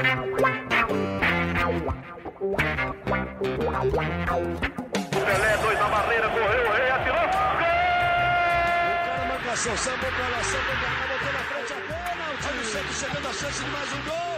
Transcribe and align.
Pelé, 0.00 0.16
dois 5.58 5.78
na 5.78 5.88
barreira, 5.88 6.28
correu, 6.30 6.68
o 6.68 6.72
rei 6.72 6.90
atirou. 6.90 7.20
Gol! 7.20 7.28
O 8.80 8.82
cara 9.04 9.24
marcação, 9.28 9.76
sambou 9.76 10.10
pra 10.10 10.28
lá, 10.28 10.42
sambou 10.42 10.74
pra 10.80 10.88
cá, 10.88 11.06
botou 11.06 11.32
na 11.34 11.40
frente 11.40 11.72
a 11.72 11.76
pênalti. 11.76 12.48
O 12.48 12.64
Santos 12.64 12.96
chegando 12.96 13.28
a 13.28 13.32
chance 13.32 13.62
de 13.62 13.70
mais 13.70 13.92
um. 13.92 14.02
Gol! 14.04 14.29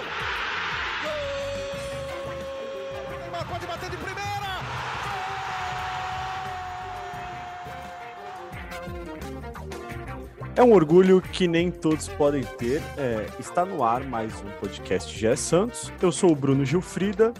É 10.54 10.62
um 10.62 10.72
orgulho 10.72 11.22
que 11.22 11.48
nem 11.48 11.70
todos 11.70 12.08
podem 12.08 12.42
ter. 12.42 12.82
É, 12.98 13.26
está 13.40 13.64
no 13.64 13.82
ar 13.82 14.04
mais 14.04 14.38
um 14.42 14.50
podcast 14.60 15.18
GE 15.18 15.34
Santos. 15.34 15.90
Eu 16.00 16.12
sou 16.12 16.30
o 16.30 16.36
Bruno 16.36 16.62
Gilfrida. 16.62 17.32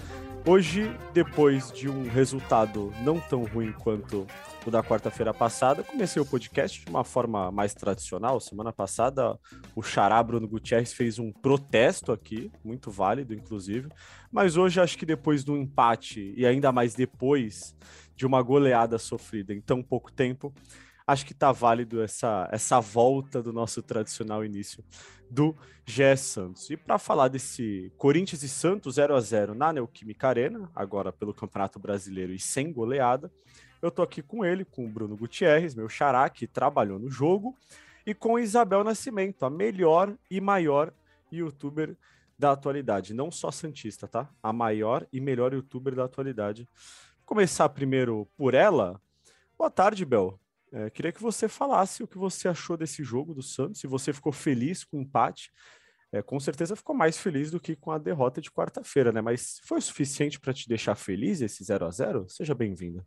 Hoje, 0.47 0.91
depois 1.13 1.71
de 1.71 1.91
um 1.91 2.09
resultado 2.09 2.91
não 3.03 3.21
tão 3.21 3.45
ruim 3.45 3.71
quanto 3.71 4.27
o 4.67 4.71
da 4.71 4.83
quarta-feira 4.83 5.35
passada, 5.35 5.83
comecei 5.83 6.23
o 6.23 6.25
podcast 6.27 6.83
de 6.83 6.91
uma 6.91 7.05
forma 7.05 7.53
mais 7.53 7.75
tradicional. 7.75 8.41
Semana 8.41 8.73
passada, 8.73 9.39
o 9.77 9.83
Xará 9.83 10.23
Bruno 10.23 10.49
Gutierrez 10.49 10.95
fez 10.95 11.19
um 11.19 11.31
protesto 11.31 12.13
aqui, 12.13 12.51
muito 12.65 12.91
válido, 12.91 13.35
inclusive. 13.35 13.91
Mas 14.33 14.57
hoje, 14.57 14.81
acho 14.81 14.97
que 14.97 15.05
depois 15.05 15.45
do 15.45 15.55
empate, 15.55 16.33
e 16.35 16.47
ainda 16.47 16.73
mais 16.73 16.95
depois 16.95 17.77
de 18.17 18.25
uma 18.25 18.41
goleada 18.41 18.99
sofrida 18.99 19.53
em 19.53 19.61
tão 19.61 19.83
pouco 19.83 20.11
tempo, 20.11 20.53
acho 21.07 21.27
que 21.27 21.33
está 21.33 21.53
válido 21.53 22.03
essa, 22.03 22.49
essa 22.53 22.81
volta 22.81 23.43
do 23.43 23.53
nosso 23.53 23.83
tradicional 23.83 24.45
início 24.45 24.85
do 25.31 25.57
GE 25.87 26.17
Santos. 26.17 26.69
E 26.71 26.77
para 26.77 26.99
falar 26.99 27.29
desse 27.29 27.93
Corinthians 27.97 28.43
e 28.43 28.49
Santos 28.49 28.97
0 28.97 29.15
a 29.15 29.21
0 29.21 29.55
na 29.55 29.73
Neoquímica 29.73 30.29
Arena, 30.29 30.71
agora 30.75 31.13
pelo 31.13 31.33
Campeonato 31.33 31.79
Brasileiro 31.79 32.33
e 32.33 32.39
sem 32.39 32.73
goleada, 32.73 33.33
eu 33.81 33.91
tô 33.91 34.03
aqui 34.03 34.23
com 34.23 34.45
ele, 34.45 34.65
com 34.65 34.85
o 34.85 34.89
Bruno 34.89 35.17
Gutierrez, 35.17 35.75
meu 35.75 35.89
xará, 35.89 36.29
que 36.29 36.47
trabalhou 36.47 36.99
no 36.99 37.11
jogo, 37.11 37.57
e 38.07 38.15
com 38.15 38.39
Isabel 38.39 38.85
Nascimento, 38.85 39.45
a 39.45 39.51
melhor 39.51 40.17
e 40.31 40.41
maior 40.41 40.93
youtuber 41.31 41.97
da 42.39 42.53
atualidade, 42.53 43.15
não 43.15 43.31
só 43.31 43.51
santista, 43.51 44.07
tá? 44.07 44.29
A 44.43 44.53
maior 44.53 45.07
e 45.13 45.21
melhor 45.21 45.53
youtuber 45.53 45.95
da 45.95 46.05
atualidade. 46.05 46.69
Vou 47.19 47.27
começar 47.27 47.69
primeiro 47.69 48.29
por 48.37 48.55
ela. 48.55 49.01
Boa 49.57 49.71
tarde, 49.71 50.05
Bel. 50.05 50.39
É, 50.73 50.89
queria 50.89 51.13
que 51.13 51.23
você 51.23 51.49
falasse 51.49 52.03
o 52.03 52.09
que 52.09 52.17
você 52.17 52.49
achou 52.49 52.77
desse 52.79 53.05
jogo 53.05 53.35
do 53.35 53.43
Santos, 53.43 53.81
se 53.81 53.87
você 53.87 54.13
ficou 54.13 54.33
feliz 54.33 54.85
com 54.85 54.97
o 54.97 55.01
empate. 55.03 55.53
É, 56.11 56.23
com 56.23 56.39
certeza 56.41 56.77
ficou 56.77 56.95
mais 56.95 57.19
feliz 57.19 57.51
do 57.51 57.61
que 57.61 57.77
com 57.77 57.91
a 57.91 57.99
derrota 57.99 58.41
de 58.41 58.51
quarta-feira, 58.51 59.13
né? 59.13 59.21
Mas 59.21 59.61
foi 59.65 59.79
o 59.79 59.83
suficiente 59.83 60.41
para 60.41 60.53
te 60.53 60.69
deixar 60.69 60.95
feliz 60.95 61.41
esse 61.41 61.63
0 61.65 61.87
a 61.87 61.91
0 61.91 62.27
Seja 62.29 62.55
bem-vinda. 62.55 63.07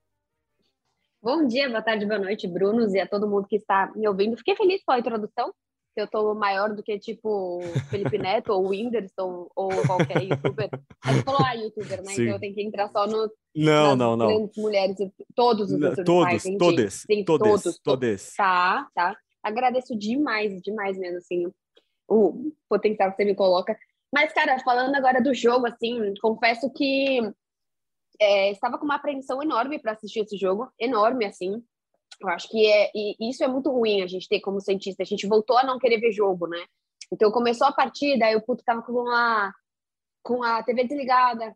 Bom 1.21 1.47
dia, 1.47 1.67
boa 1.67 1.81
tarde, 1.81 2.05
boa 2.05 2.19
noite, 2.19 2.47
Brunos, 2.47 2.93
e 2.93 2.99
a 2.99 3.07
todo 3.07 3.27
mundo 3.27 3.47
que 3.47 3.55
está 3.55 3.91
me 3.95 4.07
ouvindo. 4.07 4.37
Fiquei 4.37 4.55
feliz 4.55 4.83
com 4.83 4.91
a 4.91 4.99
introdução. 4.99 5.53
Eu 5.95 6.05
estou 6.05 6.35
maior 6.35 6.75
do 6.75 6.83
que, 6.83 6.99
tipo, 6.99 7.61
Felipe 7.89 8.17
Neto 8.17 8.51
ou 8.51 8.69
Whindersson 8.69 9.47
ou 9.55 9.69
qualquer 9.87 10.21
youtuber. 10.23 10.69
Aí 11.03 11.21
falou, 11.23 11.41
ah, 11.43 11.53
youtuber, 11.53 12.03
né? 12.03 12.13
Sim. 12.13 12.23
Então 12.23 12.33
eu 12.35 12.39
tenho 12.39 12.53
que 12.53 12.61
entrar 12.61 12.89
só 12.89 13.07
no. 13.07 13.31
Não, 13.55 13.95
não, 13.95 14.17
não. 14.17 14.49
mulheres, 14.57 14.97
todos 15.33 15.71
os 15.71 15.79
Não. 15.79 15.95
Todos, 15.95 16.25
Ah, 16.25 16.33
entendi. 16.35 16.57
todos, 16.57 16.93
Sim, 16.93 17.23
todos, 17.23 17.63
todos, 17.63 17.79
todos. 17.79 18.33
Tá, 18.35 18.87
tá. 18.93 19.17
Agradeço 19.41 19.97
demais, 19.97 20.61
demais 20.61 20.97
mesmo, 20.97 21.17
assim, 21.17 21.45
o 22.09 22.51
potencial 22.67 23.11
que 23.11 23.17
você 23.17 23.25
me 23.25 23.35
coloca. 23.35 23.77
Mas, 24.13 24.33
cara, 24.33 24.59
falando 24.59 24.95
agora 24.95 25.21
do 25.21 25.33
jogo, 25.33 25.67
assim, 25.67 26.13
confesso 26.21 26.71
que 26.73 27.19
é, 28.19 28.51
estava 28.51 28.77
com 28.77 28.85
uma 28.85 28.95
apreensão 28.95 29.41
enorme 29.41 29.79
para 29.79 29.91
assistir 29.91 30.21
esse 30.21 30.37
jogo, 30.37 30.71
enorme, 30.79 31.25
assim. 31.25 31.63
Eu 32.21 32.29
acho 32.29 32.49
que 32.49 32.65
é, 32.65 32.91
e 32.95 33.29
isso 33.29 33.43
é 33.43 33.47
muito 33.47 33.69
ruim 33.69 34.01
a 34.01 34.07
gente 34.07 34.27
ter 34.27 34.39
como 34.39 34.61
cientista. 34.61 35.03
A 35.03 35.05
gente 35.05 35.27
voltou 35.27 35.57
a 35.57 35.63
não 35.63 35.79
querer 35.79 35.99
ver 35.99 36.11
jogo, 36.11 36.47
né? 36.47 36.63
Então 37.11 37.31
começou 37.31 37.67
a 37.67 37.71
partida, 37.71 38.35
o 38.37 38.41
puto 38.41 38.63
tava 38.63 38.81
com 38.81 39.07
a, 39.09 39.53
com 40.23 40.43
a 40.43 40.63
TV 40.63 40.85
desligada. 40.85 41.55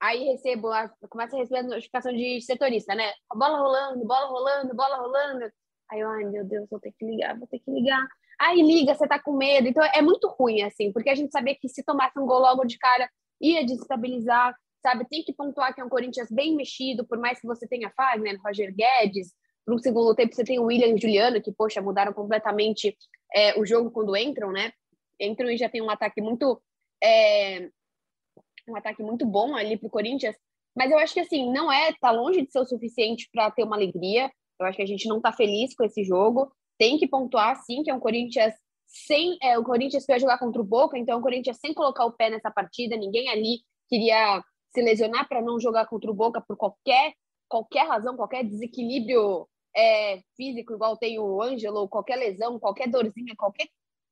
Aí 0.00 0.24
recebo, 0.24 0.68
a, 0.68 0.88
começa 1.08 1.36
a 1.36 1.38
receber 1.38 1.60
a 1.60 1.62
notificação 1.62 2.12
de 2.12 2.40
setorista, 2.42 2.94
né? 2.94 3.12
Bola 3.34 3.58
rolando, 3.58 4.04
bola 4.04 4.26
rolando, 4.26 4.74
bola 4.74 4.96
rolando. 4.96 5.50
Aí 5.90 6.00
eu, 6.00 6.08
ai 6.08 6.24
meu 6.24 6.44
Deus, 6.44 6.68
vou 6.68 6.80
ter 6.80 6.92
que 6.98 7.04
ligar, 7.04 7.38
vou 7.38 7.46
ter 7.46 7.58
que 7.60 7.70
ligar. 7.70 8.06
Aí 8.38 8.60
liga, 8.60 8.94
você 8.94 9.08
tá 9.08 9.18
com 9.18 9.32
medo. 9.32 9.68
Então 9.68 9.82
é 9.82 10.02
muito 10.02 10.28
ruim, 10.28 10.62
assim, 10.62 10.92
porque 10.92 11.08
a 11.08 11.14
gente 11.14 11.32
sabia 11.32 11.56
que 11.56 11.68
se 11.68 11.82
tomasse 11.82 12.18
um 12.18 12.26
gol 12.26 12.40
logo 12.40 12.64
de 12.64 12.78
cara, 12.78 13.08
ia 13.40 13.64
desestabilizar, 13.64 14.54
sabe? 14.82 15.06
Tem 15.08 15.22
que 15.22 15.32
pontuar 15.32 15.74
que 15.74 15.80
é 15.80 15.84
um 15.84 15.88
Corinthians 15.88 16.30
bem 16.30 16.54
mexido, 16.54 17.06
por 17.06 17.18
mais 17.18 17.40
que 17.40 17.46
você 17.46 17.66
tenha 17.66 17.90
Fagner, 17.96 18.38
Roger 18.44 18.74
Guedes. 18.74 19.32
No 19.66 19.78
segundo 19.78 20.14
tempo 20.14 20.34
você 20.34 20.44
tem 20.44 20.58
o 20.58 20.64
William 20.64 20.88
e 20.88 20.94
o 20.94 21.00
Juliano, 21.00 21.42
que, 21.42 21.52
poxa, 21.52 21.82
mudaram 21.82 22.12
completamente 22.12 22.96
é, 23.34 23.58
o 23.58 23.66
jogo 23.66 23.90
quando 23.90 24.16
entram, 24.16 24.52
né? 24.52 24.72
Entram 25.20 25.50
e 25.50 25.56
já 25.56 25.68
tem 25.68 25.82
um 25.82 25.90
ataque 25.90 26.20
muito. 26.20 26.62
É, 27.02 27.68
um 28.68 28.76
ataque 28.76 29.02
muito 29.02 29.26
bom 29.26 29.54
ali 29.56 29.76
pro 29.76 29.90
Corinthians. 29.90 30.36
Mas 30.76 30.90
eu 30.90 30.98
acho 30.98 31.14
que, 31.14 31.20
assim, 31.20 31.50
não 31.50 31.72
é, 31.72 31.92
tá 32.00 32.10
longe 32.10 32.42
de 32.42 32.52
ser 32.52 32.60
o 32.60 32.66
suficiente 32.66 33.28
para 33.32 33.50
ter 33.50 33.64
uma 33.64 33.76
alegria. 33.76 34.30
Eu 34.60 34.66
acho 34.66 34.76
que 34.76 34.82
a 34.82 34.86
gente 34.86 35.08
não 35.08 35.20
tá 35.20 35.32
feliz 35.32 35.74
com 35.74 35.84
esse 35.84 36.04
jogo. 36.04 36.52
Tem 36.78 36.98
que 36.98 37.08
pontuar, 37.08 37.56
sim, 37.64 37.82
que 37.82 37.90
é 37.90 37.94
um 37.94 38.00
Corinthians 38.00 38.54
sem. 38.86 39.36
É, 39.42 39.58
o 39.58 39.64
Corinthians 39.64 40.04
foi 40.04 40.18
jogar 40.18 40.38
contra 40.38 40.60
o 40.60 40.64
Boca, 40.64 40.98
então 40.98 41.14
é 41.14 41.18
um 41.18 41.22
Corinthians 41.22 41.58
sem 41.58 41.74
colocar 41.74 42.04
o 42.04 42.12
pé 42.12 42.30
nessa 42.30 42.50
partida. 42.50 42.96
Ninguém 42.96 43.28
ali 43.28 43.60
queria 43.88 44.42
se 44.72 44.82
lesionar 44.82 45.28
para 45.28 45.42
não 45.42 45.58
jogar 45.58 45.86
contra 45.86 46.10
o 46.10 46.14
Boca 46.14 46.40
por 46.46 46.56
qualquer, 46.56 47.14
qualquer 47.48 47.88
razão, 47.88 48.16
qualquer 48.16 48.44
desequilíbrio 48.44 49.48
é, 49.76 50.20
físico, 50.36 50.72
igual 50.72 50.96
tem 50.96 51.18
o 51.18 51.42
Ângelo, 51.42 51.88
qualquer 51.88 52.16
lesão, 52.16 52.58
qualquer 52.58 52.88
dorzinha, 52.88 53.34
qualquer 53.36 53.68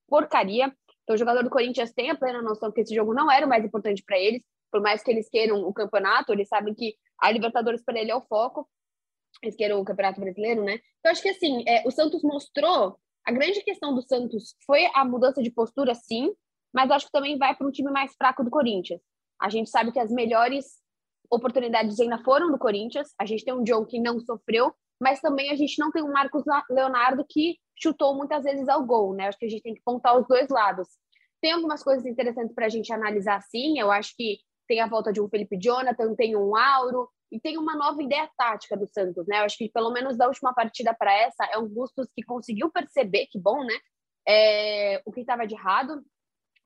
porcaria. 0.06 0.66
Então, 1.02 1.14
o 1.14 1.18
jogador 1.18 1.42
do 1.42 1.50
Corinthians 1.50 1.92
tem 1.92 2.10
a 2.10 2.16
plena 2.16 2.42
noção 2.42 2.70
que 2.70 2.80
esse 2.80 2.94
jogo 2.94 3.14
não 3.14 3.30
era 3.30 3.46
o 3.46 3.48
mais 3.48 3.64
importante 3.64 4.02
para 4.04 4.18
eles, 4.18 4.42
por 4.70 4.80
mais 4.80 5.02
que 5.02 5.10
eles 5.10 5.28
queiram 5.28 5.62
o 5.62 5.72
campeonato, 5.72 6.32
eles 6.32 6.48
sabem 6.48 6.74
que 6.74 6.96
a 7.18 7.30
Libertadores 7.30 7.82
para 7.82 7.98
ele 7.98 8.10
é 8.10 8.16
o 8.16 8.20
foco, 8.20 8.68
eles 9.42 9.56
queiram 9.56 9.80
o 9.80 9.84
Campeonato 9.84 10.20
Brasileiro, 10.20 10.62
né? 10.62 10.80
Então, 10.98 11.12
acho 11.12 11.22
que 11.22 11.28
assim, 11.28 11.64
é, 11.66 11.86
o 11.86 11.90
Santos 11.90 12.22
mostrou. 12.22 12.98
A 13.24 13.32
grande 13.32 13.62
questão 13.62 13.94
do 13.94 14.02
Santos 14.02 14.54
foi 14.66 14.86
a 14.94 15.04
mudança 15.04 15.42
de 15.42 15.50
postura, 15.50 15.94
sim, 15.94 16.34
mas 16.72 16.90
acho 16.90 17.06
que 17.06 17.12
também 17.12 17.38
vai 17.38 17.54
para 17.54 17.66
um 17.66 17.70
time 17.70 17.90
mais 17.90 18.14
fraco 18.16 18.44
do 18.44 18.50
Corinthians. 18.50 19.00
A 19.40 19.48
gente 19.48 19.70
sabe 19.70 19.92
que 19.92 19.98
as 19.98 20.10
melhores 20.10 20.82
oportunidades 21.30 21.98
ainda 22.00 22.18
foram 22.22 22.50
do 22.50 22.58
Corinthians. 22.58 23.14
A 23.18 23.24
gente 23.24 23.44
tem 23.44 23.54
um 23.54 23.62
John 23.62 23.84
que 23.84 23.98
não 23.98 24.20
sofreu, 24.20 24.74
mas 25.00 25.20
também 25.20 25.50
a 25.50 25.56
gente 25.56 25.78
não 25.78 25.90
tem 25.90 26.02
um 26.02 26.12
Marcos 26.12 26.44
Leonardo 26.70 27.24
que 27.28 27.58
chutou 27.76 28.14
muitas 28.14 28.44
vezes 28.44 28.68
ao 28.68 28.84
gol, 28.84 29.14
né? 29.14 29.28
Acho 29.28 29.38
que 29.38 29.46
a 29.46 29.48
gente 29.48 29.62
tem 29.62 29.74
que 29.74 29.82
pontar 29.84 30.16
os 30.16 30.26
dois 30.26 30.48
lados. 30.48 30.88
Tem 31.40 31.52
algumas 31.52 31.82
coisas 31.82 32.06
interessantes 32.06 32.54
para 32.54 32.66
a 32.66 32.68
gente 32.68 32.92
analisar, 32.92 33.40
sim. 33.42 33.78
Eu 33.78 33.90
acho 33.90 34.14
que 34.16 34.38
tem 34.66 34.80
a 34.80 34.88
volta 34.88 35.12
de 35.12 35.20
um 35.20 35.28
Felipe 35.28 35.58
Jonathan, 35.58 36.14
tem 36.14 36.36
um 36.36 36.56
Auro 36.56 37.08
e 37.30 37.40
tem 37.40 37.58
uma 37.58 37.74
nova 37.74 38.02
ideia 38.02 38.30
tática 38.36 38.76
do 38.76 38.86
Santos, 38.86 39.26
né? 39.26 39.40
Eu 39.40 39.44
acho 39.44 39.58
que 39.58 39.68
pelo 39.68 39.92
menos 39.92 40.16
da 40.16 40.26
última 40.26 40.54
partida 40.54 40.94
para 40.94 41.12
essa 41.12 41.44
é 41.52 41.58
um 41.58 41.68
Bustos 41.68 42.06
que 42.14 42.22
conseguiu 42.22 42.70
perceber, 42.70 43.26
que 43.26 43.38
bom, 43.38 43.64
né? 43.64 43.74
É, 44.26 45.02
o 45.04 45.12
que 45.12 45.20
estava 45.20 45.46
de 45.46 45.54
errado. 45.54 46.02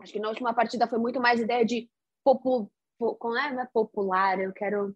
Acho 0.00 0.12
que 0.12 0.20
na 0.20 0.28
última 0.28 0.54
partida 0.54 0.86
foi 0.86 0.98
muito 0.98 1.20
mais 1.20 1.40
ideia 1.40 1.64
de 1.64 1.90
popu, 2.22 2.70
como 2.98 3.36
é, 3.36 3.52
não 3.52 3.62
é 3.62 3.68
popular, 3.72 4.38
eu 4.38 4.52
quero 4.52 4.94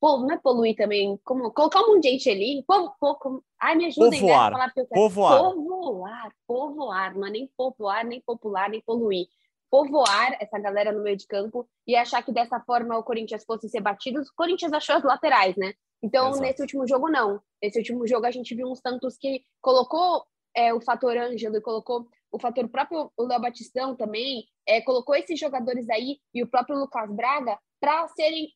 Pô, 0.00 0.16
não 0.16 0.32
é 0.32 0.38
poluir 0.38 0.74
também, 0.74 1.20
como 1.24 1.50
colocar 1.52 1.80
um 1.82 1.88
monte 1.88 2.04
de 2.04 2.08
gente 2.10 2.30
ali, 2.30 2.64
po, 2.66 2.90
po, 2.98 3.16
como, 3.16 3.44
ai, 3.60 3.76
me 3.76 3.86
ajudem 3.86 4.20
Povoar, 4.20 4.50
né, 4.50 4.56
a 4.56 4.58
falar 4.58 4.72
que 4.72 4.80
eu 4.80 4.86
quero. 4.86 5.00
povoar. 5.00 5.38
Povoar, 5.38 6.32
povoar, 6.46 7.14
não 7.18 7.26
é 7.26 7.30
nem 7.30 7.46
popular, 7.54 8.04
nem 8.04 8.20
popular, 8.22 8.70
nem 8.70 8.80
poluir. 8.80 9.26
Povoar 9.70 10.38
essa 10.40 10.58
galera 10.58 10.90
no 10.90 11.02
meio 11.02 11.16
de 11.16 11.26
campo 11.26 11.68
e 11.86 11.94
achar 11.94 12.22
que 12.24 12.32
dessa 12.32 12.58
forma 12.60 12.96
o 12.96 13.04
Corinthians 13.04 13.44
fosse 13.44 13.68
ser 13.68 13.80
batido. 13.80 14.20
O 14.20 14.24
Corinthians 14.34 14.72
achou 14.72 14.96
as 14.96 15.04
laterais, 15.04 15.54
né? 15.56 15.74
Então, 16.02 16.28
Exato. 16.30 16.42
nesse 16.42 16.62
último 16.62 16.88
jogo, 16.88 17.08
não. 17.08 17.40
Nesse 17.62 17.78
último 17.78 18.06
jogo, 18.06 18.24
a 18.24 18.30
gente 18.30 18.54
viu 18.54 18.68
uns 18.68 18.80
tantos 18.80 19.18
que 19.18 19.44
colocou 19.60 20.24
é, 20.56 20.72
o 20.72 20.80
fator 20.80 21.16
Ângelo 21.16 21.56
e 21.56 21.60
colocou 21.60 22.08
o 22.32 22.38
fator 22.38 22.68
próprio, 22.68 23.12
o 23.16 23.24
Léo 23.24 23.40
Batistão 23.40 23.94
também, 23.94 24.44
é, 24.66 24.80
colocou 24.80 25.14
esses 25.14 25.38
jogadores 25.38 25.88
aí 25.90 26.18
e 26.32 26.42
o 26.42 26.48
próprio 26.48 26.78
Lucas 26.78 27.10
Braga 27.10 27.58
para 27.80 28.08
serem 28.08 28.48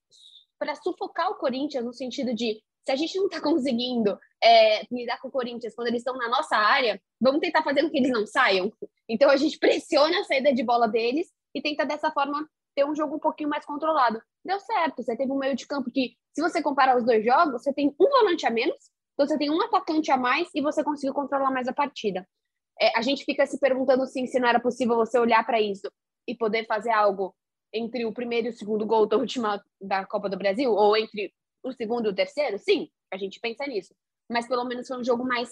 para 0.64 0.74
sufocar 0.76 1.30
o 1.30 1.34
Corinthians 1.34 1.84
no 1.84 1.92
sentido 1.92 2.34
de 2.34 2.62
se 2.86 2.92
a 2.92 2.96
gente 2.96 3.14
não 3.18 3.26
está 3.26 3.38
conseguindo 3.42 4.18
é, 4.42 4.82
lidar 4.90 5.20
com 5.20 5.28
o 5.28 5.30
Corinthians 5.30 5.74
quando 5.74 5.88
eles 5.88 6.00
estão 6.00 6.16
na 6.16 6.28
nossa 6.28 6.56
área, 6.56 7.00
vamos 7.20 7.40
tentar 7.40 7.62
fazer 7.62 7.82
com 7.82 7.90
que 7.90 7.98
eles 7.98 8.10
não 8.10 8.26
saiam. 8.26 8.72
Então 9.06 9.28
a 9.28 9.36
gente 9.36 9.58
pressiona 9.60 10.20
a 10.20 10.24
saída 10.24 10.54
de 10.54 10.64
bola 10.64 10.88
deles 10.88 11.28
e 11.54 11.60
tenta 11.60 11.84
dessa 11.84 12.10
forma 12.10 12.48
ter 12.74 12.84
um 12.86 12.94
jogo 12.94 13.16
um 13.16 13.20
pouquinho 13.20 13.50
mais 13.50 13.64
controlado. 13.66 14.20
Deu 14.42 14.58
certo, 14.58 15.02
você 15.02 15.14
teve 15.14 15.30
um 15.30 15.38
meio 15.38 15.54
de 15.54 15.66
campo 15.66 15.90
que, 15.90 16.16
se 16.32 16.42
você 16.42 16.62
comparar 16.62 16.96
os 16.96 17.04
dois 17.04 17.22
jogos, 17.22 17.62
você 17.62 17.72
tem 17.72 17.94
um 18.00 18.08
volante 18.08 18.46
a 18.46 18.50
menos, 18.50 18.90
então 19.12 19.26
você 19.26 19.38
tem 19.38 19.50
um 19.50 19.62
atacante 19.62 20.10
a 20.10 20.16
mais 20.16 20.48
e 20.54 20.62
você 20.62 20.82
conseguiu 20.82 21.14
controlar 21.14 21.50
mais 21.50 21.68
a 21.68 21.72
partida. 21.72 22.26
É, 22.80 22.98
a 22.98 23.02
gente 23.02 23.24
fica 23.24 23.46
se 23.46 23.60
perguntando 23.60 24.04
sim, 24.06 24.26
se 24.26 24.40
não 24.40 24.48
era 24.48 24.58
possível 24.58 24.96
você 24.96 25.18
olhar 25.18 25.46
para 25.46 25.60
isso 25.60 25.88
e 26.26 26.34
poder 26.34 26.66
fazer 26.66 26.90
algo 26.90 27.34
entre 27.74 28.06
o 28.06 28.12
primeiro 28.12 28.46
e 28.46 28.50
o 28.50 28.56
segundo 28.56 28.86
gol 28.86 29.04
da 29.04 29.16
última 29.16 29.62
da 29.80 30.06
Copa 30.06 30.30
do 30.30 30.38
Brasil, 30.38 30.70
ou 30.72 30.96
entre 30.96 31.34
o 31.62 31.72
segundo 31.72 32.06
e 32.06 32.10
o 32.10 32.14
terceiro? 32.14 32.56
Sim, 32.58 32.88
a 33.12 33.16
gente 33.16 33.40
pensa 33.40 33.66
nisso. 33.66 33.92
Mas 34.30 34.46
pelo 34.46 34.64
menos 34.64 34.86
foi 34.86 34.98
um 34.98 35.04
jogo 35.04 35.24
mais 35.24 35.50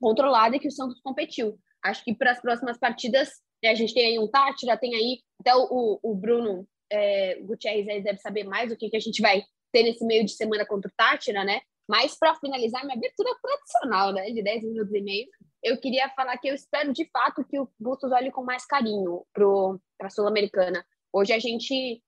controlado 0.00 0.56
e 0.56 0.58
que 0.58 0.68
o 0.68 0.72
Santos 0.72 1.00
competiu. 1.00 1.58
Acho 1.84 2.02
que 2.04 2.14
para 2.14 2.32
as 2.32 2.40
próximas 2.40 2.78
partidas, 2.78 3.30
né, 3.62 3.70
a 3.70 3.74
gente 3.74 3.94
tem 3.94 4.06
aí 4.06 4.18
um 4.18 4.28
já 4.64 4.76
tem 4.76 4.94
aí, 4.94 5.20
até 5.40 5.54
o, 5.54 6.00
o 6.02 6.14
Bruno 6.14 6.66
é, 6.90 7.40
Gutierrez 7.42 7.88
aí 7.88 8.02
deve 8.02 8.18
saber 8.18 8.44
mais 8.44 8.72
o 8.72 8.76
que, 8.76 8.90
que 8.90 8.96
a 8.96 9.00
gente 9.00 9.22
vai 9.22 9.42
ter 9.72 9.84
nesse 9.84 10.04
meio 10.04 10.24
de 10.24 10.32
semana 10.32 10.66
contra 10.66 10.90
o 10.90 10.94
Tátira, 10.96 11.44
né? 11.44 11.60
Mas 11.88 12.18
para 12.18 12.34
finalizar 12.34 12.84
minha 12.84 12.96
abertura 12.96 13.30
tradicional, 13.40 14.12
né, 14.12 14.30
de 14.30 14.42
10 14.42 14.64
minutos 14.64 14.92
e 14.92 15.00
meio, 15.00 15.28
eu 15.62 15.78
queria 15.80 16.08
falar 16.10 16.36
que 16.38 16.48
eu 16.48 16.54
espero 16.54 16.92
de 16.92 17.08
fato 17.10 17.44
que 17.44 17.58
o 17.58 17.68
Bustos 17.78 18.10
olhe 18.12 18.30
com 18.30 18.42
mais 18.42 18.66
carinho 18.66 19.24
para 19.32 20.06
a 20.06 20.10
Sul-Americana. 20.10 20.84
Hoje 21.16 21.32
a 21.32 21.38
gente 21.38 22.02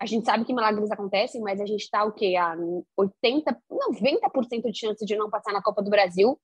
a 0.00 0.06
gente 0.06 0.24
sabe 0.24 0.44
que 0.44 0.54
milagres 0.54 0.90
acontecem, 0.90 1.40
mas 1.40 1.60
a 1.60 1.66
gente 1.66 1.82
está 1.82 2.04
o 2.04 2.12
quê? 2.12 2.36
A 2.36 2.56
80, 2.96 3.56
90% 3.68 4.70
de 4.70 4.78
chance 4.78 5.04
de 5.04 5.16
não 5.16 5.28
passar 5.28 5.52
na 5.52 5.62
Copa 5.62 5.82
do 5.82 5.90
Brasil. 5.90 6.38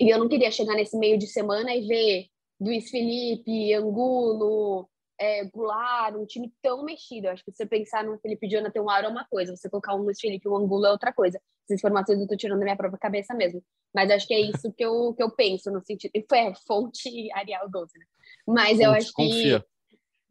E 0.00 0.08
eu 0.08 0.18
não 0.18 0.28
queria 0.28 0.50
chegar 0.50 0.74
nesse 0.74 0.96
meio 0.96 1.18
de 1.18 1.26
semana 1.26 1.74
e 1.74 1.86
ver 1.86 2.26
Luiz 2.58 2.90
Felipe, 2.90 3.74
Angulo, 3.74 4.88
é, 5.20 5.44
Goulart, 5.44 6.14
um 6.14 6.24
time 6.24 6.50
tão 6.62 6.82
mexido. 6.82 7.26
Eu 7.26 7.32
acho 7.32 7.44
que 7.44 7.52
você 7.52 7.66
pensar 7.66 8.04
no 8.04 8.18
Felipe 8.20 8.48
Jonathan 8.48 8.80
uma 8.80 8.94
hora 8.94 9.06
é 9.06 9.10
uma 9.10 9.26
coisa, 9.26 9.54
você 9.54 9.68
colocar 9.68 9.94
um 9.94 10.02
Luiz 10.02 10.18
Felipe 10.18 10.46
e 10.46 10.50
um 10.50 10.56
Angulo 10.56 10.86
é 10.86 10.90
outra 10.90 11.12
coisa. 11.12 11.38
Essas 11.64 11.80
informações 11.80 12.20
eu 12.20 12.26
tô 12.26 12.36
tirando 12.36 12.58
da 12.58 12.64
minha 12.64 12.76
própria 12.76 12.98
cabeça 12.98 13.34
mesmo. 13.34 13.62
Mas 13.94 14.10
acho 14.10 14.26
que 14.26 14.34
é 14.34 14.40
isso 14.40 14.72
que 14.72 14.84
eu, 14.84 15.12
que 15.14 15.22
eu 15.22 15.30
penso 15.30 15.70
no 15.70 15.84
sentido. 15.84 16.12
Foi 16.28 16.38
é, 16.38 16.54
fonte 16.66 17.30
Arial 17.34 17.68
12, 17.68 17.98
né? 17.98 18.04
Mas 18.46 18.80
eu 18.80 18.90
acho 18.92 19.12
que. 19.14 19.26
Confia. 19.26 19.64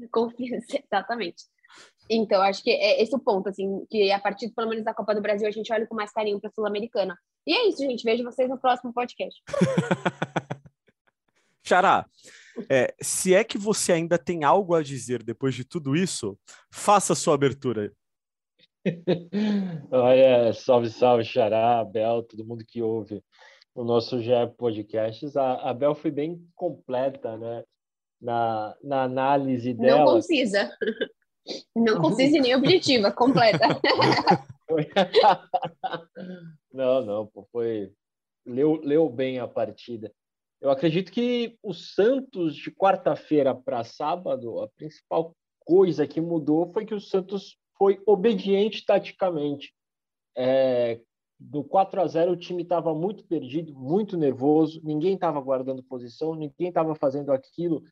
Exatamente. 0.92 1.44
Então, 2.10 2.42
acho 2.42 2.62
que 2.62 2.70
é 2.70 3.02
esse 3.02 3.16
o 3.16 3.20
ponto, 3.20 3.50
assim, 3.50 3.86
que 3.90 4.12
a 4.12 4.20
partir, 4.20 4.50
pelo 4.50 4.70
menos, 4.70 4.84
da 4.84 4.94
Copa 4.94 5.16
do 5.16 5.22
Brasil, 5.22 5.48
a 5.48 5.52
gente 5.52 5.72
olha 5.72 5.88
com 5.88 5.96
mais 5.96 6.12
carinho 6.12 6.40
para 6.40 6.50
a 6.50 6.54
Sul-Americana. 6.54 7.18
E 7.48 7.54
é 7.54 7.68
isso, 7.68 7.80
gente. 7.80 8.04
Vejo 8.04 8.24
vocês 8.24 8.50
no 8.50 8.60
próximo 8.60 8.94
podcast. 8.94 9.42
Xará, 11.66 12.06
é, 12.70 12.94
se 13.02 13.34
é 13.34 13.44
que 13.44 13.58
você 13.58 13.94
ainda 13.94 14.18
tem 14.18 14.44
algo 14.44 14.76
a 14.76 14.84
dizer 14.84 15.24
depois 15.24 15.56
de 15.56 15.64
tudo 15.64 15.96
isso, 15.96 16.38
faça 16.70 17.14
a 17.14 17.16
sua 17.16 17.36
abertura. 17.36 17.92
Olha, 19.90 20.52
salve, 20.54 20.90
salve, 20.90 21.24
Xará, 21.24 21.80
Abel, 21.80 22.22
todo 22.24 22.46
mundo 22.46 22.66
que 22.68 22.82
ouve 22.82 23.24
o 23.74 23.84
nosso 23.84 24.22
GE 24.22 24.32
Podcasts. 24.58 25.38
A 25.38 25.70
Abel 25.70 25.96
foi 25.96 26.12
bem 26.12 26.46
completa, 26.54 27.38
né? 27.38 27.64
Na, 28.24 28.74
na 28.81 29.04
análise 29.04 29.74
dela. 29.74 30.06
Não 30.06 30.14
concisa. 30.14 30.72
Não 31.75 32.02
concisa 32.02 32.40
nem 32.40 32.56
objetiva, 32.56 33.12
completa. 33.12 33.68
não, 36.74 37.06
não, 37.06 37.30
foi. 37.52 37.92
Leu, 38.46 38.80
leu 38.81 39.10
bem 39.10 39.40
a 39.40 39.48
partida. 39.48 40.10
Eu 40.62 40.72
acredito 40.72 41.12
que 41.12 41.58
o 41.62 41.74
Santos, 41.74 42.56
de 42.56 42.72
quarta-feira 42.72 43.54
para 43.54 43.84
sábado, 43.84 44.62
a 44.62 44.70
principal 44.70 45.36
coisa 45.60 46.08
que 46.08 46.22
mudou 46.22 46.72
foi 46.72 46.86
que 46.86 46.96
o 46.96 47.02
Santos 47.02 47.58
foi 47.78 48.02
obediente 48.06 48.86
taticamente. 48.86 49.74
É, 50.36 51.02
no 51.40 51.64
4 51.64 52.02
a 52.02 52.08
0 52.08 52.31
o 52.31 52.38
time 52.38 52.64
estava 52.64 52.94
muito 52.94 53.25
perdido, 53.25 53.74
muito 53.74 54.18
nervoso, 54.18 54.80
ninguém 54.84 55.16
estava 55.16 55.40
guardando 55.42 55.84
posição, 55.84 56.34
ninguém 56.34 56.70
estava 56.70 56.96
fazendo 56.96 57.31
aquilo 57.31 57.84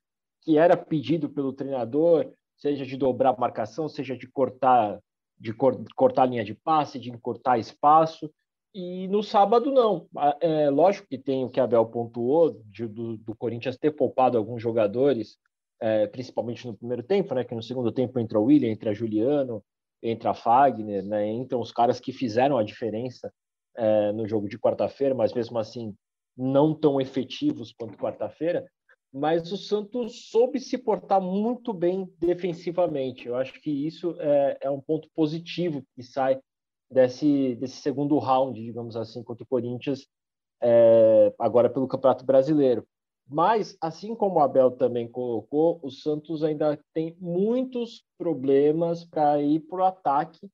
que 0.42 0.58
era 0.58 0.76
pedido 0.76 1.30
pelo 1.30 1.54
treinador, 1.54 2.32
seja 2.58 2.86
de 2.86 2.98
dobrar 2.98 3.38
marcação, 3.38 3.88
seja 3.88 4.16
de 4.18 4.28
cortar 4.28 5.00
de 5.42 5.54
cortar 5.96 6.24
a 6.24 6.26
linha 6.28 6.44
de 6.46 6.54
passe, 6.54 7.00
de 7.00 7.10
encurtar 7.10 7.58
espaço. 7.58 8.32
E 8.74 9.08
no 9.08 9.24
sábado, 9.24 9.72
não. 9.72 10.08
É, 10.40 10.70
lógico 10.70 11.08
que 11.08 11.18
tem 11.18 11.44
o 11.44 11.50
que 11.50 11.60
a 11.60 11.64
Abel 11.64 11.86
pontuou, 11.88 12.62
de, 12.66 12.88
do, 12.88 13.18
do, 13.18 13.36
Corinthians 13.36 13.76
ter 13.76 13.92
poupado 13.92 14.38
alguns 14.38 14.62
jogadores, 14.62 15.38
é, 15.82 16.06
principalmente 16.06 16.68
no 16.68 16.78
primeiro 16.78 17.02
tempo, 17.02 17.34
né, 17.34 17.44
que 17.44 17.56
no 17.56 17.64
segundo 17.64 17.92
tempo 17.92 18.20
entra 18.20 18.40
o 18.40 18.44
William, 18.44 18.70
entra 18.70 18.94
Juliano, 18.94 19.64
entra 20.02 20.34
Fagner, 20.34 21.04
né, 21.04 21.28
entram 21.28 21.60
os 21.60 21.72
caras 21.72 22.00
que 22.00 22.14
fizeram 22.14 22.58
a 22.58 22.64
diferença 22.64 23.34
é, 23.76 24.12
no 24.12 24.28
jogo 24.28 24.48
de 24.48 24.60
quarta-feira, 24.60 25.16
mas 25.16 25.34
mesmo 25.34 25.58
assim 25.58 25.94
não 26.38 26.74
tão 26.74 27.02
efetivos 27.02 27.74
quanto 27.74 27.98
quarta-feira. 27.98 28.64
Mas 29.13 29.52
o 29.52 29.58
Santos 29.58 30.30
soube 30.30 30.60
se 30.60 30.78
portar 30.78 31.19
muito 31.19 31.74
bem 31.74 32.10
defensivamente. 32.18 33.28
Eu 33.28 33.36
acho 33.36 33.60
que 33.62 33.69
isso 33.69 34.16
é, 34.19 34.58
é 34.62 34.69
um 34.69 34.80
ponto 34.80 35.10
positivo 35.13 35.84
que 35.96 36.02
sai 36.02 36.40
desse, 36.90 37.56
desse 37.56 37.78
segundo 37.78 38.18
round, 38.19 38.62
digamos 38.62 38.96
assim, 38.96 39.22
contra 39.22 39.44
o 39.44 39.48
Corinthians, 39.48 40.08
é, 40.62 41.34
agora 41.38 41.69
pelo 41.69 41.88
Campeonato 41.88 42.25
Brasileiro. 42.25 42.86
Mas, 43.28 43.78
assim 43.81 44.13
como 44.16 44.36
o 44.36 44.40
Abel 44.42 44.72
também 44.72 45.10
colocou, 45.10 45.80
o 45.81 45.90
Santos 45.90 46.44
ainda 46.44 46.78
tem 46.94 47.16
muitos 47.19 48.04
problemas 48.18 49.06
para 49.06 49.42
ir 49.42 49.62
para 49.62 49.81
o 49.81 49.86
ataque 49.86 50.50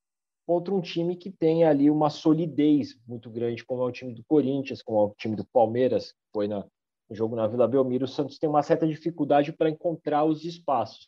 contra 0.46 0.74
um 0.74 0.82
time 0.82 1.16
que 1.16 1.32
tem 1.32 1.64
ali 1.64 1.90
uma 1.90 2.10
solidez 2.10 2.96
muito 3.08 3.30
grande, 3.30 3.66
como 3.66 3.82
é 3.82 3.86
o 3.86 3.92
time 3.92 4.14
do 4.14 4.24
Corinthians, 4.26 4.82
como 4.82 5.00
é 5.00 5.04
o 5.06 5.16
time 5.18 5.36
do 5.36 5.46
Palmeiras, 5.46 6.12
que 6.12 6.20
foi 6.32 6.48
na, 6.48 6.66
no 7.10 7.16
jogo 7.16 7.36
na 7.36 7.48
Vila 7.48 7.68
Belmiro. 7.68 8.06
O 8.06 8.08
Santos 8.08 8.38
tem 8.38 8.50
uma 8.50 8.64
certa 8.64 8.88
dificuldade 8.88 9.52
para 9.52 9.70
encontrar 9.70 10.26
os 10.26 10.44
espaços. 10.44 11.08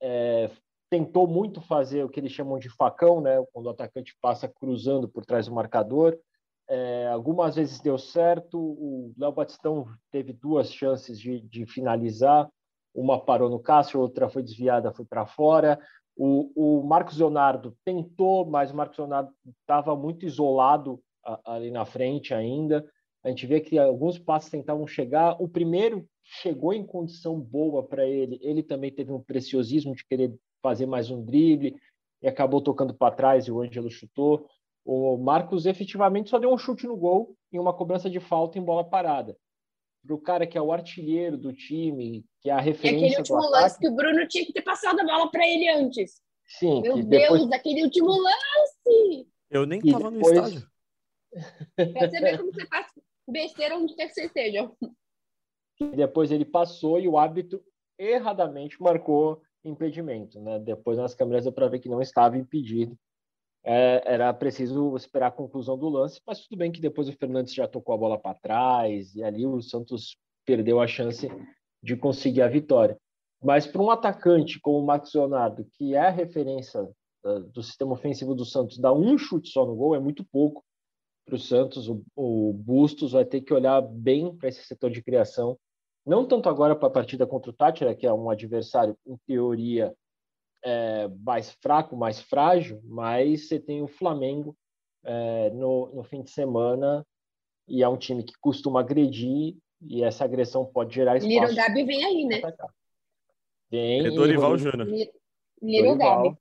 É, 0.00 0.50
tentou 0.90 1.26
muito 1.26 1.60
fazer 1.60 2.04
o 2.04 2.08
que 2.08 2.18
eles 2.18 2.32
chamam 2.32 2.58
de 2.58 2.68
facão, 2.68 3.20
né? 3.20 3.42
Quando 3.52 3.66
o 3.66 3.70
atacante 3.70 4.16
passa 4.20 4.48
cruzando 4.48 5.08
por 5.08 5.24
trás 5.24 5.46
do 5.46 5.54
marcador. 5.54 6.18
É, 6.68 7.08
algumas 7.08 7.56
vezes 7.56 7.80
deu 7.80 7.98
certo. 7.98 8.58
O 8.58 9.12
Léo 9.16 9.32
Batistão 9.32 9.86
teve 10.10 10.32
duas 10.32 10.72
chances 10.72 11.18
de, 11.18 11.40
de, 11.40 11.66
finalizar. 11.66 12.48
Uma 12.94 13.20
parou 13.20 13.48
no 13.48 13.60
Cássio, 13.60 14.00
outra 14.00 14.28
foi 14.28 14.42
desviada, 14.42 14.92
foi 14.92 15.04
para 15.04 15.26
fora. 15.26 15.80
O, 16.16 16.52
o, 16.54 16.82
Marcos 16.84 17.18
Leonardo 17.18 17.76
tentou, 17.84 18.44
mas 18.44 18.70
o 18.70 18.76
Marcos 18.76 18.98
Leonardo 18.98 19.32
estava 19.60 19.96
muito 19.96 20.26
isolado 20.26 21.00
ali 21.44 21.70
na 21.70 21.84
frente 21.84 22.34
ainda. 22.34 22.84
A 23.22 23.28
gente 23.28 23.46
vê 23.46 23.60
que 23.60 23.78
alguns 23.78 24.18
passos 24.18 24.50
tentavam 24.50 24.86
chegar. 24.86 25.36
O 25.40 25.48
primeiro 25.48 26.08
chegou 26.24 26.72
em 26.72 26.84
condição 26.84 27.38
boa 27.38 27.82
para 27.82 28.06
ele. 28.06 28.38
Ele 28.42 28.62
também 28.62 28.90
teve 28.90 29.12
um 29.12 29.20
preciosismo 29.20 29.94
de 29.94 30.04
querer 30.06 30.34
fazer 30.62 30.86
mais 30.86 31.10
um 31.10 31.22
drible 31.22 31.76
e 32.22 32.28
acabou 32.28 32.60
tocando 32.60 32.94
para 32.94 33.14
trás 33.14 33.46
e 33.46 33.52
o 33.52 33.60
Ângelo 33.60 33.90
chutou. 33.90 34.46
O 34.84 35.18
Marcos 35.18 35.66
efetivamente 35.66 36.30
só 36.30 36.38
deu 36.38 36.52
um 36.52 36.58
chute 36.58 36.86
no 36.86 36.96
gol 36.96 37.36
e 37.52 37.58
uma 37.58 37.74
cobrança 37.74 38.08
de 38.08 38.20
falta 38.20 38.58
em 38.58 38.62
bola 38.62 38.84
parada. 38.84 39.36
Para 40.06 40.14
o 40.14 40.18
cara 40.18 40.46
que 40.46 40.56
é 40.56 40.62
o 40.62 40.72
artilheiro 40.72 41.36
do 41.36 41.52
time, 41.52 42.24
que 42.40 42.48
é 42.48 42.52
a 42.54 42.60
referência. 42.60 43.06
E 43.06 43.06
aquele 43.06 43.18
último 43.18 43.50
lance 43.50 43.78
que 43.78 43.88
o 43.88 43.94
Bruno 43.94 44.26
tinha 44.26 44.46
que 44.46 44.52
ter 44.52 44.62
passado 44.62 44.98
a 45.00 45.04
bola 45.04 45.30
para 45.30 45.46
ele 45.46 45.68
antes. 45.68 46.22
Sim. 46.46 46.80
Meu 46.80 46.94
Deus, 46.94 47.06
depois... 47.06 47.52
aquele 47.52 47.84
último 47.84 48.08
lance! 48.08 49.28
Eu 49.50 49.66
nem 49.66 49.78
estava 49.78 50.10
depois... 50.10 50.32
no 50.32 50.44
estádio. 50.44 50.70
Quer 51.76 52.10
saber 52.10 52.38
como 52.38 52.52
você 52.52 52.66
faz 52.66 52.86
besteira 53.30 53.76
onde 53.76 53.94
quer 53.94 54.08
que. 54.08 54.24
E 55.80 55.96
depois 55.96 56.30
ele 56.30 56.44
passou 56.44 56.98
e 57.00 57.08
o 57.08 57.16
árbitro 57.16 57.62
erradamente 57.98 58.80
marcou 58.80 59.40
impedimento. 59.64 60.40
Né? 60.40 60.58
Depois 60.58 60.98
nas 60.98 61.14
câmeras 61.14 61.44
deu 61.44 61.52
para 61.52 61.68
ver 61.68 61.78
que 61.78 61.88
não 61.88 62.00
estava 62.00 62.36
impedido. 62.36 62.96
É, 63.62 64.02
era 64.06 64.32
preciso 64.32 64.96
esperar 64.96 65.28
a 65.28 65.32
conclusão 65.32 65.76
do 65.76 65.88
lance, 65.88 66.20
mas 66.26 66.40
tudo 66.46 66.58
bem 66.58 66.72
que 66.72 66.80
depois 66.80 67.08
o 67.08 67.12
Fernandes 67.12 67.52
já 67.52 67.68
tocou 67.68 67.94
a 67.94 67.98
bola 67.98 68.18
para 68.18 68.38
trás 68.38 69.14
e 69.14 69.22
ali 69.22 69.46
o 69.46 69.60
Santos 69.60 70.16
perdeu 70.46 70.80
a 70.80 70.86
chance 70.86 71.28
de 71.82 71.96
conseguir 71.96 72.40
a 72.40 72.48
vitória. 72.48 72.98
Mas 73.42 73.66
para 73.66 73.82
um 73.82 73.90
atacante 73.90 74.58
como 74.60 74.78
o 74.78 74.86
Max 74.86 75.12
Leonardo, 75.14 75.66
que 75.72 75.94
é 75.94 76.00
a 76.00 76.10
referência 76.10 76.88
do 77.52 77.62
sistema 77.62 77.92
ofensivo 77.92 78.34
do 78.34 78.46
Santos, 78.46 78.78
dar 78.78 78.94
um 78.94 79.18
chute 79.18 79.50
só 79.50 79.66
no 79.66 79.74
gol 79.74 79.94
é 79.94 80.00
muito 80.00 80.24
pouco 80.24 80.64
para 81.30 81.36
o 81.36 81.38
Santos. 81.38 81.88
O 82.16 82.52
Bustos 82.52 83.12
vai 83.12 83.24
ter 83.24 83.40
que 83.40 83.54
olhar 83.54 83.80
bem 83.80 84.36
para 84.36 84.48
esse 84.48 84.64
setor 84.64 84.90
de 84.90 85.02
criação 85.02 85.56
não 86.04 86.26
tanto 86.26 86.48
agora 86.48 86.74
para 86.74 86.88
a 86.88 86.92
partida 86.92 87.26
contra 87.26 87.50
o 87.50 87.54
Tátira, 87.54 87.94
que 87.94 88.06
é 88.06 88.12
um 88.12 88.30
adversário, 88.30 88.96
em 89.06 89.16
teoria, 89.26 89.94
é, 90.62 91.08
mais 91.08 91.52
fraco, 91.62 91.96
mais 91.96 92.20
frágil, 92.20 92.80
mas 92.84 93.46
você 93.46 93.58
tem 93.58 93.82
o 93.82 93.88
Flamengo 93.88 94.56
é, 95.04 95.50
no, 95.50 95.94
no 95.94 96.02
fim 96.02 96.22
de 96.22 96.30
semana 96.30 97.06
e 97.68 97.82
é 97.82 97.88
um 97.88 97.96
time 97.96 98.22
que 98.22 98.32
costuma 98.40 98.80
agredir 98.80 99.56
e 99.80 100.02
essa 100.02 100.24
agressão 100.24 100.64
pode 100.64 100.94
gerar 100.94 101.16
espaço. 101.16 101.32
Liro 101.32 101.54
Gabi 101.54 101.84
vem 101.84 102.04
aí, 102.04 102.24
né? 102.24 102.40
Vem. 103.70 104.06
É 104.06 104.10
Dorival 104.10 104.58
Júnior. 104.58 104.88
Liro 105.62 105.96
Gabi. 105.96 106.36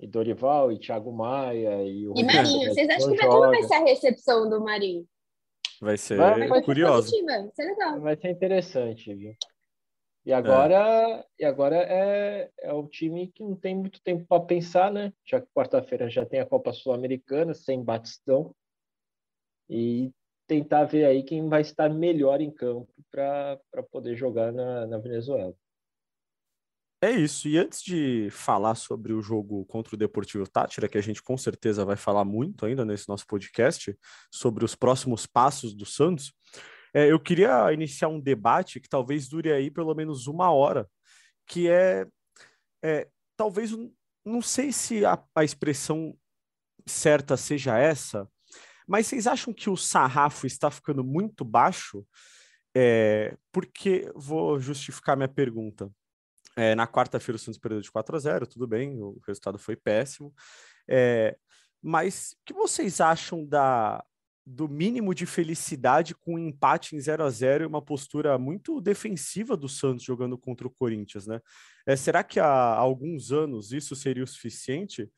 E 0.00 0.06
Dorival, 0.06 0.70
e 0.70 0.78
Thiago 0.78 1.12
Maia, 1.12 1.82
e 1.82 2.06
o 2.06 2.14
E 2.16 2.22
Marinho, 2.22 2.72
vocês 2.72 2.88
acham 2.88 3.10
que 3.10 3.16
vai, 3.16 3.26
como 3.26 3.48
vai 3.48 3.62
ser 3.64 3.74
a 3.74 3.84
recepção 3.84 4.48
do 4.48 4.60
Marinho? 4.60 5.04
Vai 5.80 5.96
ser 5.96 6.16
vai, 6.16 6.46
vai 6.46 6.62
curioso. 6.62 7.08
Ser 7.08 7.24
vai 7.24 7.50
ser 7.52 7.64
legal. 7.64 8.00
Vai 8.00 8.16
ser 8.16 8.30
interessante, 8.30 9.14
viu? 9.14 9.34
E 10.24 10.32
agora, 10.32 10.76
é. 10.76 11.24
e 11.38 11.44
agora 11.44 11.76
é, 11.76 12.50
é 12.60 12.72
o 12.72 12.86
time 12.86 13.28
que 13.28 13.42
não 13.42 13.56
tem 13.56 13.74
muito 13.74 14.00
tempo 14.02 14.26
para 14.28 14.44
pensar, 14.44 14.92
né? 14.92 15.12
Já 15.24 15.40
que 15.40 15.48
quarta-feira 15.54 16.10
já 16.10 16.26
tem 16.26 16.38
a 16.38 16.46
Copa 16.46 16.72
Sul-Americana, 16.72 17.54
sem 17.54 17.82
Batistão. 17.82 18.54
E 19.70 20.12
tentar 20.46 20.84
ver 20.84 21.04
aí 21.04 21.22
quem 21.22 21.48
vai 21.48 21.60
estar 21.60 21.88
melhor 21.88 22.40
em 22.40 22.50
campo 22.50 22.88
para 23.10 23.58
poder 23.90 24.16
jogar 24.16 24.52
na, 24.52 24.86
na 24.86 24.98
Venezuela. 24.98 25.54
É 27.00 27.12
isso. 27.12 27.46
E 27.46 27.56
antes 27.56 27.80
de 27.80 28.28
falar 28.30 28.74
sobre 28.74 29.12
o 29.12 29.22
jogo 29.22 29.64
contra 29.66 29.94
o 29.94 29.98
Deportivo 29.98 30.48
Tátira, 30.48 30.88
que 30.88 30.98
a 30.98 31.00
gente 31.00 31.22
com 31.22 31.38
certeza 31.38 31.84
vai 31.84 31.96
falar 31.96 32.24
muito 32.24 32.66
ainda 32.66 32.84
nesse 32.84 33.08
nosso 33.08 33.24
podcast, 33.26 33.96
sobre 34.32 34.64
os 34.64 34.74
próximos 34.74 35.24
passos 35.24 35.74
do 35.74 35.86
Santos, 35.86 36.32
é, 36.92 37.10
eu 37.12 37.20
queria 37.20 37.72
iniciar 37.72 38.08
um 38.08 38.20
debate 38.20 38.80
que 38.80 38.88
talvez 38.88 39.28
dure 39.28 39.52
aí 39.52 39.70
pelo 39.70 39.94
menos 39.94 40.26
uma 40.26 40.50
hora, 40.50 40.88
que 41.46 41.68
é, 41.68 42.06
é 42.82 43.08
talvez, 43.36 43.70
não 44.24 44.42
sei 44.42 44.72
se 44.72 45.04
a, 45.04 45.22
a 45.34 45.44
expressão 45.44 46.18
certa 46.84 47.36
seja 47.36 47.78
essa, 47.78 48.28
mas 48.88 49.06
vocês 49.06 49.26
acham 49.26 49.52
que 49.52 49.70
o 49.70 49.76
sarrafo 49.76 50.46
está 50.46 50.70
ficando 50.70 51.04
muito 51.04 51.44
baixo? 51.44 52.04
É, 52.74 53.36
porque, 53.52 54.10
vou 54.14 54.58
justificar 54.58 55.16
minha 55.16 55.28
pergunta. 55.28 55.90
É, 56.58 56.74
na 56.74 56.88
quarta-feira 56.88 57.36
o 57.36 57.38
Santos 57.38 57.56
perdeu 57.56 57.80
de 57.80 57.88
4 57.88 58.16
a 58.16 58.18
0, 58.18 58.46
tudo 58.48 58.66
bem, 58.66 59.00
o 59.00 59.20
resultado 59.24 59.60
foi 59.60 59.76
péssimo. 59.76 60.34
É, 60.90 61.36
mas 61.80 62.32
o 62.32 62.44
que 62.44 62.52
vocês 62.52 63.00
acham 63.00 63.46
da, 63.46 64.04
do 64.44 64.68
mínimo 64.68 65.14
de 65.14 65.24
felicidade 65.24 66.16
com 66.16 66.34
um 66.34 66.38
empate 66.38 66.96
em 66.96 67.00
0 67.00 67.22
a 67.22 67.30
0 67.30 67.62
e 67.62 67.66
uma 67.68 67.80
postura 67.80 68.36
muito 68.38 68.80
defensiva 68.80 69.56
do 69.56 69.68
Santos 69.68 70.04
jogando 70.04 70.36
contra 70.36 70.66
o 70.66 70.70
Corinthians, 70.70 71.28
né? 71.28 71.40
É, 71.86 71.94
será 71.94 72.24
que 72.24 72.40
há 72.40 72.74
alguns 72.74 73.30
anos 73.30 73.70
isso 73.70 73.94
seria 73.94 74.24
o 74.24 74.26
suficiente? 74.26 75.08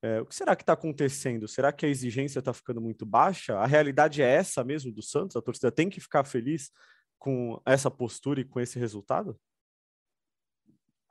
É, 0.00 0.20
o 0.20 0.26
que 0.26 0.34
será 0.34 0.54
que 0.54 0.62
está 0.62 0.74
acontecendo? 0.74 1.48
Será 1.48 1.72
que 1.72 1.84
a 1.84 1.88
exigência 1.88 2.38
está 2.38 2.52
ficando 2.52 2.80
muito 2.80 3.04
baixa? 3.04 3.58
A 3.58 3.66
realidade 3.66 4.22
é 4.22 4.28
essa 4.28 4.62
mesmo 4.62 4.92
do 4.92 5.02
Santos? 5.02 5.34
A 5.34 5.42
torcida 5.42 5.72
tem 5.72 5.90
que 5.90 6.00
ficar 6.00 6.22
feliz 6.22 6.70
com 7.18 7.60
essa 7.66 7.90
postura 7.90 8.40
e 8.40 8.44
com 8.44 8.60
esse 8.60 8.78
resultado? 8.78 9.36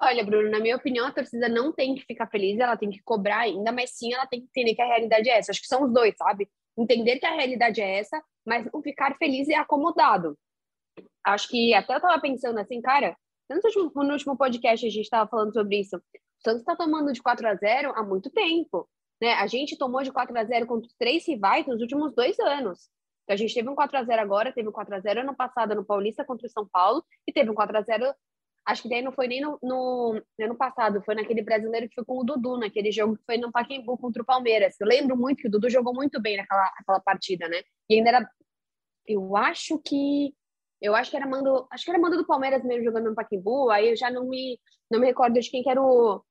Olha, 0.01 0.23
Bruno, 0.23 0.49
na 0.49 0.59
minha 0.59 0.75
opinião, 0.75 1.07
a 1.07 1.11
torcida 1.11 1.47
não 1.47 1.71
tem 1.71 1.95
que 1.95 2.05
ficar 2.05 2.27
feliz, 2.27 2.59
ela 2.59 2.75
tem 2.75 2.89
que 2.89 3.01
cobrar 3.03 3.39
ainda, 3.39 3.71
mas 3.71 3.91
sim 3.91 4.13
ela 4.13 4.25
tem 4.25 4.41
que 4.41 4.47
entender 4.47 4.75
que 4.75 4.81
a 4.81 4.87
realidade 4.87 5.29
é 5.29 5.37
essa. 5.37 5.51
Acho 5.51 5.61
que 5.61 5.67
são 5.67 5.83
os 5.83 5.93
dois, 5.93 6.15
sabe? 6.17 6.49
entender 6.77 7.19
que 7.19 7.25
a 7.25 7.35
realidade 7.35 7.81
é 7.81 7.99
essa, 7.99 8.21
mas 8.45 8.67
não 8.71 8.81
ficar 8.81 9.15
feliz 9.17 9.47
e 9.47 9.53
acomodado. 9.53 10.37
Acho 11.23 11.47
que 11.47 11.73
até 11.73 11.95
eu 11.95 12.01
tava 12.01 12.19
pensando 12.19 12.59
assim, 12.59 12.81
cara, 12.81 13.15
no 13.49 13.55
último, 13.63 14.03
no 14.03 14.13
último 14.13 14.37
podcast 14.37 14.85
a 14.85 14.89
gente 14.89 15.03
estava 15.03 15.29
falando 15.29 15.53
sobre 15.53 15.79
isso. 15.79 15.97
O 15.97 16.01
Santos 16.43 16.61
está 16.61 16.75
tomando 16.75 17.13
de 17.13 17.21
4 17.21 17.47
a 17.47 17.55
0 17.55 17.93
há 17.95 18.03
muito 18.03 18.29
tempo. 18.29 18.89
Né? 19.21 19.33
A 19.35 19.47
gente 19.47 19.77
tomou 19.77 20.03
de 20.03 20.11
4 20.11 20.37
a 20.37 20.43
0 20.43 20.65
contra 20.65 20.89
três 20.97 21.25
rivais 21.25 21.65
nos 21.65 21.81
últimos 21.81 22.13
dois 22.13 22.37
anos. 22.39 22.89
Então, 23.23 23.35
a 23.35 23.37
gente 23.37 23.53
teve 23.53 23.69
um 23.69 23.75
4 23.75 23.97
a 23.97 24.03
0 24.03 24.21
agora, 24.21 24.51
teve 24.51 24.67
um 24.67 24.71
4 24.71 24.95
a 24.95 24.99
0 24.99 25.21
ano 25.21 25.35
passado 25.35 25.75
no 25.75 25.85
Paulista 25.85 26.25
contra 26.25 26.45
o 26.45 26.49
São 26.49 26.67
Paulo 26.67 27.05
e 27.25 27.31
teve 27.31 27.49
um 27.49 27.53
4 27.53 27.77
a 27.77 27.81
0 27.81 28.13
Acho 28.65 28.83
que 28.83 28.89
daí 28.89 29.01
não 29.01 29.11
foi 29.11 29.27
nem 29.27 29.41
no, 29.41 29.59
no, 29.61 30.21
ano 30.39 30.55
passado, 30.55 31.01
foi 31.03 31.15
naquele 31.15 31.41
brasileiro 31.41 31.89
que 31.89 31.95
foi 31.95 32.05
com 32.05 32.19
o 32.19 32.23
Dudu, 32.23 32.57
naquele 32.57 32.91
jogo 32.91 33.17
que 33.17 33.25
foi 33.25 33.37
no 33.37 33.51
Pacaembu 33.51 33.97
contra 33.97 34.21
o 34.21 34.25
Palmeiras. 34.25 34.75
Eu 34.79 34.87
lembro 34.87 35.17
muito 35.17 35.39
que 35.39 35.47
o 35.47 35.51
Dudu 35.51 35.69
jogou 35.69 35.93
muito 35.93 36.21
bem 36.21 36.37
naquela 36.37 36.71
aquela 36.77 36.99
partida, 37.01 37.47
né? 37.49 37.61
E 37.89 37.95
ainda 37.95 38.09
era. 38.09 38.29
Eu 39.05 39.35
acho 39.35 39.79
que. 39.79 40.33
Eu 40.81 40.95
acho 40.95 41.11
que 41.11 41.17
era 41.17 41.27
mando. 41.27 41.67
Acho 41.71 41.83
que 41.83 41.91
era 41.91 41.99
mando 41.99 42.17
do 42.17 42.25
Palmeiras 42.25 42.63
mesmo 42.63 42.85
jogando 42.85 43.09
no 43.09 43.15
Pacaembu. 43.15 43.69
Aí 43.69 43.89
eu 43.89 43.97
já 43.97 44.09
não 44.09 44.27
me, 44.27 44.57
não 44.89 44.99
me 44.99 45.07
recordo 45.07 45.39
de 45.39 45.49
quem 45.49 45.61
que 45.61 45.69
era 45.69 45.81
o. 45.81 46.23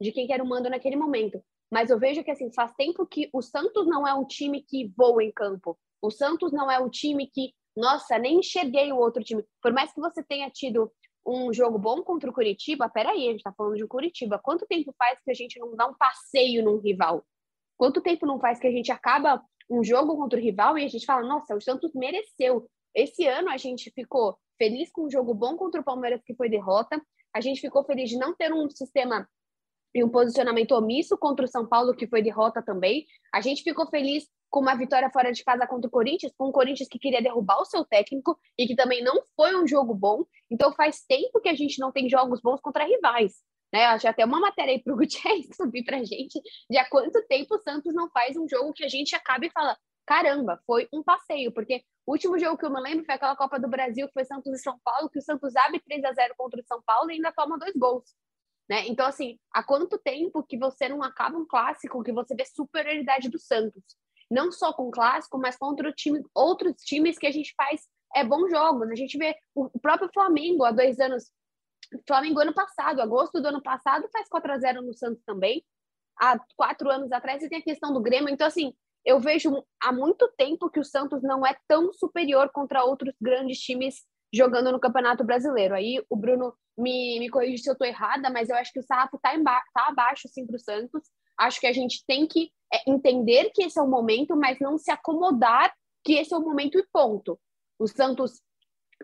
De 0.00 0.12
quem 0.12 0.26
que 0.26 0.32
era 0.32 0.42
o 0.42 0.46
mando 0.46 0.70
naquele 0.70 0.96
momento. 0.96 1.42
Mas 1.72 1.90
eu 1.90 1.98
vejo 1.98 2.22
que 2.22 2.30
assim, 2.30 2.52
faz 2.52 2.70
tempo 2.74 3.06
que 3.06 3.28
o 3.32 3.40
Santos 3.40 3.86
não 3.86 4.06
é 4.06 4.14
um 4.14 4.26
time 4.26 4.62
que 4.62 4.92
voa 4.96 5.24
em 5.24 5.32
campo. 5.32 5.76
O 6.02 6.10
Santos 6.10 6.52
não 6.52 6.70
é 6.70 6.78
o 6.78 6.90
time 6.90 7.26
que, 7.28 7.54
nossa, 7.74 8.18
nem 8.18 8.40
enxerguei 8.40 8.92
o 8.92 8.98
outro 8.98 9.24
time. 9.24 9.42
Por 9.62 9.72
mais 9.72 9.92
que 9.92 10.00
você 10.00 10.22
tenha 10.22 10.50
tido 10.50 10.92
um 11.26 11.52
jogo 11.52 11.78
bom 11.78 12.02
contra 12.02 12.28
o 12.28 12.32
Curitiba, 12.32 12.88
peraí, 12.88 13.28
a 13.28 13.32
gente 13.32 13.42
tá 13.42 13.52
falando 13.52 13.76
de 13.76 13.86
Curitiba. 13.86 14.38
Quanto 14.38 14.66
tempo 14.66 14.94
faz 14.98 15.20
que 15.22 15.30
a 15.30 15.34
gente 15.34 15.58
não 15.58 15.76
dá 15.76 15.86
um 15.86 15.94
passeio 15.94 16.64
num 16.64 16.78
rival? 16.78 17.24
Quanto 17.76 18.00
tempo 18.00 18.26
não 18.26 18.40
faz 18.40 18.58
que 18.58 18.66
a 18.66 18.70
gente 18.70 18.90
acaba 18.90 19.42
um 19.70 19.82
jogo 19.82 20.16
contra 20.16 20.38
o 20.38 20.42
rival 20.42 20.76
e 20.76 20.84
a 20.84 20.88
gente 20.88 21.06
fala, 21.06 21.26
nossa, 21.26 21.54
o 21.54 21.60
Santos 21.60 21.92
mereceu. 21.94 22.68
Esse 22.94 23.26
ano 23.26 23.48
a 23.48 23.56
gente 23.56 23.90
ficou 23.90 24.36
feliz 24.58 24.90
com 24.92 25.06
um 25.06 25.10
jogo 25.10 25.32
bom 25.32 25.56
contra 25.56 25.80
o 25.80 25.84
Palmeiras, 25.84 26.22
que 26.24 26.34
foi 26.34 26.48
derrota. 26.48 27.00
A 27.34 27.40
gente 27.40 27.60
ficou 27.60 27.84
feliz 27.84 28.10
de 28.10 28.18
não 28.18 28.34
ter 28.34 28.52
um 28.52 28.68
sistema 28.68 29.28
e 29.94 30.04
um 30.04 30.08
posicionamento 30.08 30.72
omisso 30.72 31.16
contra 31.16 31.44
o 31.44 31.48
São 31.48 31.66
Paulo, 31.66 31.94
que 31.94 32.06
foi 32.06 32.22
derrota 32.22 32.62
também. 32.62 33.06
A 33.32 33.40
gente 33.40 33.62
ficou 33.62 33.86
feliz 33.88 34.26
com 34.52 34.60
uma 34.60 34.76
vitória 34.76 35.10
fora 35.10 35.32
de 35.32 35.42
casa 35.42 35.66
contra 35.66 35.88
o 35.88 35.90
Corinthians, 35.90 36.30
com 36.36 36.48
o 36.48 36.52
Corinthians 36.52 36.86
que 36.86 36.98
queria 36.98 37.22
derrubar 37.22 37.58
o 37.58 37.64
seu 37.64 37.86
técnico 37.86 38.38
e 38.58 38.66
que 38.66 38.76
também 38.76 39.02
não 39.02 39.24
foi 39.34 39.56
um 39.56 39.66
jogo 39.66 39.94
bom. 39.94 40.24
Então 40.50 40.70
faz 40.74 41.02
tempo 41.08 41.40
que 41.40 41.48
a 41.48 41.54
gente 41.54 41.80
não 41.80 41.90
tem 41.90 42.06
jogos 42.06 42.42
bons 42.42 42.60
contra 42.60 42.84
rivais. 42.84 43.32
Né? 43.72 43.86
Acho 43.86 44.06
até 44.06 44.26
uma 44.26 44.38
matéria 44.38 44.74
aí 44.74 44.82
para 44.82 44.92
o 44.92 44.96
Gutierrez 44.96 45.48
subir 45.56 45.82
para 45.84 45.96
a 45.96 46.04
gente 46.04 46.38
de 46.68 46.76
há 46.76 46.86
quanto 46.86 47.26
tempo 47.26 47.54
o 47.54 47.58
Santos 47.60 47.94
não 47.94 48.10
faz 48.10 48.36
um 48.36 48.46
jogo 48.46 48.74
que 48.74 48.84
a 48.84 48.88
gente 48.88 49.16
acaba 49.16 49.46
e 49.46 49.50
fala: 49.50 49.74
caramba, 50.06 50.60
foi 50.66 50.86
um 50.92 51.02
passeio, 51.02 51.50
porque 51.50 51.82
o 52.06 52.12
último 52.12 52.38
jogo 52.38 52.58
que 52.58 52.66
eu 52.66 52.70
me 52.70 52.80
lembro 52.80 53.06
foi 53.06 53.14
aquela 53.14 53.34
Copa 53.34 53.58
do 53.58 53.68
Brasil, 53.68 54.06
que 54.06 54.12
foi 54.12 54.26
Santos 54.26 54.52
e 54.52 54.62
São 54.62 54.78
Paulo, 54.84 55.08
que 55.08 55.18
o 55.18 55.22
Santos 55.22 55.56
abre 55.56 55.80
3 55.80 56.04
a 56.04 56.12
0 56.12 56.34
contra 56.36 56.60
o 56.60 56.64
São 56.66 56.82
Paulo 56.84 57.10
e 57.10 57.14
ainda 57.14 57.32
toma 57.32 57.58
dois 57.58 57.72
gols. 57.74 58.04
Né? 58.68 58.86
Então, 58.86 59.06
assim, 59.06 59.38
há 59.50 59.62
quanto 59.62 59.98
tempo 59.98 60.42
que 60.42 60.58
você 60.58 60.90
não 60.90 61.02
acaba 61.02 61.38
um 61.38 61.46
clássico, 61.46 62.02
que 62.02 62.12
você 62.12 62.34
vê 62.34 62.44
superioridade 62.44 63.30
do 63.30 63.38
Santos? 63.38 63.82
Não 64.32 64.50
só 64.50 64.72
com 64.72 64.88
o 64.88 64.90
clássico, 64.90 65.38
mas 65.38 65.56
contra 65.56 65.92
time, 65.92 66.22
outros 66.34 66.76
times 66.84 67.18
que 67.18 67.26
a 67.26 67.30
gente 67.30 67.52
faz 67.54 67.82
é, 68.14 68.24
bons 68.24 68.50
jogos. 68.50 68.90
A 68.90 68.94
gente 68.94 69.18
vê 69.18 69.36
o 69.54 69.78
próprio 69.78 70.08
Flamengo 70.12 70.64
há 70.64 70.70
dois 70.70 70.98
anos. 70.98 71.30
Flamengo 72.06 72.40
ano 72.40 72.54
passado, 72.54 73.02
agosto 73.02 73.42
do 73.42 73.48
ano 73.48 73.62
passado, 73.62 74.08
faz 74.10 74.28
4 74.30 74.52
a 74.52 74.58
0 74.58 74.82
no 74.82 74.94
Santos 74.94 75.22
também. 75.24 75.62
Há 76.18 76.38
quatro 76.56 76.90
anos 76.90 77.12
atrás, 77.12 77.42
e 77.42 77.48
tem 77.48 77.58
a 77.58 77.62
questão 77.62 77.92
do 77.92 78.00
Grêmio. 78.00 78.30
Então, 78.30 78.46
assim, 78.46 78.72
eu 79.04 79.20
vejo 79.20 79.62
há 79.82 79.92
muito 79.92 80.26
tempo 80.38 80.70
que 80.70 80.80
o 80.80 80.84
Santos 80.84 81.22
não 81.22 81.44
é 81.44 81.54
tão 81.68 81.92
superior 81.92 82.50
contra 82.50 82.84
outros 82.84 83.14
grandes 83.20 83.58
times 83.58 83.96
jogando 84.32 84.72
no 84.72 84.80
Campeonato 84.80 85.24
Brasileiro. 85.24 85.74
Aí 85.74 86.02
o 86.08 86.16
Bruno 86.16 86.54
me, 86.78 87.18
me 87.18 87.28
corrige 87.28 87.62
se 87.62 87.68
eu 87.68 87.74
estou 87.74 87.86
errada, 87.86 88.30
mas 88.30 88.48
eu 88.48 88.56
acho 88.56 88.72
que 88.72 88.80
o 88.80 88.82
sarrafo 88.82 89.16
está 89.16 89.34
tá 89.74 89.88
abaixo 89.88 90.28
sim, 90.28 90.46
para 90.46 90.56
o 90.56 90.58
Santos. 90.58 91.02
Acho 91.46 91.60
que 91.60 91.66
a 91.66 91.72
gente 91.72 92.04
tem 92.06 92.26
que 92.26 92.50
é, 92.72 92.90
entender 92.90 93.50
que 93.54 93.64
esse 93.64 93.78
é 93.78 93.82
o 93.82 93.88
momento, 93.88 94.36
mas 94.36 94.58
não 94.60 94.78
se 94.78 94.90
acomodar 94.90 95.72
que 96.04 96.14
esse 96.14 96.32
é 96.32 96.36
o 96.36 96.40
momento 96.40 96.78
e 96.78 96.86
ponto. 96.92 97.38
O 97.78 97.86
Santos 97.86 98.40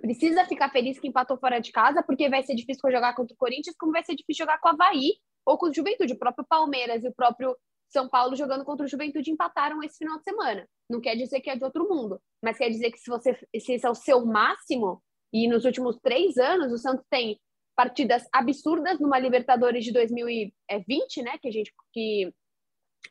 precisa 0.01 0.45
ficar 0.47 0.71
feliz 0.71 0.99
que 0.99 1.09
empatou 1.09 1.39
fora 1.39 1.59
de 1.61 1.73
casa, 1.73 2.03
porque 2.03 2.29
vai 2.29 2.43
ser 2.43 2.55
difícil 2.55 2.91
jogar 2.91 3.15
contra 3.15 3.35
o 3.35 3.37
Corinthians, 3.37 3.77
como 3.79 3.93
vai 3.93 4.05
ser 4.05 4.15
difícil 4.15 4.45
jogar 4.45 4.59
com 4.59 4.69
o 4.69 4.73
Havaí 4.73 5.15
ou 5.45 5.59
com 5.59 5.67
o 5.67 5.75
Juventude. 5.75 6.13
O 6.13 6.19
próprio 6.19 6.47
Palmeiras 6.49 7.05
e 7.05 7.09
o 7.09 7.15
próprio 7.15 7.57
São 7.91 8.09
Paulo 8.09 8.37
jogando 8.37 8.65
contra 8.65 8.87
o 8.87 8.89
Juventude 8.89 9.31
empataram 9.31 9.83
esse 9.83 9.99
final 9.99 10.19
de 10.19 10.25
semana. 10.25 10.69
Não 10.91 11.01
quer 11.01 11.17
dizer 11.17 11.41
que 11.41 11.51
é 11.51 11.57
de 11.57 11.65
outro 11.65 11.89
mundo, 11.89 12.21
mas 12.43 12.57
quer 12.57 12.71
dizer 12.71 12.91
que 12.91 12.99
se 12.99 13.11
você 13.11 13.35
se 13.35 13.73
esse 13.73 13.87
é 13.87 13.91
o 13.91 13.95
seu 13.95 14.25
máximo, 14.25 15.03
e 15.33 15.49
nos 15.49 15.65
últimos 15.65 15.99
três 16.03 16.37
anos, 16.39 16.73
o 16.73 16.79
Santos 16.79 17.05
tem 17.11 17.39
partidas 17.79 18.27
absurdas 18.33 18.99
numa 18.99 19.21
Libertadores 19.21 19.85
de 19.85 19.93
2020, 19.93 21.23
né? 21.23 21.39
Que 21.39 21.47
a 21.47 21.53
gente 21.53 21.73
que 21.93 22.35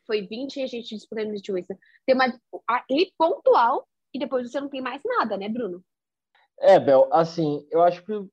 foi 0.06 0.26
20 0.26 0.56
e 0.56 0.62
a 0.62 0.66
gente 0.66 0.94
disputou 0.94 1.24
no 1.24 1.34
isso. 1.34 1.74
Tem 2.04 2.14
uma 2.14 2.38
ali 2.68 3.10
pontual 3.16 3.88
e 4.12 4.18
depois 4.18 4.50
você 4.50 4.60
não 4.60 4.68
tem 4.68 4.82
mais 4.82 5.00
nada, 5.02 5.38
né, 5.38 5.48
Bruno? 5.48 5.82
É, 6.60 6.78
Bel, 6.78 7.08
assim, 7.10 7.66
eu 7.70 7.80
acho 7.80 8.04
que 8.04 8.12
o 8.12 8.28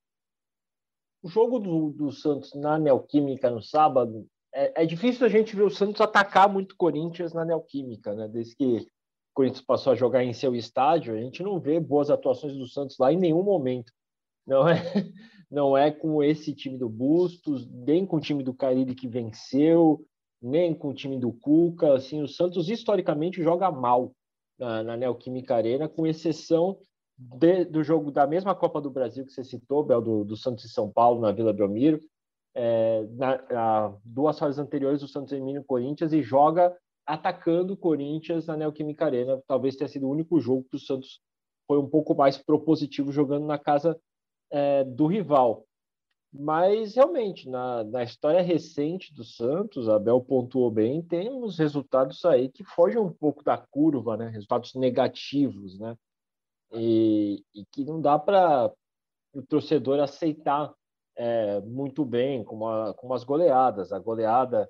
jogo 1.23 1.57
do, 1.57 1.91
do 1.91 2.11
Santos 2.11 2.53
na 2.53 2.77
Neoquímica 2.77 3.49
no 3.49 3.61
sábado 3.61 4.27
é, 4.53 4.83
é, 4.83 4.85
difícil 4.85 5.25
a 5.25 5.29
gente 5.29 5.55
ver 5.55 5.63
o 5.63 5.69
Santos 5.69 6.01
atacar 6.01 6.49
muito 6.49 6.75
Corinthians 6.75 7.31
na 7.31 7.45
Neoquímica, 7.45 8.13
né? 8.13 8.27
Desde 8.27 8.57
que 8.57 8.85
Corinthians 9.33 9.63
passou 9.63 9.93
a 9.93 9.95
jogar 9.95 10.21
em 10.21 10.33
seu 10.33 10.53
estádio, 10.53 11.15
a 11.15 11.17
gente 11.17 11.41
não 11.41 11.61
vê 11.61 11.79
boas 11.79 12.09
atuações 12.09 12.57
do 12.57 12.67
Santos 12.67 12.97
lá 12.99 13.13
em 13.13 13.17
nenhum 13.17 13.41
momento. 13.41 13.93
Não 14.45 14.67
é, 14.67 14.75
não 15.49 15.77
é 15.77 15.91
com 15.91 16.23
esse 16.23 16.53
time 16.53 16.77
do 16.77 16.89
Bustos, 16.89 17.67
nem 17.69 18.05
com 18.05 18.17
o 18.17 18.21
time 18.21 18.43
do 18.43 18.53
Carille 18.53 18.95
que 18.95 19.07
venceu, 19.07 20.05
nem 20.41 20.73
com 20.73 20.89
o 20.89 20.93
time 20.93 21.19
do 21.19 21.31
Cuca. 21.33 21.93
Assim, 21.93 22.21
o 22.21 22.27
Santos 22.27 22.69
historicamente 22.69 23.41
joga 23.41 23.71
mal 23.71 24.13
na, 24.57 24.83
na 24.83 24.97
Neoquímica 24.97 25.55
Arena, 25.55 25.87
com 25.89 26.05
exceção 26.05 26.77
de, 27.17 27.65
do 27.65 27.83
jogo 27.83 28.11
da 28.11 28.27
mesma 28.27 28.53
Copa 28.53 28.81
do 28.81 28.91
Brasil 28.91 29.25
que 29.25 29.31
você 29.31 29.43
citou, 29.43 29.83
Bel, 29.83 30.01
do, 30.01 30.23
do 30.23 30.35
Santos 30.35 30.65
e 30.65 30.69
São 30.69 30.91
Paulo 30.91 31.21
na 31.21 31.31
Vila 31.31 31.53
Belmiro. 31.53 31.99
É, 32.53 33.05
na, 33.11 33.41
na, 33.51 33.97
duas 34.03 34.41
horas 34.41 34.59
anteriores, 34.59 35.01
o 35.03 35.07
Santos 35.07 35.33
elimina 35.33 35.59
o 35.59 35.65
Corinthians 35.65 36.13
e 36.13 36.21
joga 36.21 36.75
atacando 37.05 37.73
o 37.73 37.77
Corinthians 37.77 38.47
na 38.47 38.57
Neoquímica 38.57 39.05
Arena. 39.05 39.41
Talvez 39.47 39.75
tenha 39.75 39.87
sido 39.87 40.07
o 40.07 40.11
único 40.11 40.39
jogo 40.39 40.65
que 40.69 40.77
o 40.77 40.79
Santos 40.79 41.19
foi 41.67 41.77
um 41.77 41.87
pouco 41.87 42.15
mais 42.15 42.37
propositivo 42.37 43.11
jogando 43.11 43.45
na 43.45 43.57
casa 43.57 43.99
é, 44.51 44.83
do 44.83 45.07
rival. 45.07 45.65
Mas, 46.37 46.95
realmente, 46.95 47.49
na, 47.49 47.83
na 47.83 48.03
história 48.03 48.41
recente 48.41 49.13
do 49.13 49.23
Santos, 49.23 49.87
Abel 49.87 50.19
pontuou 50.19 50.69
bem, 50.69 51.01
tem 51.01 51.31
uns 51.31 51.57
resultados 51.57 52.23
aí 52.25 52.49
que 52.49 52.63
fogem 52.63 52.99
um 52.99 53.11
pouco 53.11 53.43
da 53.43 53.57
curva, 53.57 54.17
né? 54.17 54.27
resultados 54.27 54.73
negativos, 54.75 55.79
né? 55.79 55.97
E, 56.73 57.41
e 57.53 57.65
que 57.71 57.85
não 57.85 58.01
dá 58.01 58.19
para 58.19 58.69
o 59.33 59.41
torcedor 59.43 59.99
aceitar 59.99 60.73
é, 61.15 61.61
muito 61.61 62.03
bem, 62.03 62.43
como, 62.43 62.67
a, 62.67 62.93
as 63.13 63.23
goleadas. 63.23 63.93
A 63.93 63.99
goleada 63.99 64.69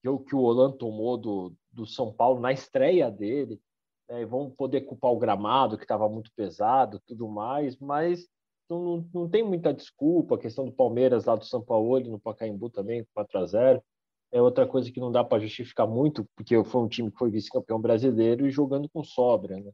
que 0.00 0.08
o, 0.08 0.18
que 0.18 0.34
o 0.34 0.40
Olan 0.40 0.72
tomou 0.72 1.18
do, 1.18 1.52
do 1.70 1.86
São 1.86 2.12
Paulo 2.12 2.40
na 2.40 2.52
estreia 2.52 3.10
dele, 3.10 3.60
né? 4.08 4.24
vão 4.24 4.50
poder 4.50 4.82
culpar 4.82 5.12
o 5.12 5.18
gramado, 5.18 5.76
que 5.76 5.84
estava 5.84 6.08
muito 6.08 6.32
pesado, 6.34 7.00
tudo 7.06 7.28
mais, 7.28 7.76
mas 7.78 8.26
não, 8.68 9.08
não 9.14 9.28
tem 9.28 9.42
muita 9.42 9.72
desculpa. 9.72 10.34
A 10.34 10.38
questão 10.38 10.66
do 10.66 10.72
Palmeiras 10.72 11.24
lá 11.24 11.36
do 11.36 11.44
São 11.44 11.62
Paulo 11.62 12.00
no 12.00 12.20
Pacaembu 12.20 12.70
também, 12.70 13.06
4 13.14 13.38
a 13.38 13.46
0 13.46 13.82
é 14.30 14.42
outra 14.42 14.66
coisa 14.66 14.92
que 14.92 15.00
não 15.00 15.10
dá 15.10 15.24
para 15.24 15.40
justificar 15.40 15.86
muito, 15.86 16.26
porque 16.36 16.62
foi 16.64 16.82
um 16.82 16.88
time 16.88 17.10
que 17.10 17.18
foi 17.18 17.30
vice-campeão 17.30 17.80
brasileiro 17.80 18.46
e 18.46 18.50
jogando 18.50 18.88
com 18.90 19.02
sobra, 19.02 19.58
né? 19.58 19.72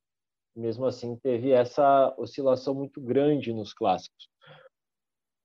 Mesmo 0.55 0.87
assim, 0.87 1.17
teve 1.17 1.51
essa 1.51 2.15
oscilação 2.17 2.73
muito 2.75 3.01
grande 3.01 3.53
nos 3.53 3.73
clássicos. 3.73 4.29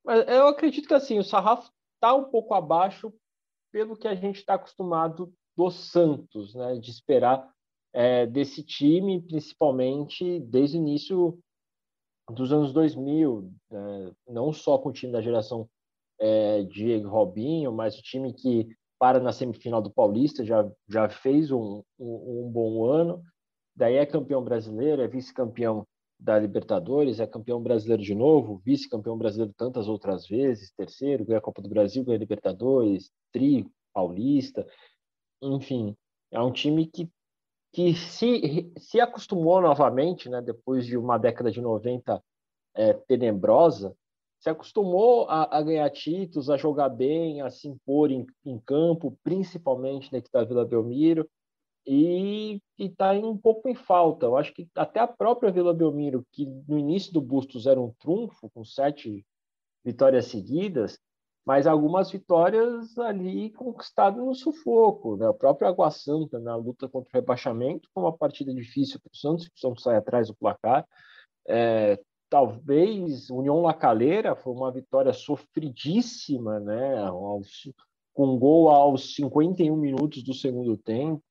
Mas 0.06 0.28
eu 0.28 0.48
acredito 0.48 0.88
que 0.88 0.94
assim, 0.94 1.18
o 1.18 1.24
sarrafo 1.24 1.72
está 1.96 2.14
um 2.14 2.26
pouco 2.26 2.54
abaixo 2.54 3.12
pelo 3.72 3.98
que 3.98 4.08
a 4.08 4.14
gente 4.14 4.38
está 4.38 4.54
acostumado 4.54 5.34
do 5.58 5.72
Santos, 5.72 6.54
né? 6.54 6.78
De 6.78 6.92
esperar 6.92 7.52
é, 7.92 8.28
desse 8.28 8.64
time, 8.64 9.22
principalmente 9.22 10.40
desde 10.42 10.78
o 10.78 10.82
início 10.82 11.40
dos 12.34 12.52
anos 12.52 12.74
2000, 12.74 13.52
né? 13.72 14.12
não 14.28 14.54
só 14.54 14.78
com 14.78 14.90
o 14.90 14.94
time 14.94 15.12
da 15.12 15.22
geração 15.22 15.70
é, 16.20 16.64
Diego 16.64 17.10
Robinho, 17.10 17.72
mas 17.72 17.98
o 17.98 18.02
time 18.02 18.34
que 18.34 18.68
para 19.00 19.20
na 19.20 19.32
semifinal 19.32 19.82
do 19.82 19.90
Paulista 19.90 20.44
já, 20.44 20.70
já 20.88 21.08
fez 21.08 21.52
um, 21.52 21.82
um, 21.98 22.46
um 22.46 22.52
bom 22.52 22.86
ano, 22.86 23.24
daí 23.76 23.96
é 23.96 24.06
campeão 24.06 24.44
brasileiro, 24.44 25.02
é 25.02 25.08
vice-campeão 25.08 25.88
da 26.20 26.38
Libertadores, 26.38 27.22
é 27.22 27.26
campeão 27.26 27.64
brasileiro 27.64 28.04
de 28.04 28.14
novo, 28.14 28.62
vice-campeão 28.66 29.18
brasileiro 29.18 29.54
tantas 29.56 29.88
outras 29.88 30.28
vezes, 30.28 30.74
terceiro, 30.76 31.24
ganha 31.24 31.40
a 31.40 31.42
Copa 31.42 31.62
do 31.62 31.70
Brasil, 31.70 32.04
ganha 32.04 32.18
a 32.18 32.20
Libertadores, 32.20 33.10
tri, 33.32 33.66
paulista, 33.94 34.68
enfim, 35.42 35.96
é 36.30 36.42
um 36.42 36.52
time 36.52 36.86
que 36.86 37.10
que 37.72 37.94
se, 37.94 38.72
se 38.78 39.00
acostumou 39.00 39.62
novamente, 39.62 40.30
né, 40.30 40.42
depois 40.42 40.86
de 40.86 40.98
uma 40.98 41.18
década 41.18 41.52
de 41.52 41.62
90 41.62 42.22
é, 42.76 42.94
tenebrosa, 42.94 43.96
se 44.40 44.50
acostumou 44.50 45.28
a, 45.30 45.58
a, 45.58 45.62
ganhar 45.62 45.90
títulos, 45.90 46.50
a 46.50 46.58
jogar 46.58 46.90
bem, 46.90 47.42
a 47.42 47.50
se 47.50 47.68
impor 47.68 48.10
em, 48.10 48.26
em 48.46 48.58
campo, 48.60 49.18
principalmente 49.24 50.12
na 50.12 50.22
da 50.32 50.46
Vila 50.46 50.66
Belmiro, 50.66 51.30
e 51.86 52.62
está 52.78 53.12
um 53.14 53.38
pouco 53.38 53.68
em 53.68 53.76
falta. 53.76 54.26
Eu 54.26 54.38
acho 54.38 54.54
que 54.54 54.68
até 54.76 55.00
a 55.00 55.08
própria 55.08 55.52
Vila 55.52 55.74
Belmiro, 55.74 56.26
que 56.32 56.46
no 56.68 56.78
início 56.78 57.12
do 57.12 57.22
Bustos 57.22 57.66
era 57.66 57.80
um 57.80 57.92
trunfo, 58.00 58.50
com 58.52 58.64
sete 58.64 59.26
vitórias 59.84 60.26
seguidas, 60.26 61.00
mas 61.46 61.66
algumas 61.66 62.12
vitórias 62.12 62.98
ali 63.00 63.52
conquistadas 63.52 64.24
no 64.24 64.36
sufoco. 64.36 65.18
Né? 65.18 65.28
O 65.28 65.34
próprio 65.34 65.68
Água 65.68 65.90
Santa, 65.90 66.40
na 66.40 66.56
luta 66.56 66.88
contra 66.88 67.10
o 67.10 67.14
rebaixamento, 67.14 67.90
foi 67.94 68.04
uma 68.04 68.16
partida 68.16 68.54
difícil 68.54 69.00
para 69.00 69.12
o 69.12 69.18
Santos, 69.18 69.48
que 69.48 69.56
o 69.56 69.60
Santos 69.60 69.84
sai 69.84 69.96
atrás 69.96 70.28
do 70.28 70.36
placar. 70.36 70.86
É, 71.48 72.00
talvez 72.30 73.30
União 73.30 73.62
Lacaleira 73.62 74.36
foi 74.36 74.54
uma 74.54 74.72
vitória 74.72 75.12
sofridíssima, 75.12 76.60
né? 76.60 76.96
Com 78.14 78.38
gol 78.38 78.70
aos 78.70 79.16
51 79.16 79.76
minutos 79.76 80.24
do 80.24 80.34
segundo 80.34 80.78
tempo. 80.78 81.24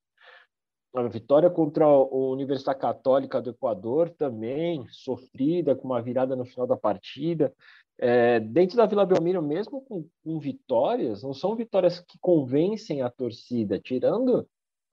A 0.99 1.07
vitória 1.07 1.49
contra 1.49 1.85
a 1.85 1.97
Universidade 2.03 2.79
Católica 2.79 3.41
do 3.41 3.51
Equador 3.51 4.09
também 4.09 4.85
sofrida, 4.89 5.73
com 5.73 5.87
uma 5.87 6.01
virada 6.01 6.35
no 6.35 6.43
final 6.43 6.67
da 6.67 6.75
partida. 6.75 7.53
É, 7.97 8.39
dentro 8.39 8.75
da 8.75 8.85
Vila 8.85 9.05
Belmiro, 9.05 9.41
mesmo 9.41 9.81
com, 9.81 10.05
com, 10.23 10.39
vitórias, 10.39 11.23
não 11.23 11.33
são 11.33 11.55
vitórias 11.55 12.01
que 12.01 12.17
convencem 12.19 13.01
a 13.01 13.09
torcida, 13.09 13.79
tirando 13.79 14.45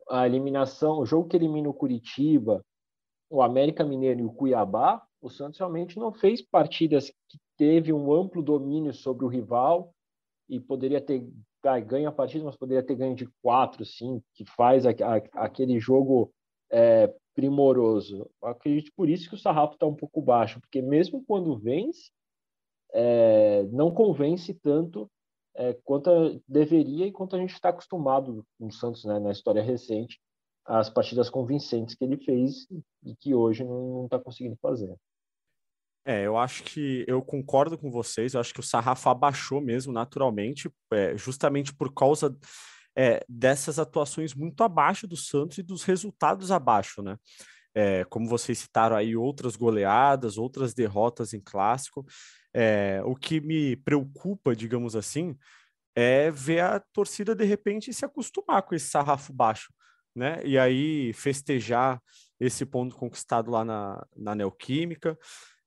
a 0.09 0.27
eliminação, 0.27 1.01
o 1.01 1.07
jogo 1.07 1.29
que 1.29 1.37
elimina 1.37 1.69
o 1.69 1.75
Curitiba, 1.75 2.65
o 3.29 3.43
América 3.43 3.85
Mineiro 3.85 4.21
e 4.21 4.25
o 4.25 4.33
Cuiabá, 4.33 5.03
o 5.21 5.29
Santos 5.29 5.59
realmente 5.59 5.99
não 5.99 6.13
fez 6.13 6.41
partidas 6.41 7.11
que 7.29 7.39
teve 7.57 7.93
um 7.93 8.13
amplo 8.13 8.43
domínio 8.43 8.93
sobre 8.93 9.25
o 9.25 9.29
rival 9.29 9.93
e 10.49 10.61
poderia 10.61 11.01
ter 11.01 11.29
ganho 11.81 12.09
a 12.09 12.13
partida, 12.13 12.45
mas 12.45 12.57
poderia 12.57 12.83
ter 12.83 12.95
ganho 12.95 13.15
de 13.15 13.29
quatro, 13.43 13.85
cinco, 13.85 14.25
que 14.35 14.45
faz 14.45 14.87
a, 14.87 14.91
a, 14.91 15.45
aquele 15.45 15.79
jogo 15.79 16.33
é, 16.71 17.13
primoroso. 17.35 18.29
Eu 18.43 18.49
acredito 18.49 18.91
por 18.97 19.09
isso 19.09 19.29
que 19.29 19.35
o 19.35 19.39
sarrafo 19.39 19.75
está 19.75 19.87
um 19.87 19.95
pouco 19.95 20.23
baixo, 20.23 20.61
porque 20.61 20.81
mesmo 20.81 21.25
quando 21.27 21.59
vence, 21.59 22.11
é, 22.93 23.63
não 23.65 23.91
convence 23.91 24.55
tanto 24.55 25.11
é, 25.55 25.75
quanto 25.85 26.43
deveria 26.47 27.07
e 27.07 27.13
quanto 27.13 27.37
a 27.37 27.39
gente 27.39 27.53
está 27.53 27.71
acostumado 27.71 28.45
com 28.59 28.67
o 28.67 28.73
Santos 28.73 29.05
né, 29.05 29.19
na 29.19 29.33
história 29.33 29.63
recente, 29.63 30.21
as 30.65 30.91
partidas 30.91 31.31
convincentes 31.31 31.95
que 31.95 32.05
ele 32.05 32.17
fez 32.17 32.67
e 33.05 33.15
que 33.17 33.35
hoje 33.35 33.65
não 33.65 34.05
está 34.05 34.19
conseguindo 34.19 34.57
fazer. 34.57 34.95
É, 36.09 36.23
eu 36.25 36.39
acho 36.39 36.63
que 36.63 37.05
eu 37.09 37.21
concordo 37.21 37.77
com 37.77 37.91
vocês, 37.91 38.33
eu 38.33 38.41
acho 38.41 38.55
que 38.55 38.61
o 38.61 38.63
sarrafo 38.63 39.09
abaixou 39.09 39.61
mesmo 39.61 39.93
naturalmente, 39.93 40.71
é, 40.93 41.17
justamente 41.17 41.75
por 41.75 41.93
causa 41.93 42.33
é, 42.97 43.25
dessas 43.29 43.77
atuações 43.81 44.33
muito 44.33 44.63
abaixo 44.63 45.09
do 45.09 45.17
Santos 45.17 45.59
e 45.59 45.65
dos 45.65 45.83
resultados 45.83 46.53
abaixo, 46.53 47.03
né? 47.03 47.17
É, 47.75 48.05
como 48.05 48.29
vocês 48.29 48.59
citaram 48.61 48.95
aí, 48.95 49.17
outras 49.17 49.57
goleadas, 49.57 50.39
outras 50.39 50.73
derrotas 50.73 51.35
em 51.35 51.41
clássico. 51.41 52.07
É, 52.55 53.03
o 53.05 53.17
que 53.17 53.41
me 53.41 53.77
preocupa, 53.77 54.55
digamos 54.57 54.95
assim, 54.95 55.37
é 55.95 56.31
ver 56.31 56.61
a 56.61 56.81
torcida 56.93 57.35
de 57.35 57.45
repente 57.45 57.93
se 57.93 58.05
acostumar 58.05 58.63
com 58.63 58.75
esse 58.77 58.89
sarrafo 58.89 59.33
baixo, 59.33 59.73
né? 60.15 60.41
E 60.45 60.57
aí 60.57 61.13
festejar 61.13 62.01
esse 62.39 62.65
ponto 62.65 62.95
conquistado 62.95 63.51
lá 63.51 63.65
na, 63.65 64.07
na 64.17 64.35
Neoquímica. 64.35 65.19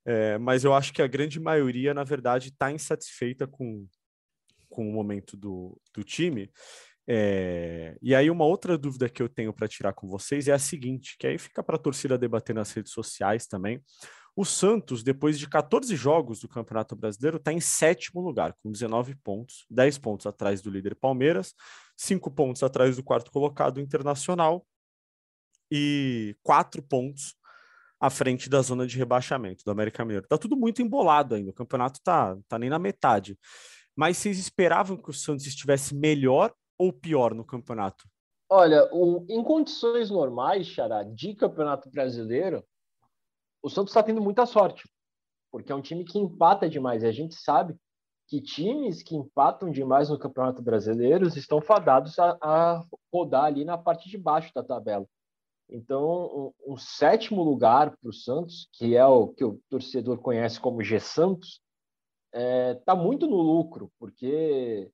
É, 0.04 0.38
mas 0.38 0.64
eu 0.64 0.74
acho 0.74 0.92
que 0.92 1.02
a 1.02 1.06
grande 1.06 1.38
maioria, 1.38 1.92
na 1.92 2.04
verdade, 2.04 2.48
está 2.48 2.72
insatisfeita 2.72 3.46
com, 3.46 3.86
com 4.68 4.88
o 4.88 4.92
momento 4.92 5.36
do, 5.36 5.80
do 5.94 6.02
time. 6.02 6.50
É, 7.06 7.96
e 8.00 8.14
aí, 8.14 8.30
uma 8.30 8.44
outra 8.44 8.78
dúvida 8.78 9.08
que 9.08 9.22
eu 9.22 9.28
tenho 9.28 9.52
para 9.52 9.68
tirar 9.68 9.92
com 9.92 10.06
vocês 10.06 10.48
é 10.48 10.52
a 10.52 10.58
seguinte: 10.58 11.16
que 11.18 11.26
aí 11.26 11.38
fica 11.38 11.62
para 11.62 11.76
a 11.76 11.78
torcida 11.78 12.16
debater 12.16 12.54
nas 12.54 12.72
redes 12.72 12.92
sociais 12.92 13.46
também. 13.46 13.82
O 14.36 14.44
Santos, 14.44 15.02
depois 15.02 15.38
de 15.38 15.48
14 15.48 15.94
jogos 15.96 16.40
do 16.40 16.48
Campeonato 16.48 16.94
Brasileiro, 16.94 17.36
está 17.36 17.52
em 17.52 17.60
sétimo 17.60 18.20
lugar, 18.20 18.54
com 18.62 18.70
19 18.70 19.16
pontos, 19.16 19.66
10 19.68 19.98
pontos 19.98 20.24
atrás 20.24 20.62
do 20.62 20.70
líder 20.70 20.94
Palmeiras, 20.94 21.52
5 21.96 22.30
pontos 22.30 22.62
atrás 22.62 22.96
do 22.96 23.02
quarto 23.02 23.30
colocado 23.30 23.80
Internacional 23.80 24.64
e 25.70 26.36
4 26.42 26.80
pontos 26.82 27.34
à 28.00 28.08
frente 28.08 28.48
da 28.48 28.62
zona 28.62 28.86
de 28.86 28.96
rebaixamento 28.96 29.62
do 29.62 29.70
América 29.70 30.04
Mineiro. 30.04 30.24
Está 30.24 30.38
tudo 30.38 30.56
muito 30.56 30.80
embolado 30.80 31.34
ainda, 31.34 31.50
o 31.50 31.54
campeonato 31.54 31.98
está 31.98 32.36
tá 32.48 32.58
nem 32.58 32.70
na 32.70 32.78
metade. 32.78 33.38
Mas 33.94 34.16
vocês 34.16 34.38
esperavam 34.38 34.96
que 34.96 35.10
o 35.10 35.12
Santos 35.12 35.46
estivesse 35.46 35.94
melhor 35.94 36.52
ou 36.78 36.92
pior 36.92 37.34
no 37.34 37.44
campeonato? 37.44 38.08
Olha, 38.48 38.88
em 39.28 39.44
condições 39.44 40.10
normais, 40.10 40.66
Xará, 40.66 41.02
de 41.04 41.34
campeonato 41.34 41.90
brasileiro, 41.90 42.64
o 43.62 43.68
Santos 43.68 43.90
está 43.90 44.02
tendo 44.02 44.22
muita 44.22 44.46
sorte, 44.46 44.88
porque 45.52 45.70
é 45.70 45.74
um 45.74 45.82
time 45.82 46.04
que 46.04 46.18
empata 46.18 46.68
demais. 46.68 47.02
E 47.02 47.06
a 47.06 47.12
gente 47.12 47.34
sabe 47.34 47.76
que 48.26 48.40
times 48.40 49.02
que 49.02 49.14
empatam 49.14 49.70
demais 49.70 50.08
no 50.08 50.18
Campeonato 50.18 50.62
Brasileiro 50.62 51.26
estão 51.26 51.60
fadados 51.60 52.18
a, 52.18 52.38
a 52.40 52.84
rodar 53.12 53.44
ali 53.44 53.64
na 53.64 53.76
parte 53.76 54.08
de 54.08 54.16
baixo 54.16 54.52
da 54.54 54.62
tabela. 54.62 55.04
Então, 55.70 56.52
um, 56.66 56.72
um 56.72 56.76
sétimo 56.76 57.42
lugar 57.42 57.96
para 57.96 58.10
o 58.10 58.12
Santos, 58.12 58.68
que 58.72 58.96
é 58.96 59.06
o 59.06 59.28
que 59.28 59.44
o 59.44 59.60
torcedor 59.68 60.18
conhece 60.18 60.58
como 60.60 60.82
G 60.82 60.98
Santos, 60.98 61.60
está 62.32 62.40
é, 62.40 62.74
tá 62.74 62.96
muito 62.96 63.26
no 63.26 63.36
lucro, 63.36 63.90
porque 63.98 64.90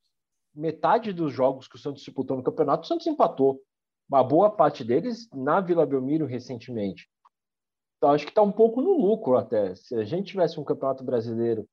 metade 0.55 1.13
dos 1.13 1.33
jogos 1.33 1.67
que 1.67 1.77
o 1.77 1.79
Santos 1.79 2.03
disputou 2.03 2.37
no 2.37 2.43
campeonato, 2.43 2.85
o 2.85 2.87
Santos 2.87 3.07
empatou. 3.07 3.61
Uma 4.09 4.23
boa 4.23 4.51
parte 4.51 4.85
deles 4.85 5.29
na 5.33 5.61
Vila 5.61 5.87
Belmiro 5.87 6.27
recentemente. 6.27 7.09
Então, 7.97 8.11
acho 8.11 8.25
que 8.25 8.31
está 8.31 8.43
um 8.43 8.53
pouco 8.53 8.81
no 8.81 8.93
lucro 8.93 9.37
até. 9.37 9.75
Se 9.75 9.95
a 9.97 10.05
gente 10.05 10.29
tivesse 10.29 10.61
um 10.61 10.65
campeonato 10.65 11.03
brasileiro 11.03 11.67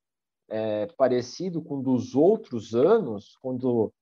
é, 0.48 0.86
parecido 0.96 1.62
com 1.62 1.80
dos 1.80 2.14
outros 2.14 2.74
anos, 2.74 3.36
quando 3.40 3.92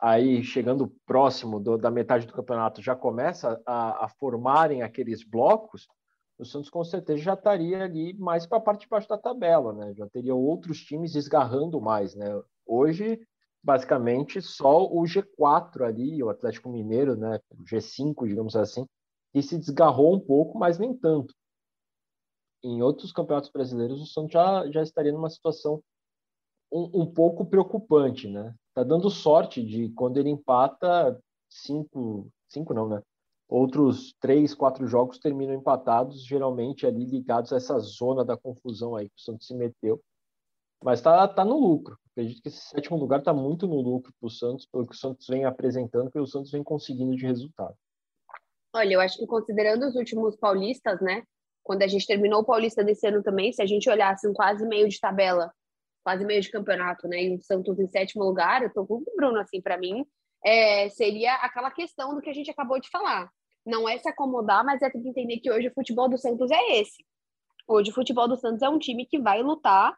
aí 0.00 0.42
chegando 0.42 0.92
próximo 1.04 1.60
do, 1.60 1.76
da 1.76 1.90
metade 1.90 2.26
do 2.26 2.32
campeonato 2.32 2.80
já 2.80 2.96
começa 2.96 3.60
a, 3.66 4.06
a, 4.06 4.08
formarem 4.08 4.82
aqueles 4.82 5.22
blocos, 5.22 5.86
o 6.38 6.44
Santos 6.44 6.70
com 6.70 6.82
certeza 6.82 7.22
já 7.22 7.34
estaria 7.34 7.84
ali 7.84 8.14
mais 8.14 8.46
para 8.46 8.56
a 8.56 8.62
parte 8.62 8.82
de 8.82 8.88
baixo 8.88 9.06
da 9.06 9.18
tabela, 9.18 9.74
né? 9.74 9.92
Já 9.94 10.08
teria 10.08 10.34
outros 10.34 10.80
times 10.82 11.12
desgarrando 11.12 11.78
mais, 11.82 12.14
né? 12.14 12.28
Hoje, 12.66 13.20
basicamente, 13.62 14.40
só 14.40 14.86
o 14.86 15.02
G4 15.02 15.84
ali, 15.84 16.22
o 16.22 16.30
Atlético 16.30 16.70
Mineiro, 16.70 17.14
né, 17.14 17.38
o 17.50 17.62
G5, 17.64 18.26
digamos 18.26 18.56
assim, 18.56 18.86
que 19.34 19.42
se 19.42 19.58
desgarrou 19.58 20.14
um 20.14 20.20
pouco, 20.20 20.58
mas 20.58 20.78
nem 20.78 20.96
tanto. 20.96 21.34
Em 22.62 22.82
outros 22.82 23.12
campeonatos 23.12 23.50
brasileiros, 23.50 24.00
o 24.00 24.06
Santos 24.06 24.32
já, 24.32 24.66
já 24.70 24.82
estaria 24.82 25.12
numa 25.12 25.28
situação 25.28 25.82
um, 26.72 27.02
um 27.02 27.06
pouco 27.06 27.44
preocupante, 27.44 28.28
né? 28.28 28.54
Tá 28.80 28.84
dando 28.84 29.10
sorte 29.10 29.62
de 29.62 29.90
quando 29.90 30.16
ele 30.16 30.30
empata 30.30 31.20
cinco, 31.50 32.30
cinco 32.48 32.72
não, 32.72 32.88
né? 32.88 33.02
Outros 33.46 34.14
três, 34.18 34.54
quatro 34.54 34.86
jogos 34.86 35.18
terminam 35.18 35.52
empatados, 35.54 36.24
geralmente 36.24 36.86
ali 36.86 37.04
ligados 37.04 37.52
a 37.52 37.58
essa 37.58 37.78
zona 37.78 38.24
da 38.24 38.38
confusão 38.38 38.96
aí 38.96 39.10
que 39.10 39.18
o 39.18 39.20
Santos 39.20 39.46
se 39.46 39.54
meteu. 39.54 40.00
Mas 40.82 41.02
tá, 41.02 41.28
tá 41.28 41.44
no 41.44 41.58
lucro. 41.58 41.98
Acredito 42.12 42.40
que 42.40 42.48
esse 42.48 42.70
sétimo 42.70 42.96
lugar 42.96 43.18
está 43.18 43.34
muito 43.34 43.66
no 43.66 43.82
lucro 43.82 44.14
para 44.18 44.26
o 44.26 44.30
Santos, 44.30 44.64
pelo 44.64 44.86
que 44.86 44.94
o 44.94 44.98
Santos 44.98 45.26
vem 45.26 45.44
apresentando, 45.44 46.10
pelo 46.10 46.24
que 46.24 46.30
o 46.30 46.32
Santos 46.32 46.50
vem 46.50 46.64
conseguindo 46.64 47.14
de 47.14 47.26
resultado. 47.26 47.74
Olha, 48.74 48.94
eu 48.94 49.00
acho 49.02 49.18
que 49.18 49.26
considerando 49.26 49.86
os 49.86 49.94
últimos 49.94 50.36
paulistas, 50.36 51.02
né? 51.02 51.22
Quando 51.62 51.82
a 51.82 51.86
gente 51.86 52.06
terminou 52.06 52.40
o 52.40 52.46
paulista 52.46 52.82
desse 52.82 53.06
ano 53.06 53.22
também, 53.22 53.52
se 53.52 53.60
a 53.60 53.66
gente 53.66 53.90
olhasse 53.90 54.26
um 54.26 54.32
quase 54.32 54.66
meio 54.66 54.88
de 54.88 54.98
tabela, 54.98 55.52
quase 56.10 56.24
meio 56.24 56.40
de 56.40 56.50
campeonato, 56.50 57.06
né? 57.06 57.22
E 57.22 57.36
o 57.36 57.40
Santos 57.40 57.78
em 57.78 57.86
sétimo 57.86 58.24
lugar, 58.24 58.62
eu 58.62 58.72
tô 58.72 58.84
com 58.84 58.94
o 58.94 59.04
Bruno, 59.16 59.38
assim, 59.38 59.60
para 59.60 59.78
mim, 59.78 60.04
é, 60.44 60.88
seria 60.88 61.34
aquela 61.36 61.70
questão 61.70 62.14
do 62.14 62.20
que 62.20 62.28
a 62.28 62.32
gente 62.32 62.50
acabou 62.50 62.80
de 62.80 62.90
falar. 62.90 63.30
Não 63.64 63.88
é 63.88 63.96
se 63.96 64.08
acomodar, 64.08 64.64
mas 64.64 64.82
é 64.82 64.90
ter 64.90 65.00
que 65.00 65.08
entender 65.08 65.38
que 65.38 65.50
hoje 65.50 65.68
o 65.68 65.72
futebol 65.72 66.08
do 66.08 66.18
Santos 66.18 66.50
é 66.50 66.80
esse. 66.80 67.04
Hoje 67.68 67.92
o 67.92 67.94
futebol 67.94 68.26
do 68.26 68.36
Santos 68.36 68.60
é 68.62 68.68
um 68.68 68.78
time 68.78 69.06
que 69.06 69.20
vai 69.20 69.40
lutar. 69.40 69.96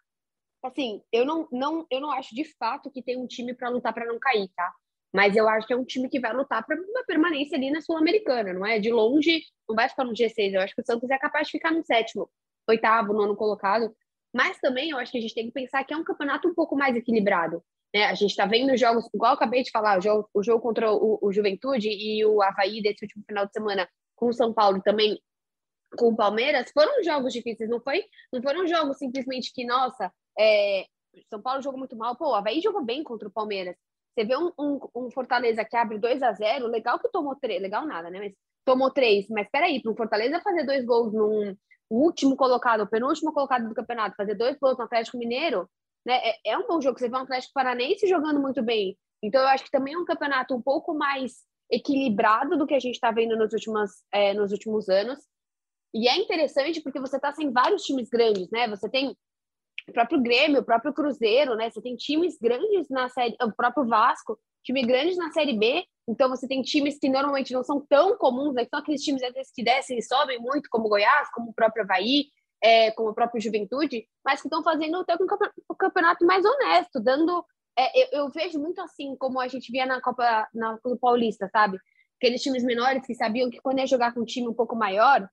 Assim, 0.62 1.02
eu 1.10 1.24
não, 1.24 1.48
não, 1.50 1.86
eu 1.90 1.98
não 1.98 2.10
acho 2.10 2.34
de 2.34 2.44
fato 2.58 2.90
que 2.90 3.02
tem 3.02 3.16
um 3.16 3.26
time 3.26 3.54
para 3.54 3.70
lutar 3.70 3.94
para 3.94 4.04
não 4.04 4.18
cair, 4.18 4.50
tá? 4.54 4.70
Mas 5.14 5.34
eu 5.34 5.48
acho 5.48 5.66
que 5.66 5.72
é 5.72 5.76
um 5.76 5.84
time 5.84 6.10
que 6.10 6.20
vai 6.20 6.34
lutar 6.34 6.64
para 6.66 6.76
uma 6.78 7.04
permanência 7.04 7.56
ali 7.56 7.70
na 7.70 7.80
Sul-Americana, 7.80 8.52
não 8.52 8.66
é? 8.66 8.78
De 8.78 8.90
longe, 8.90 9.44
não 9.66 9.74
vai 9.74 9.88
ficar 9.88 10.04
no 10.04 10.12
G6. 10.12 10.52
Eu 10.52 10.60
acho 10.60 10.74
que 10.74 10.82
o 10.82 10.84
Santos 10.84 11.08
é 11.08 11.18
capaz 11.18 11.46
de 11.46 11.52
ficar 11.52 11.70
no 11.70 11.82
sétimo, 11.82 12.28
oitavo, 12.68 13.14
nono 13.14 13.34
colocado. 13.34 13.94
Mas 14.32 14.58
também 14.58 14.90
eu 14.90 14.98
acho 14.98 15.12
que 15.12 15.18
a 15.18 15.20
gente 15.20 15.34
tem 15.34 15.46
que 15.46 15.52
pensar 15.52 15.84
que 15.84 15.92
é 15.92 15.96
um 15.96 16.04
campeonato 16.04 16.48
um 16.48 16.54
pouco 16.54 16.74
mais 16.76 16.96
equilibrado. 16.96 17.62
Né? 17.94 18.04
A 18.04 18.14
gente 18.14 18.30
está 18.30 18.46
vendo 18.46 18.76
jogos, 18.76 19.08
igual 19.12 19.32
eu 19.32 19.36
acabei 19.36 19.62
de 19.62 19.70
falar, 19.70 19.98
o 19.98 20.02
jogo, 20.02 20.28
o 20.32 20.42
jogo 20.42 20.62
contra 20.62 20.90
o, 20.90 21.18
o, 21.20 21.32
Juventude 21.32 21.88
e 21.88 22.24
o 22.24 22.40
Havaí 22.42 22.82
desse 22.82 23.04
último 23.04 23.24
final 23.26 23.46
de 23.46 23.52
semana 23.52 23.88
com 24.16 24.28
o 24.28 24.32
São 24.32 24.52
Paulo 24.52 24.80
também 24.82 25.20
com 25.98 26.08
o 26.08 26.16
Palmeiras, 26.16 26.70
foram 26.72 27.02
jogos 27.04 27.34
difíceis, 27.34 27.68
não 27.68 27.78
foi? 27.78 28.02
Não 28.32 28.40
foram 28.40 28.66
jogos 28.66 28.96
simplesmente 28.96 29.52
que, 29.52 29.62
nossa, 29.66 30.10
é, 30.38 30.86
São 31.28 31.42
Paulo 31.42 31.60
jogou 31.60 31.78
muito 31.78 31.94
mal, 31.96 32.16
pô, 32.16 32.30
o 32.30 32.34
Havaí 32.34 32.62
jogou 32.62 32.82
bem 32.82 33.02
contra 33.04 33.28
o 33.28 33.32
Palmeiras. 33.32 33.76
Você 34.14 34.24
vê 34.24 34.36
um, 34.36 34.50
um, 34.58 34.80
um 34.94 35.10
Fortaleza 35.10 35.64
que 35.64 35.76
abre 35.76 35.98
2 35.98 36.22
a 36.22 36.32
0 36.32 36.66
legal 36.66 36.98
que 36.98 37.10
tomou 37.10 37.36
três, 37.36 37.60
legal 37.60 37.86
nada, 37.86 38.10
né? 38.10 38.18
Mas 38.18 38.32
tomou 38.64 38.90
três, 38.90 39.28
mas 39.28 39.48
peraí, 39.50 39.82
para 39.82 39.92
um 39.92 39.96
Fortaleza 39.96 40.40
fazer 40.40 40.64
dois 40.64 40.84
gols 40.84 41.12
num 41.12 41.56
último 41.96 42.36
colocado, 42.36 42.82
o 42.82 42.86
penúltimo 42.86 43.32
colocado 43.32 43.68
do 43.68 43.74
campeonato, 43.74 44.16
fazer 44.16 44.34
dois 44.34 44.58
gols 44.58 44.78
no 44.78 44.84
Atlético 44.84 45.18
Mineiro, 45.18 45.68
né? 46.04 46.20
É, 46.22 46.52
é 46.52 46.58
um 46.58 46.66
bom 46.66 46.80
jogo. 46.80 46.98
Você 46.98 47.08
vê 47.08 47.16
um 47.16 47.20
Atlético 47.20 47.52
Paranense 47.54 48.06
jogando 48.06 48.40
muito 48.40 48.62
bem. 48.62 48.96
Então, 49.22 49.40
eu 49.40 49.48
acho 49.48 49.64
que 49.64 49.70
também 49.70 49.94
é 49.94 49.98
um 49.98 50.04
campeonato 50.04 50.54
um 50.54 50.60
pouco 50.60 50.94
mais 50.94 51.44
equilibrado 51.70 52.58
do 52.58 52.66
que 52.66 52.74
a 52.74 52.80
gente 52.80 52.94
está 52.94 53.10
vendo 53.10 53.36
nos 53.36 53.52
últimos, 53.52 53.90
é, 54.12 54.34
nos 54.34 54.52
últimos 54.52 54.88
anos. 54.88 55.18
E 55.94 56.08
é 56.08 56.16
interessante 56.16 56.80
porque 56.80 57.00
você 57.00 57.16
está 57.16 57.32
sem 57.32 57.50
vários 57.50 57.82
times 57.82 58.08
grandes, 58.08 58.50
né? 58.50 58.68
Você 58.68 58.88
tem 58.88 59.16
o 59.88 59.92
próprio 59.92 60.22
Grêmio, 60.22 60.60
o 60.60 60.64
próprio 60.64 60.92
Cruzeiro, 60.92 61.56
né? 61.56 61.70
Você 61.70 61.80
tem 61.80 61.96
times 61.96 62.38
grandes 62.40 62.88
na 62.88 63.08
série, 63.08 63.36
o 63.42 63.52
próprio 63.52 63.86
Vasco, 63.86 64.38
time 64.62 64.82
grandes 64.82 65.16
na 65.16 65.30
série 65.32 65.56
B. 65.56 65.84
Então 66.08 66.28
você 66.28 66.48
tem 66.48 66.62
times 66.62 66.98
que 66.98 67.08
normalmente 67.08 67.52
não 67.52 67.62
são 67.62 67.80
tão 67.80 68.16
comuns, 68.16 68.54
né? 68.54 68.64
são 68.64 68.80
aqueles 68.80 69.02
times 69.02 69.22
às 69.22 69.32
vezes 69.32 69.52
que 69.54 69.62
descem 69.62 69.98
e 69.98 70.02
sobem 70.02 70.38
muito, 70.40 70.68
como 70.70 70.88
Goiás, 70.88 71.30
como 71.32 71.50
o 71.50 71.54
próprio 71.54 71.84
Havaí, 71.84 72.26
é, 72.62 72.90
como 72.92 73.10
o 73.10 73.14
próprio 73.14 73.40
Juventude, 73.40 74.06
mas 74.24 74.40
que 74.40 74.48
estão 74.48 74.62
fazendo 74.62 74.96
até 74.98 75.14
um 75.14 75.76
campeonato 75.76 76.24
mais 76.24 76.44
honesto, 76.44 77.00
dando. 77.00 77.44
É, 77.76 78.02
eu, 78.02 78.24
eu, 78.24 78.30
vejo 78.30 78.58
muito 78.58 78.80
assim 78.80 79.16
como 79.16 79.40
a 79.40 79.48
gente 79.48 79.72
via 79.72 79.86
na 79.86 80.00
Copa 80.00 80.46
na 80.52 80.78
Copa 80.78 80.98
Paulista, 81.00 81.48
sabe? 81.50 81.78
Aqueles 82.18 82.42
times 82.42 82.62
menores 82.62 83.06
que 83.06 83.14
sabiam 83.14 83.50
que 83.50 83.60
quando 83.60 83.78
ia 83.78 83.86
jogar 83.86 84.12
com 84.12 84.20
um 84.20 84.24
time 84.24 84.46
um 84.46 84.54
pouco 84.54 84.76
maior, 84.76 85.28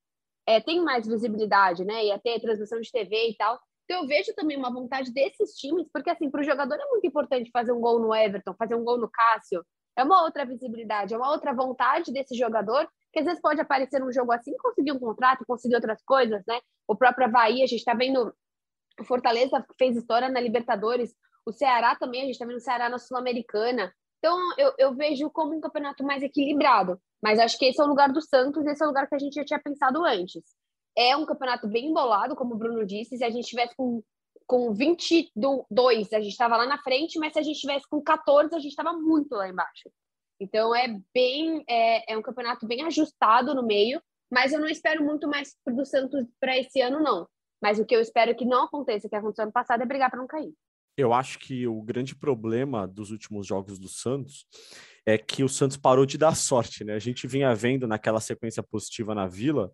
é, 0.47 0.59
tem 0.59 0.81
mais 0.81 1.05
visibilidade, 1.05 1.83
né? 1.83 2.05
Ia 2.05 2.17
ter 2.17 2.39
transmissão 2.39 2.79
de 2.79 2.91
TV 2.91 3.29
e 3.29 3.35
tal. 3.35 3.59
Então 3.89 4.03
eu 4.03 4.07
vejo 4.07 4.31
também 4.35 4.55
uma 4.55 4.71
vontade 4.71 5.11
desses 5.11 5.55
times, 5.55 5.87
porque 5.91 6.11
assim, 6.11 6.29
para 6.29 6.41
o 6.41 6.43
jogador 6.43 6.75
é 6.75 6.85
muito 6.89 7.07
importante 7.07 7.49
fazer 7.51 7.71
um 7.71 7.81
gol 7.81 7.99
no 7.99 8.13
Everton, 8.13 8.53
fazer 8.53 8.75
um 8.75 8.83
gol 8.83 8.99
no 8.99 9.09
Cássio. 9.09 9.65
É 9.97 10.03
uma 10.03 10.21
outra 10.21 10.45
visibilidade, 10.45 11.15
é 11.15 11.17
uma 11.17 11.31
outra 11.31 11.51
vontade 11.53 12.13
desse 12.13 12.37
jogador, 12.37 12.87
que 13.11 13.17
às 13.17 13.25
vezes 13.25 13.41
pode 13.41 13.59
aparecer 13.59 13.99
num 13.99 14.11
jogo 14.11 14.31
assim, 14.31 14.55
conseguir 14.57 14.91
um 14.91 14.99
contrato, 14.99 15.43
conseguir 15.43 15.73
outras 15.73 16.03
coisas, 16.03 16.43
né? 16.47 16.59
O 16.87 16.95
próprio 16.95 17.25
Havaí, 17.25 17.63
a 17.63 17.65
gente 17.65 17.79
está 17.79 17.95
vendo 17.95 18.31
o 18.99 19.03
Fortaleza 19.03 19.65
fez 19.75 19.95
história 19.95 20.29
na 20.29 20.39
Libertadores, 20.39 21.15
o 21.43 21.51
Ceará 21.51 21.95
também, 21.95 22.21
a 22.21 22.25
gente 22.25 22.33
está 22.33 22.45
vendo 22.45 22.57
o 22.57 22.61
Ceará 22.61 22.89
na 22.89 22.99
Sul-Americana. 22.99 23.91
Então, 24.19 24.37
eu, 24.57 24.73
eu 24.77 24.93
vejo 24.93 25.31
como 25.31 25.55
um 25.55 25.61
campeonato 25.61 26.03
mais 26.03 26.21
equilibrado. 26.21 27.01
Mas 27.23 27.39
acho 27.39 27.57
que 27.57 27.65
esse 27.65 27.81
é 27.81 27.83
o 27.83 27.87
lugar 27.87 28.11
do 28.11 28.21
Santos, 28.21 28.65
esse 28.67 28.83
é 28.83 28.85
o 28.85 28.89
lugar 28.89 29.07
que 29.07 29.15
a 29.15 29.19
gente 29.19 29.33
já 29.33 29.45
tinha 29.45 29.59
pensado 29.59 30.05
antes 30.05 30.43
é 30.99 31.15
um 31.15 31.25
campeonato 31.25 31.65
bem 31.65 31.91
embolado, 31.91 32.35
como 32.35 32.55
o 32.55 32.57
Bruno 32.57 32.85
disse. 32.85 33.17
Se 33.17 33.23
a 33.23 33.29
gente 33.29 33.47
tivesse 33.47 33.73
com, 33.73 34.03
com 34.45 34.73
22, 34.73 36.11
a 36.11 36.19
gente 36.19 36.31
estava 36.31 36.57
lá 36.57 36.65
na 36.65 36.77
frente, 36.77 37.17
mas 37.17 37.31
se 37.31 37.39
a 37.39 37.41
gente 37.41 37.57
tivesse 37.57 37.87
com 37.89 38.01
14, 38.01 38.53
a 38.53 38.59
gente 38.59 38.71
estava 38.71 38.91
muito 38.91 39.33
lá 39.33 39.47
embaixo. 39.47 39.89
Então 40.41 40.75
é 40.75 40.99
bem 41.13 41.63
é, 41.69 42.13
é 42.13 42.17
um 42.17 42.21
campeonato 42.21 42.67
bem 42.67 42.83
ajustado 42.83 43.55
no 43.55 43.65
meio, 43.65 44.01
mas 44.29 44.51
eu 44.51 44.59
não 44.59 44.67
espero 44.67 45.01
muito 45.01 45.25
mais 45.25 45.55
do 45.65 45.85
Santos 45.85 46.25
para 46.37 46.57
esse 46.57 46.81
ano, 46.81 46.99
não. 46.99 47.25
Mas 47.61 47.79
o 47.79 47.85
que 47.85 47.95
eu 47.95 48.01
espero 48.01 48.35
que 48.35 48.45
não 48.45 48.65
aconteça, 48.65 49.07
que 49.07 49.15
aconteceu 49.15 49.43
ano 49.43 49.53
passado, 49.53 49.81
é 49.81 49.85
brigar 49.85 50.09
para 50.09 50.19
não 50.19 50.27
cair. 50.27 50.53
Eu 50.97 51.13
acho 51.13 51.39
que 51.39 51.65
o 51.65 51.81
grande 51.81 52.13
problema 52.13 52.85
dos 52.85 53.09
últimos 53.09 53.47
jogos 53.47 53.79
do 53.79 53.87
Santos 53.87 54.45
é 55.05 55.17
que 55.17 55.45
o 55.45 55.49
Santos 55.49 55.77
parou 55.77 56.05
de 56.05 56.17
dar 56.17 56.35
sorte, 56.35 56.83
né? 56.83 56.93
A 56.93 56.99
gente 56.99 57.25
vinha 57.25 57.55
vendo 57.55 57.87
naquela 57.87 58.19
sequência 58.19 58.61
positiva 58.61 59.15
na 59.15 59.27
Vila 59.27 59.71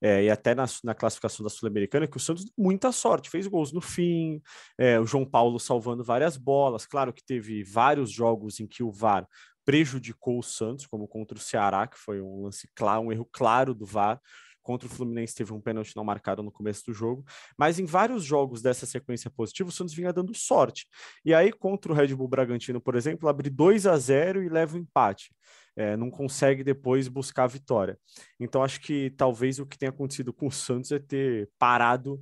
é, 0.00 0.24
e 0.24 0.30
até 0.30 0.54
na, 0.54 0.66
na 0.84 0.94
classificação 0.94 1.42
da 1.42 1.50
Sul-Americana, 1.50 2.06
que 2.06 2.16
o 2.16 2.20
Santos 2.20 2.50
muita 2.56 2.92
sorte, 2.92 3.30
fez 3.30 3.46
gols 3.46 3.72
no 3.72 3.80
fim, 3.80 4.40
é, 4.78 5.00
o 5.00 5.06
João 5.06 5.24
Paulo 5.24 5.58
salvando 5.58 6.04
várias 6.04 6.36
bolas. 6.36 6.86
Claro 6.86 7.12
que 7.12 7.24
teve 7.24 7.62
vários 7.64 8.10
jogos 8.10 8.60
em 8.60 8.66
que 8.66 8.82
o 8.82 8.90
VAR 8.90 9.26
prejudicou 9.64 10.38
o 10.38 10.42
Santos, 10.42 10.86
como 10.86 11.08
contra 11.08 11.36
o 11.36 11.40
Ceará, 11.40 11.86
que 11.86 11.98
foi 11.98 12.20
um 12.20 12.42
lance 12.42 12.68
claro, 12.74 13.02
um 13.02 13.12
erro 13.12 13.28
claro 13.32 13.74
do 13.74 13.84
VAR. 13.86 14.20
Contra 14.62 14.88
o 14.88 14.90
Fluminense 14.90 15.34
teve 15.34 15.52
um 15.52 15.60
pênalti 15.60 15.94
não 15.94 16.02
marcado 16.02 16.42
no 16.42 16.50
começo 16.50 16.84
do 16.86 16.92
jogo, 16.92 17.24
mas 17.56 17.78
em 17.78 17.84
vários 17.84 18.24
jogos 18.24 18.60
dessa 18.60 18.84
sequência 18.84 19.30
positiva, 19.30 19.68
o 19.68 19.72
Santos 19.72 19.94
vinha 19.94 20.12
dando 20.12 20.34
sorte. 20.34 20.88
E 21.24 21.32
aí, 21.32 21.52
contra 21.52 21.92
o 21.92 21.94
Red 21.94 22.14
Bull 22.16 22.26
Bragantino, 22.26 22.80
por 22.80 22.96
exemplo, 22.96 23.28
abre 23.28 23.48
2 23.48 23.86
a 23.86 23.96
0 23.96 24.42
e 24.42 24.48
leva 24.48 24.74
o 24.74 24.76
um 24.76 24.80
empate 24.82 25.30
é, 25.76 25.96
não 25.96 26.10
consegue 26.10 26.64
depois 26.64 27.06
buscar 27.06 27.44
a 27.44 27.48
vitória. 27.48 27.98
Então, 28.40 28.62
acho 28.62 28.80
que 28.80 29.10
talvez 29.10 29.58
o 29.58 29.66
que 29.66 29.76
tenha 29.76 29.90
acontecido 29.90 30.32
com 30.32 30.46
o 30.46 30.52
Santos 30.52 30.90
é 30.90 30.98
ter 30.98 31.50
parado 31.58 32.20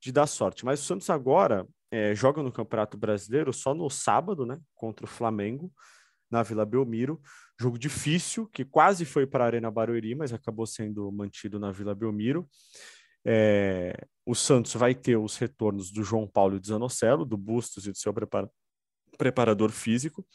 de 0.00 0.10
dar 0.10 0.26
sorte. 0.26 0.64
Mas 0.64 0.80
o 0.80 0.84
Santos 0.84 1.10
agora 1.10 1.66
é, 1.90 2.14
joga 2.14 2.42
no 2.42 2.50
Campeonato 2.50 2.96
Brasileiro 2.96 3.52
só 3.52 3.74
no 3.74 3.88
sábado, 3.90 4.46
né? 4.46 4.58
Contra 4.74 5.04
o 5.04 5.08
Flamengo, 5.08 5.70
na 6.30 6.42
Vila 6.42 6.64
Belmiro. 6.64 7.20
Jogo 7.60 7.78
difícil, 7.78 8.46
que 8.48 8.64
quase 8.64 9.04
foi 9.04 9.26
para 9.26 9.44
a 9.44 9.46
Arena 9.46 9.70
Barueri, 9.70 10.14
mas 10.14 10.32
acabou 10.32 10.66
sendo 10.66 11.10
mantido 11.12 11.58
na 11.58 11.70
Vila 11.72 11.94
Belmiro. 11.94 12.48
É, 13.24 13.94
o 14.24 14.34
Santos 14.34 14.74
vai 14.74 14.94
ter 14.94 15.16
os 15.16 15.36
retornos 15.36 15.90
do 15.90 16.02
João 16.02 16.26
Paulo 16.26 16.56
e 16.56 16.60
do 16.60 16.66
Zanocelo, 16.66 17.24
do 17.24 17.36
Bustos 17.36 17.86
e 17.86 17.92
do 17.92 17.98
seu 17.98 18.12
prepara 18.12 18.50
preparador 19.18 19.70
físico. 19.70 20.26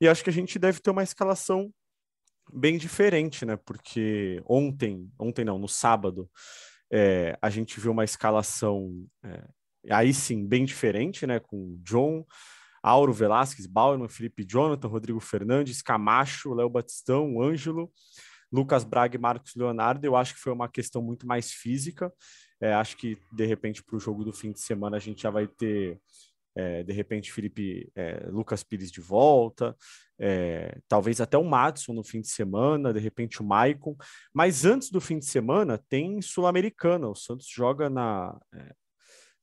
E 0.00 0.08
acho 0.08 0.24
que 0.24 0.30
a 0.30 0.32
gente 0.32 0.58
deve 0.58 0.80
ter 0.80 0.90
uma 0.90 1.02
escalação 1.02 1.70
bem 2.50 2.78
diferente, 2.78 3.44
né? 3.44 3.56
Porque 3.56 4.42
ontem, 4.46 5.10
ontem 5.18 5.44
não, 5.44 5.58
no 5.58 5.68
sábado, 5.68 6.30
é, 6.90 7.36
a 7.40 7.50
gente 7.50 7.78
viu 7.80 7.92
uma 7.92 8.04
escalação 8.04 9.06
é, 9.24 9.44
aí 9.90 10.12
sim 10.12 10.46
bem 10.46 10.64
diferente, 10.64 11.26
né? 11.26 11.40
Com 11.40 11.76
John, 11.82 12.24
Auro 12.82 13.12
Velasquez, 13.12 13.66
Bauerman, 13.66 14.08
Felipe 14.08 14.44
Jonathan, 14.44 14.88
Rodrigo 14.88 15.20
Fernandes, 15.20 15.82
Camacho, 15.82 16.54
Léo 16.54 16.68
Batistão, 16.68 17.40
Ângelo, 17.40 17.90
Lucas 18.50 18.84
Braga 18.84 19.16
e 19.16 19.20
Marcos 19.20 19.54
Leonardo. 19.54 20.04
Eu 20.04 20.16
acho 20.16 20.34
que 20.34 20.40
foi 20.40 20.52
uma 20.52 20.68
questão 20.68 21.00
muito 21.00 21.26
mais 21.26 21.52
física. 21.52 22.12
É, 22.60 22.74
acho 22.74 22.96
que 22.96 23.18
de 23.32 23.46
repente 23.46 23.82
para 23.82 23.96
o 23.96 24.00
jogo 24.00 24.24
do 24.24 24.32
fim 24.32 24.52
de 24.52 24.60
semana 24.60 24.96
a 24.96 25.00
gente 25.00 25.22
já 25.22 25.30
vai 25.30 25.46
ter 25.46 26.00
é, 26.54 26.82
de 26.82 26.92
repente 26.92 27.32
Felipe 27.32 27.90
é, 27.94 28.26
Lucas 28.28 28.62
Pires 28.62 28.90
de 28.90 29.00
volta, 29.00 29.76
é, 30.18 30.78
talvez 30.86 31.20
até 31.20 31.36
o 31.36 31.44
Madison 31.44 31.92
no 31.92 32.04
fim 32.04 32.20
de 32.20 32.28
semana, 32.28 32.92
de 32.92 33.00
repente 33.00 33.40
o 33.40 33.44
Maicon, 33.44 33.96
mas 34.32 34.64
antes 34.64 34.90
do 34.90 35.00
fim 35.00 35.18
de 35.18 35.26
semana 35.26 35.78
tem 35.88 36.20
Sul-Americana, 36.20 37.08
o 37.08 37.14
Santos 37.14 37.48
joga 37.48 37.88
na, 37.88 38.38
é, 38.54 38.72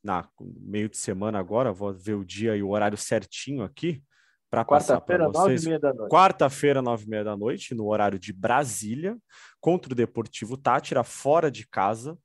na 0.04 0.28
meio 0.40 0.90
de 0.90 0.98
semana 0.98 1.40
agora, 1.40 1.74
vou 1.74 1.94
ver 1.94 2.16
o 2.16 2.26
dia 2.26 2.56
e 2.56 2.64
o 2.64 2.70
horário 2.70 2.98
certinho 2.98 3.64
aqui 3.64 4.02
para 4.50 4.66
passar 4.66 5.00
para 5.02 5.28
vocês. 5.28 5.64
Quarta-feira, 6.10 6.82
nove 6.82 7.06
e 7.06 7.10
meia 7.10 7.24
da 7.24 7.38
noite, 7.38 7.76
no 7.76 7.88
horário 7.88 8.18
de 8.18 8.34
Brasília, 8.34 9.18
contra 9.62 9.94
o 9.94 9.96
Deportivo 9.96 10.58
Tátira, 10.58 11.04
fora 11.04 11.52
de 11.52 11.68
casa. 11.68 12.18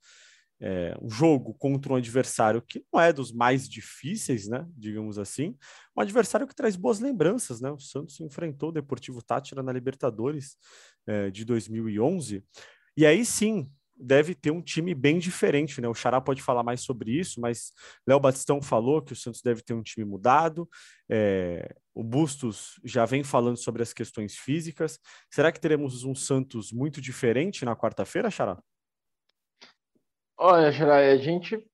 É, 0.66 0.96
um 1.02 1.10
jogo 1.10 1.52
contra 1.52 1.92
um 1.92 1.96
adversário 1.96 2.62
que 2.62 2.82
não 2.90 2.98
é 2.98 3.12
dos 3.12 3.30
mais 3.30 3.68
difíceis, 3.68 4.48
né? 4.48 4.66
Digamos 4.74 5.18
assim, 5.18 5.54
um 5.94 6.00
adversário 6.00 6.46
que 6.46 6.54
traz 6.54 6.74
boas 6.74 7.00
lembranças, 7.00 7.60
né? 7.60 7.70
O 7.70 7.78
Santos 7.78 8.18
enfrentou 8.20 8.70
o 8.70 8.72
Deportivo 8.72 9.22
Tátira 9.22 9.62
na 9.62 9.70
Libertadores 9.70 10.56
é, 11.06 11.30
de 11.30 11.44
2011, 11.44 12.42
e 12.96 13.04
aí 13.04 13.26
sim 13.26 13.70
deve 13.94 14.34
ter 14.34 14.50
um 14.50 14.62
time 14.62 14.94
bem 14.94 15.18
diferente, 15.18 15.82
né? 15.82 15.88
O 15.88 15.94
Xará 15.94 16.18
pode 16.18 16.42
falar 16.42 16.62
mais 16.62 16.80
sobre 16.80 17.12
isso, 17.12 17.42
mas 17.42 17.70
Léo 18.06 18.18
Batistão 18.18 18.62
falou 18.62 19.02
que 19.02 19.12
o 19.12 19.16
Santos 19.16 19.42
deve 19.42 19.62
ter 19.62 19.74
um 19.74 19.82
time 19.82 20.06
mudado. 20.06 20.66
É, 21.10 21.74
o 21.94 22.02
Bustos 22.02 22.80
já 22.82 23.04
vem 23.04 23.22
falando 23.22 23.58
sobre 23.58 23.82
as 23.82 23.92
questões 23.92 24.34
físicas. 24.34 24.98
Será 25.30 25.52
que 25.52 25.60
teremos 25.60 26.04
um 26.04 26.14
Santos 26.14 26.72
muito 26.72 27.02
diferente 27.02 27.66
na 27.66 27.76
quarta-feira, 27.76 28.30
Xará? 28.30 28.58
Olha, 30.36 30.72
Xará, 30.72 30.96
a 30.96 31.16
gente 31.16 31.64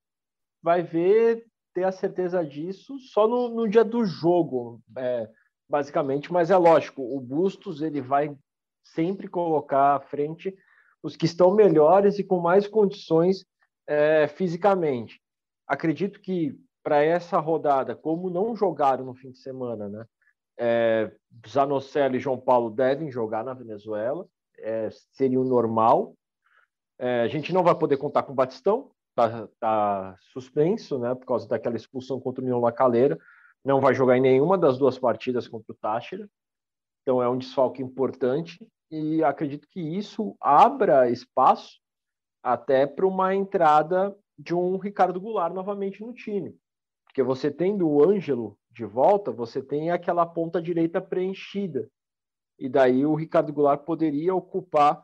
vai 0.62 0.83
ver, 0.83 1.46
ter 1.73 1.85
a 1.85 1.92
certeza 1.92 2.44
disso 2.44 2.99
só 2.99 3.27
no, 3.27 3.49
no 3.49 3.68
dia 3.68 3.85
do 3.85 4.05
jogo, 4.05 4.81
é, 4.96 5.29
basicamente. 5.68 6.33
Mas 6.33 6.51
é 6.51 6.57
lógico, 6.57 7.03
o 7.03 7.20
Bustos 7.20 7.81
ele 7.81 8.01
vai 8.01 8.37
sempre 8.85 9.29
colocar 9.29 9.96
à 9.96 10.01
frente 10.01 10.55
os 11.03 11.16
que 11.16 11.27
estão 11.27 11.55
melhores 11.55 12.18
e 12.18 12.25
com 12.25 12.40
mais 12.40 12.66
condições 12.66 13.46
é, 13.87 14.29
fisicamente. 14.29 15.20
Acredito 15.66 16.20
que 16.20 16.59
para 16.83 17.03
essa 17.03 17.38
rodada, 17.38 17.94
como 17.94 18.31
não 18.31 18.57
jogaram 18.57 19.05
no 19.05 19.14
fim 19.14 19.31
de 19.31 19.38
semana, 19.38 19.88
né? 19.88 20.05
É, 20.59 21.11
e 22.14 22.18
João 22.18 22.38
Paulo 22.38 22.70
devem 22.70 23.11
jogar 23.11 23.42
na 23.42 23.55
Venezuela, 23.55 24.27
é, 24.59 24.90
seria 25.12 25.40
o 25.40 25.44
normal. 25.44 26.14
É, 27.03 27.23
a 27.23 27.29
gente 27.29 27.51
não 27.51 27.63
vai 27.63 27.75
poder 27.75 27.97
contar 27.97 28.23
com 28.25 28.33
o 28.33 28.35
Batistão, 28.35 28.91
tá, 29.15 29.49
tá, 29.59 30.15
suspenso, 30.35 30.99
né? 30.99 31.15
Por 31.15 31.25
causa 31.25 31.49
daquela 31.49 31.75
expulsão 31.75 32.21
contra 32.21 32.43
o 32.43 32.45
União 32.45 32.61
Lacaleira. 32.61 33.19
Não 33.65 33.81
vai 33.81 33.95
jogar 33.95 34.19
em 34.19 34.21
nenhuma 34.21 34.59
das 34.59 34.77
duas 34.77 34.99
partidas 34.99 35.49
contra 35.49 35.73
o 35.73 35.77
Táchira. 35.77 36.29
Então 37.01 37.23
é 37.23 37.29
um 37.29 37.39
desfalque 37.39 37.83
importante 37.83 38.71
e 38.91 39.25
acredito 39.25 39.67
que 39.67 39.81
isso 39.81 40.37
abra 40.39 41.09
espaço 41.09 41.81
até 42.43 42.87
para 42.87 43.07
uma 43.07 43.35
entrada 43.35 44.15
de 44.39 44.55
um 44.55 44.77
Ricardo 44.77 45.19
Goulart 45.19 45.55
novamente 45.55 46.03
no 46.03 46.13
time. 46.13 46.55
Porque 47.07 47.23
você 47.23 47.51
tendo 47.51 47.89
o 47.89 48.05
Ângelo 48.05 48.59
de 48.71 48.85
volta, 48.85 49.33
você 49.33 49.63
tem 49.63 49.91
aquela 49.91 50.27
ponta 50.27 50.61
direita 50.61 51.01
preenchida. 51.01 51.89
E 52.59 52.69
daí 52.69 53.07
o 53.07 53.15
Ricardo 53.15 53.55
Goulart 53.55 53.85
poderia 53.85 54.35
ocupar 54.35 55.03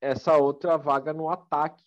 essa 0.00 0.36
outra 0.36 0.76
vaga 0.76 1.12
no 1.12 1.28
ataque, 1.28 1.82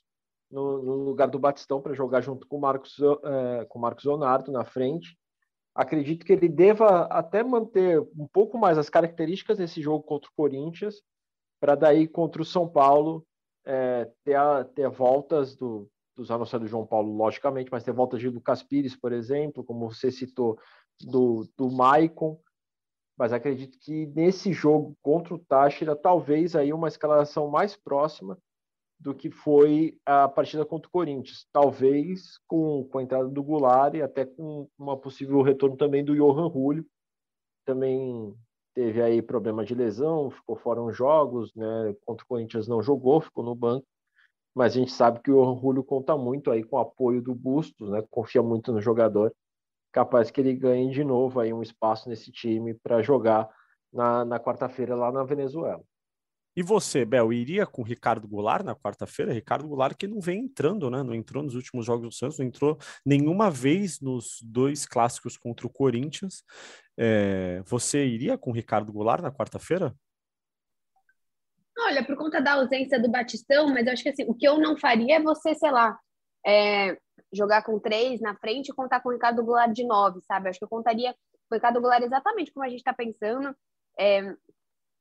no, 0.52 0.82
no 0.84 0.96
lugar 1.04 1.28
do 1.28 1.40
Batistão, 1.40 1.82
para 1.82 1.94
jogar 1.94 2.22
junto 2.22 2.48
com 2.48 2.58
o 2.58 2.62
Marcos, 2.62 2.98
é, 3.00 3.66
com 3.66 3.80
Marcos 3.80 4.06
Leonardo 4.06 4.52
na 4.52 4.64
frente. 4.64 5.18
Acredito 5.74 6.26
que 6.26 6.34
ele 6.34 6.48
deva 6.48 7.06
até 7.06 7.44
manter 7.44 8.00
um 8.00 8.28
pouco 8.32 8.58
mais 8.58 8.78
as 8.78 8.90
características 8.90 9.58
desse 9.58 9.82
jogo 9.82 10.04
contra 10.04 10.30
o 10.30 10.34
Corinthians, 10.36 11.02
para 11.60 11.74
daí 11.74 12.08
contra 12.08 12.42
o 12.42 12.46
São 12.46 12.68
Paulo 12.68 13.26
é, 13.66 14.12
ter, 14.24 14.36
a, 14.36 14.64
ter 14.64 14.90
voltas 14.90 15.56
do, 15.56 15.90
dos 16.16 16.30
anunciados 16.30 16.68
do 16.68 16.70
João 16.70 16.86
Paulo, 16.86 17.16
logicamente, 17.16 17.72
mas 17.72 17.84
ter 17.84 17.92
voltas 17.92 18.20
de 18.20 18.30
Lucas 18.30 18.62
Pires, 18.62 18.96
por 18.96 19.12
exemplo, 19.12 19.64
como 19.64 19.90
você 19.90 20.12
citou, 20.12 20.60
do, 21.02 21.48
do 21.58 21.72
Maicon. 21.72 22.40
Mas 23.18 23.32
acredito 23.32 23.78
que 23.80 24.08
nesse 24.08 24.52
jogo 24.52 24.98
contra 25.02 25.34
o 25.34 25.40
Táchira, 25.40 25.96
talvez 25.96 26.56
aí 26.56 26.74
uma 26.74 26.88
escalação 26.88 27.48
mais 27.48 27.76
próxima 27.76 28.38
do 29.00 29.14
que 29.14 29.30
foi 29.30 29.98
a 30.06 30.28
partida 30.28 30.66
contra 30.66 30.88
o 30.88 30.92
Corinthians. 30.92 31.46
Talvez 31.52 32.40
com, 32.48 32.88
com 32.90 32.98
a 32.98 33.04
entrada 33.04 33.28
do 33.28 33.44
Goulart 33.44 33.94
e 33.94 34.02
até 34.02 34.26
com 34.26 34.68
uma 34.78 34.98
possível 34.98 35.42
retorno 35.42 35.76
também 35.76 36.04
do 36.04 36.16
Johan 36.16 36.50
Julio, 36.52 36.86
também 37.66 38.34
teve 38.74 39.02
aí 39.02 39.22
problema 39.22 39.64
de 39.64 39.76
lesão, 39.76 40.32
ficou 40.32 40.56
fora 40.56 40.82
uns 40.82 40.96
jogos, 40.96 41.54
né? 41.54 41.96
Contra 42.06 42.24
o 42.24 42.28
Corinthians 42.28 42.68
não 42.68 42.82
jogou, 42.82 43.22
ficou 43.22 43.44
no 43.44 43.54
banco. 43.54 43.86
Mas 44.56 44.74
a 44.74 44.80
gente 44.80 44.92
sabe 44.92 45.20
que 45.20 45.32
o 45.32 45.38
Orgulho 45.38 45.84
conta 45.84 46.16
muito 46.18 46.52
aí 46.52 46.64
com 46.64 46.78
o 46.78 46.80
apoio 46.80 47.22
do 47.22 47.34
Bustos, 47.34 47.90
né? 47.90 48.04
Confia 48.10 48.42
muito 48.42 48.72
no 48.72 48.82
jogador. 48.82 49.34
Capaz 49.94 50.30
que 50.30 50.42
ele 50.42 50.54
ganhe 50.54 50.92
de 50.92 51.04
novo 51.04 51.40
aí 51.40 51.54
um 51.54 51.62
espaço 51.62 52.10
nesse 52.10 52.32
time 52.32 52.74
para 52.74 53.02
jogar 53.02 53.48
na, 53.94 54.26
na 54.26 54.40
quarta-feira 54.40 54.96
lá 54.96 55.12
na 55.12 55.24
Venezuela. 55.24 55.84
E 56.56 56.62
você, 56.62 57.06
Bel, 57.06 57.34
iria 57.34 57.66
com 57.66 57.82
Ricardo 57.82 58.28
Goulart 58.28 58.64
na 58.64 58.76
quarta-feira? 58.76 59.34
Ricardo 59.34 59.68
Goulart 59.68 59.96
que 59.96 60.08
não 60.08 60.20
vem 60.20 60.42
entrando, 60.42 60.90
né? 60.90 61.02
Não 61.02 61.14
entrou 61.14 61.42
nos 61.42 61.56
últimos 61.56 61.86
jogos 61.86 62.08
do 62.08 62.12
Santos, 62.12 62.38
não 62.38 62.46
entrou 62.46 62.78
nenhuma 63.04 63.50
vez 63.50 64.00
nos 64.00 64.40
dois 64.44 64.86
clássicos 64.86 65.38
contra 65.38 65.66
o 65.66 65.70
Corinthians. 65.70 66.44
É, 66.98 67.62
você 67.66 68.06
iria 68.06 68.38
com 68.38 68.52
Ricardo 68.52 68.92
Goulart 68.92 69.22
na 69.22 69.32
quarta-feira? 69.32 69.96
Olha, 71.78 72.06
por 72.06 72.16
conta 72.16 72.40
da 72.40 72.54
ausência 72.54 73.00
do 73.00 73.10
Batistão, 73.10 73.70
mas 73.74 73.88
eu 73.88 73.94
acho 73.94 74.04
que 74.04 74.10
assim, 74.10 74.26
o 74.28 74.34
que 74.36 74.48
eu 74.48 74.60
não 74.60 74.78
faria 74.78 75.18
é 75.18 75.22
você, 75.22 75.56
sei 75.56 75.72
lá, 75.72 75.98
é, 76.46 76.98
jogar 77.34 77.64
com 77.64 77.80
três 77.80 78.22
na 78.22 78.36
frente 78.36 78.70
e 78.70 78.74
contar 78.74 79.02
com 79.02 79.10
o 79.10 79.12
Ricardo 79.12 79.44
Goulart 79.44 79.72
de 79.72 79.86
nove, 79.86 80.22
sabe? 80.22 80.50
Acho 80.50 80.60
que 80.60 80.66
eu 80.66 80.70
contaria 80.70 81.14
com 81.50 81.56
o 81.56 81.56
Ricardo 81.56 81.82
Goulart 81.82 82.04
exatamente 82.04 82.54
como 82.54 82.66
a 82.66 82.70
gente 82.70 82.80
está 82.80 82.94
pensando. 82.94 83.56
É, 84.00 84.34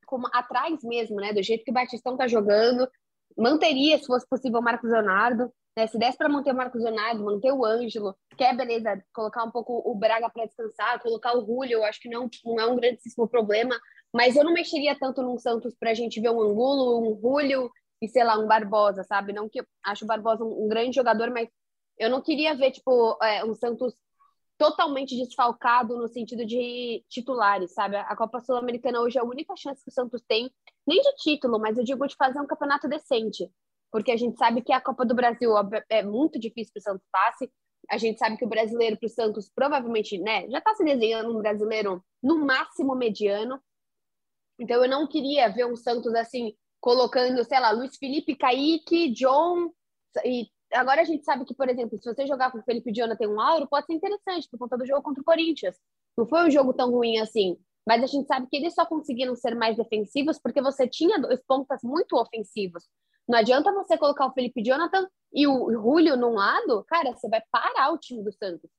como 0.06 0.28
atrás 0.32 0.82
mesmo, 0.82 1.16
né? 1.16 1.32
Do 1.32 1.42
jeito 1.42 1.64
que 1.64 1.70
o 1.70 1.74
Batistão 1.74 2.16
tá 2.16 2.26
jogando. 2.26 2.88
Manteria, 3.36 3.98
se 3.98 4.06
fosse 4.06 4.28
possível, 4.28 4.60
o 4.60 4.62
Marcos 4.62 4.90
Leonardo. 4.90 5.50
Né? 5.76 5.86
Se 5.86 5.98
desse 5.98 6.18
para 6.18 6.28
manter 6.28 6.52
o 6.52 6.56
Marcos 6.56 6.82
Leonardo, 6.82 7.24
manter 7.24 7.50
o 7.52 7.64
Ângelo, 7.64 8.14
que 8.36 8.44
é 8.44 8.54
beleza, 8.54 9.02
colocar 9.14 9.42
um 9.44 9.50
pouco 9.50 9.82
o 9.90 9.94
Braga 9.94 10.28
para 10.28 10.44
descansar, 10.44 11.00
colocar 11.00 11.34
o 11.36 11.46
Julio, 11.46 11.78
eu 11.78 11.84
acho 11.84 12.00
que 12.00 12.10
não, 12.10 12.28
não 12.44 12.60
é 12.60 12.66
um 12.66 12.76
grandíssimo 12.76 13.26
problema. 13.26 13.74
Mas 14.12 14.36
eu 14.36 14.44
não 14.44 14.52
mexeria 14.52 14.94
tanto 14.98 15.22
num 15.22 15.38
Santos 15.38 15.74
para 15.74 15.90
a 15.90 15.94
gente 15.94 16.20
ver 16.20 16.30
um 16.30 16.42
Angulo, 16.42 17.00
um 17.00 17.18
Julio 17.18 17.70
e, 18.02 18.08
sei 18.08 18.22
lá, 18.22 18.38
um 18.38 18.46
Barbosa, 18.46 19.02
sabe? 19.04 19.32
Não 19.32 19.48
que 19.48 19.60
eu 19.60 19.64
acho 19.82 20.04
o 20.04 20.08
Barbosa 20.08 20.44
um, 20.44 20.64
um 20.64 20.68
grande 20.68 20.94
jogador, 20.94 21.30
mas 21.30 21.48
eu 21.98 22.10
não 22.10 22.22
queria 22.22 22.54
ver, 22.54 22.70
tipo, 22.72 23.18
é, 23.22 23.44
um 23.44 23.54
Santos 23.54 23.94
totalmente 24.58 25.16
desfalcado 25.16 25.96
no 25.96 26.06
sentido 26.08 26.46
de 26.46 27.04
titulares, 27.08 27.72
sabe? 27.72 27.96
A 27.96 28.14
Copa 28.16 28.40
Sul-Americana 28.40 29.00
hoje 29.00 29.18
é 29.18 29.20
a 29.20 29.24
única 29.24 29.56
chance 29.56 29.82
que 29.82 29.90
o 29.90 29.92
Santos 29.92 30.22
tem, 30.22 30.52
nem 30.86 31.00
de 31.00 31.14
título, 31.16 31.58
mas 31.58 31.76
eu 31.76 31.84
digo 31.84 32.06
de 32.06 32.14
fazer 32.14 32.40
um 32.40 32.46
campeonato 32.46 32.88
decente, 32.88 33.50
porque 33.90 34.12
a 34.12 34.16
gente 34.16 34.38
sabe 34.38 34.62
que 34.62 34.72
a 34.72 34.80
Copa 34.80 35.04
do 35.04 35.14
Brasil 35.14 35.52
é 35.88 36.02
muito 36.04 36.38
difícil 36.38 36.72
para 36.72 36.80
o 36.80 36.82
Santos 36.82 37.06
passe. 37.10 37.50
A 37.90 37.98
gente 37.98 38.18
sabe 38.18 38.36
que 38.36 38.44
o 38.44 38.48
brasileiro 38.48 38.96
para 38.96 39.06
o 39.06 39.10
Santos 39.10 39.50
provavelmente, 39.52 40.16
né, 40.18 40.48
já 40.48 40.58
está 40.58 40.74
se 40.74 40.84
desenhando 40.84 41.36
um 41.36 41.42
brasileiro 41.42 42.00
no 42.22 42.44
máximo 42.44 42.94
mediano. 42.94 43.60
Então 44.60 44.82
eu 44.84 44.88
não 44.88 45.08
queria 45.08 45.48
ver 45.48 45.66
um 45.66 45.74
Santos 45.74 46.14
assim 46.14 46.54
colocando, 46.80 47.42
sei 47.44 47.58
lá, 47.58 47.72
Luiz 47.72 47.96
Felipe, 47.96 48.36
Kaique, 48.36 49.12
John 49.12 49.72
e 50.24 50.48
agora 50.72 51.02
a 51.02 51.04
gente 51.04 51.24
sabe 51.24 51.44
que, 51.44 51.54
por 51.54 51.68
exemplo, 51.68 51.98
se 51.98 52.12
você 52.12 52.26
jogar 52.26 52.50
com 52.50 52.58
o 52.58 52.62
Felipe 52.62 52.92
Jonathan 52.92 53.28
um 53.28 53.40
Auro, 53.40 53.66
pode 53.66 53.86
ser 53.86 53.94
interessante 53.94 54.48
por 54.50 54.58
conta 54.58 54.76
do 54.76 54.86
jogo 54.86 55.02
contra 55.02 55.20
o 55.20 55.24
Corinthians. 55.24 55.76
Não 56.16 56.26
foi 56.26 56.46
um 56.46 56.50
jogo 56.50 56.72
tão 56.72 56.90
ruim 56.90 57.18
assim. 57.18 57.58
Mas 57.86 58.02
a 58.02 58.06
gente 58.06 58.26
sabe 58.26 58.46
que 58.48 58.56
eles 58.56 58.74
só 58.74 58.86
conseguiram 58.86 59.34
ser 59.34 59.54
mais 59.54 59.76
defensivos 59.76 60.38
porque 60.38 60.62
você 60.62 60.86
tinha 60.86 61.18
dois 61.18 61.42
pontas 61.44 61.80
muito 61.82 62.16
ofensivos. 62.16 62.88
Não 63.28 63.38
adianta 63.38 63.72
você 63.72 63.96
colocar 63.96 64.26
o 64.26 64.32
Felipe 64.32 64.62
Jonathan 64.62 65.08
e 65.32 65.46
o 65.46 65.72
Julio 65.72 66.16
num 66.16 66.34
lado, 66.34 66.84
cara, 66.84 67.12
você 67.12 67.28
vai 67.28 67.42
parar 67.50 67.92
o 67.92 67.98
time 67.98 68.22
do 68.22 68.32
Santos. 68.32 68.70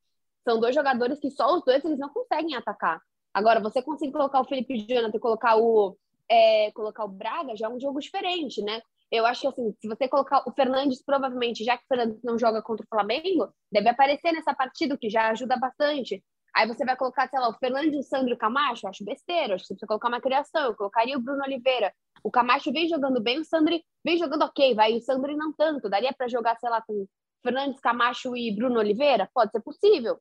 São 0.44 0.60
dois 0.60 0.76
jogadores 0.76 1.20
que 1.20 1.32
só 1.32 1.56
os 1.56 1.64
dois 1.64 1.84
eles 1.84 2.00
não 2.00 2.10
conseguem 2.10 2.56
atacar. 2.56 3.02
Agora, 3.34 3.60
você 3.60 3.82
consegue 3.82 4.12
colocar 4.12 4.42
o 4.42 4.46
Felipe 4.46 4.86
Jonathan 4.86 5.18
e 5.18 5.20
colocar 5.20 5.58
o, 5.58 5.98
é, 6.30 6.72
colocar 6.72 7.06
o 7.06 7.08
Braga, 7.08 7.56
já 7.56 7.68
é 7.68 7.70
um 7.70 7.80
jogo 7.80 8.00
diferente, 8.00 8.62
né? 8.62 8.82
Eu 9.14 9.28
acho 9.28 9.42
que 9.42 9.48
assim, 9.48 9.72
se 9.80 9.88
você 9.88 10.08
colocar 10.08 10.44
o 10.48 10.52
Fernandes, 10.52 11.04
provavelmente, 11.04 11.64
já 11.64 11.78
que 11.78 11.84
o 11.84 11.88
Fernandes 11.88 12.24
não 12.24 12.40
joga 12.40 12.64
contra 12.64 12.84
o 12.84 12.90
Flamengo, 12.90 13.48
deve 13.72 13.88
aparecer 13.88 14.32
nessa 14.32 14.56
partida, 14.56 14.96
o 14.96 14.98
que 14.98 15.08
já 15.08 15.30
ajuda 15.30 15.56
bastante. 15.56 16.24
Aí 16.56 16.68
você 16.68 16.84
vai 16.84 16.98
colocar, 16.98 17.30
sei 17.30 17.40
lá, 17.40 17.48
o 17.48 17.54
Fernandes, 17.60 17.96
o 17.96 18.10
Sandro 18.10 18.32
e 18.32 18.34
o 18.34 18.38
Camacho, 18.38 18.88
eu 18.88 18.90
acho 18.90 19.06
besteira, 19.06 19.54
acho 19.54 19.66
que 19.66 19.68
você 19.68 19.74
precisa 19.76 19.88
colocar 19.88 20.08
uma 20.08 20.20
criação, 20.20 20.64
eu 20.64 20.76
colocaria 20.76 21.16
o 21.16 21.22
Bruno 21.22 21.44
Oliveira. 21.44 21.94
O 22.24 22.32
Camacho 22.32 22.72
vem 22.72 22.90
jogando 22.90 23.22
bem, 23.22 23.40
o 23.40 23.46
Sandro 23.46 23.80
vem 24.04 24.18
jogando 24.18 24.46
ok, 24.46 24.74
vai, 24.74 24.96
o 24.96 25.02
Sandro 25.02 25.38
não 25.38 25.54
tanto. 25.54 25.90
Daria 25.90 26.12
para 26.12 26.28
jogar, 26.28 26.58
sei 26.58 26.72
lá, 26.72 26.82
com 26.82 27.06
Fernandes, 27.44 27.80
Camacho 27.80 28.36
e 28.36 28.56
Bruno 28.56 28.80
Oliveira? 28.80 29.30
Pode 29.32 29.52
ser 29.52 29.62
possível. 29.62 30.20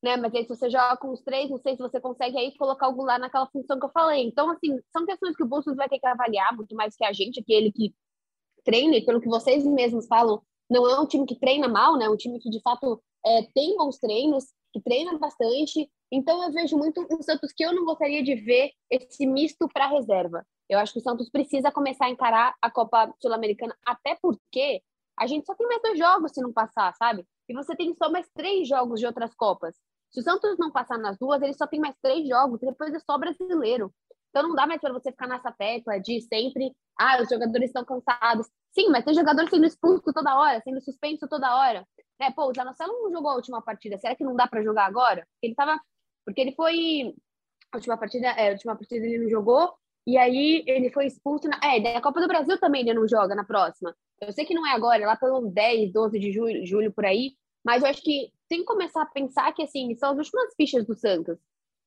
Né? 0.00 0.16
Mas 0.16 0.32
aí 0.36 0.44
se 0.44 0.50
você 0.50 0.70
joga 0.70 0.96
com 0.98 1.10
os 1.10 1.20
três, 1.22 1.50
não 1.50 1.58
sei 1.58 1.74
se 1.74 1.82
você 1.82 2.00
consegue 2.00 2.38
aí 2.38 2.56
colocar 2.56 2.86
o 2.86 2.94
Goulart 2.94 3.20
naquela 3.20 3.48
função 3.48 3.78
que 3.78 3.86
eu 3.86 3.90
falei. 3.90 4.22
Então, 4.22 4.48
assim, 4.50 4.78
são 4.92 5.04
questões 5.04 5.34
que 5.36 5.42
o 5.42 5.48
Bustos 5.48 5.74
vai 5.74 5.88
ter 5.88 5.98
que 5.98 6.06
avaliar 6.06 6.56
muito 6.56 6.76
mais 6.76 6.94
que 6.96 7.04
a 7.04 7.12
gente, 7.12 7.42
que 7.42 7.52
ele 7.52 7.72
que 7.72 7.92
treina, 8.62 8.96
e 8.96 9.04
pelo 9.04 9.20
que 9.20 9.28
vocês 9.28 9.64
mesmos 9.64 10.06
falam, 10.06 10.42
não 10.68 10.88
é 10.88 10.98
um 11.00 11.06
time 11.06 11.26
que 11.26 11.38
treina 11.38 11.68
mal, 11.68 11.96
né? 11.96 12.06
É 12.06 12.10
um 12.10 12.16
time 12.16 12.38
que 12.38 12.48
de 12.48 12.60
fato 12.60 13.02
é, 13.26 13.42
tem 13.54 13.76
bons 13.76 13.98
treinos, 13.98 14.44
que 14.72 14.80
treina 14.80 15.18
bastante. 15.18 15.90
Então 16.12 16.42
eu 16.42 16.52
vejo 16.52 16.76
muito 16.76 17.06
um 17.10 17.22
Santos 17.22 17.52
que 17.52 17.64
eu 17.64 17.74
não 17.74 17.84
gostaria 17.84 18.22
de 18.22 18.34
ver 18.36 18.70
esse 18.88 19.26
misto 19.26 19.68
para 19.68 19.88
reserva. 19.88 20.46
Eu 20.68 20.78
acho 20.78 20.92
que 20.92 21.00
o 21.00 21.02
Santos 21.02 21.28
precisa 21.28 21.72
começar 21.72 22.06
a 22.06 22.10
encarar 22.10 22.54
a 22.62 22.70
Copa 22.70 23.12
Sul-Americana, 23.20 23.76
até 23.84 24.16
porque 24.22 24.82
a 25.18 25.26
gente 25.26 25.44
só 25.44 25.54
tem 25.54 25.66
mais 25.66 25.82
dois 25.82 25.98
jogos 25.98 26.32
se 26.32 26.40
não 26.40 26.52
passar, 26.52 26.94
sabe? 26.94 27.26
E 27.48 27.54
você 27.54 27.74
tem 27.74 27.94
só 27.94 28.08
mais 28.10 28.28
três 28.34 28.68
jogos 28.68 29.00
de 29.00 29.06
outras 29.06 29.34
Copas. 29.34 29.76
Se 30.10 30.20
o 30.20 30.22
Santos 30.22 30.56
não 30.58 30.70
passar 30.70 30.98
nas 30.98 31.18
duas, 31.18 31.42
ele 31.42 31.54
só 31.54 31.66
tem 31.66 31.80
mais 31.80 31.96
três 32.02 32.26
jogos, 32.28 32.60
depois 32.60 32.94
é 32.94 32.98
só 33.00 33.18
brasileiro. 33.18 33.92
Então 34.30 34.44
não 34.44 34.54
dá 34.54 34.66
mais 34.66 34.80
para 34.80 34.92
você 34.92 35.10
ficar 35.10 35.26
nessa 35.26 35.50
tecla 35.50 35.98
de 35.98 36.20
sempre, 36.22 36.72
ah, 37.00 37.22
os 37.22 37.28
jogadores 37.28 37.70
estão 37.70 37.84
cansados. 37.84 38.46
Sim, 38.72 38.88
mas 38.90 39.04
tem 39.04 39.14
jogador 39.14 39.48
sendo 39.48 39.64
expulso 39.64 40.12
toda 40.12 40.38
hora, 40.38 40.60
sendo 40.60 40.80
suspenso 40.82 41.26
toda 41.26 41.56
hora. 41.56 41.86
Né? 42.20 42.30
Pô, 42.30 42.50
o 42.50 42.54
Zanocelo 42.54 42.92
não 42.92 43.10
jogou 43.10 43.30
a 43.30 43.36
última 43.36 43.62
partida. 43.62 43.96
Será 43.98 44.14
que 44.14 44.22
não 44.22 44.36
dá 44.36 44.46
para 44.46 44.62
jogar 44.62 44.84
agora? 44.84 45.26
Ele 45.42 45.54
tava. 45.54 45.80
Porque 46.24 46.40
ele 46.42 46.52
foi. 46.52 47.14
A 47.72 47.76
última 47.78 47.96
partida, 47.96 48.26
é, 48.28 48.48
a 48.48 48.52
última 48.52 48.76
partida 48.76 49.06
ele 49.06 49.18
não 49.18 49.30
jogou, 49.30 49.72
e 50.06 50.18
aí 50.18 50.62
ele 50.66 50.90
foi 50.90 51.06
expulso. 51.06 51.48
Na... 51.48 51.58
É, 51.64 51.80
da 51.80 52.00
Copa 52.02 52.20
do 52.20 52.28
Brasil 52.28 52.58
também 52.58 52.82
ele 52.82 52.94
não 52.94 53.08
joga 53.08 53.34
na 53.34 53.44
próxima. 53.44 53.96
Eu 54.20 54.32
sei 54.32 54.44
que 54.44 54.54
não 54.54 54.66
é 54.66 54.72
agora, 54.72 55.02
é 55.02 55.06
lá 55.06 55.16
pelo 55.16 55.50
10, 55.50 55.92
12 55.92 56.18
de 56.18 56.32
julho, 56.32 56.66
julho 56.66 56.92
por 56.92 57.06
aí, 57.06 57.32
mas 57.64 57.82
eu 57.82 57.88
acho 57.88 58.02
que 58.02 58.30
tem 58.48 58.60
que 58.60 58.66
começar 58.66 59.02
a 59.02 59.06
pensar 59.06 59.52
que 59.52 59.62
assim, 59.62 59.94
são 59.96 60.10
as 60.10 60.18
últimas 60.18 60.54
fichas 60.56 60.84
do 60.84 60.94
Santos. 60.94 61.38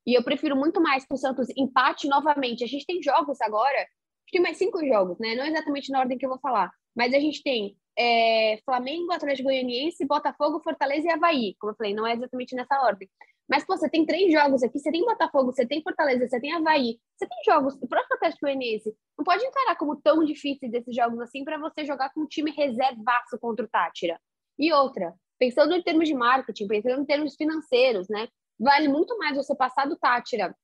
E 0.05 0.17
eu 0.17 0.23
prefiro 0.23 0.55
muito 0.55 0.81
mais 0.81 1.05
que 1.05 1.13
o 1.13 1.17
Santos 1.17 1.47
empate 1.55 2.07
novamente. 2.07 2.63
A 2.63 2.67
gente 2.67 2.85
tem 2.85 3.01
jogos 3.01 3.39
agora, 3.41 3.87
tem 4.33 4.41
mais 4.41 4.57
cinco 4.57 4.85
jogos, 4.85 5.17
né? 5.19 5.35
Não 5.35 5.45
exatamente 5.45 5.91
na 5.91 5.99
ordem 5.99 6.17
que 6.17 6.25
eu 6.25 6.29
vou 6.29 6.39
falar, 6.39 6.71
mas 6.95 7.13
a 7.13 7.19
gente 7.19 7.41
tem 7.41 7.77
é, 7.97 8.59
Flamengo, 8.65 9.11
Atlético 9.11 9.49
Goianiense, 9.49 10.05
Botafogo, 10.05 10.61
Fortaleza 10.61 11.07
e 11.07 11.11
Havaí. 11.11 11.55
Como 11.59 11.71
eu 11.71 11.75
falei, 11.75 11.93
não 11.93 12.05
é 12.05 12.13
exatamente 12.13 12.55
nessa 12.55 12.81
ordem. 12.81 13.09
Mas, 13.47 13.65
pô, 13.65 13.75
você 13.77 13.89
tem 13.89 14.05
três 14.05 14.31
jogos 14.31 14.63
aqui, 14.63 14.79
você 14.79 14.89
tem 14.89 15.05
Botafogo, 15.05 15.51
você 15.51 15.65
tem 15.65 15.83
Fortaleza, 15.83 16.27
você 16.27 16.39
tem 16.39 16.53
Havaí, 16.53 16.97
você 17.15 17.27
tem 17.27 17.37
jogos, 17.45 17.75
o 17.75 17.87
próprio 17.87 18.15
Atlético 18.15 18.45
Goianiense, 18.45 18.95
não 19.17 19.23
pode 19.23 19.45
encarar 19.45 19.75
como 19.75 19.97
tão 19.97 20.23
difíceis 20.23 20.71
desses 20.71 20.95
jogos 20.95 21.19
assim 21.19 21.43
para 21.43 21.57
você 21.57 21.85
jogar 21.85 22.11
com 22.13 22.21
um 22.21 22.25
time 22.25 22.51
reservaço 22.51 23.37
contra 23.39 23.65
o 23.65 23.67
Tátira. 23.67 24.19
E 24.57 24.71
outra, 24.71 25.13
pensando 25.37 25.75
em 25.75 25.83
termos 25.83 26.07
de 26.07 26.15
marketing, 26.15 26.67
pensando 26.67 27.01
em 27.01 27.05
termos 27.05 27.35
financeiros, 27.35 28.07
né? 28.07 28.27
Vale 28.57 28.87
muito 28.87 29.17
mais 29.17 29.35
você 29.35 29.53
passar 29.55 29.87
do 29.87 29.97
Tátira, 29.97 30.55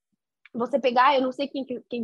você 0.54 0.80
pegar, 0.80 1.14
eu 1.14 1.22
não 1.22 1.32
sei 1.32 1.48
quem, 1.48 1.64
quem, 1.64 1.84
quem 1.88 2.02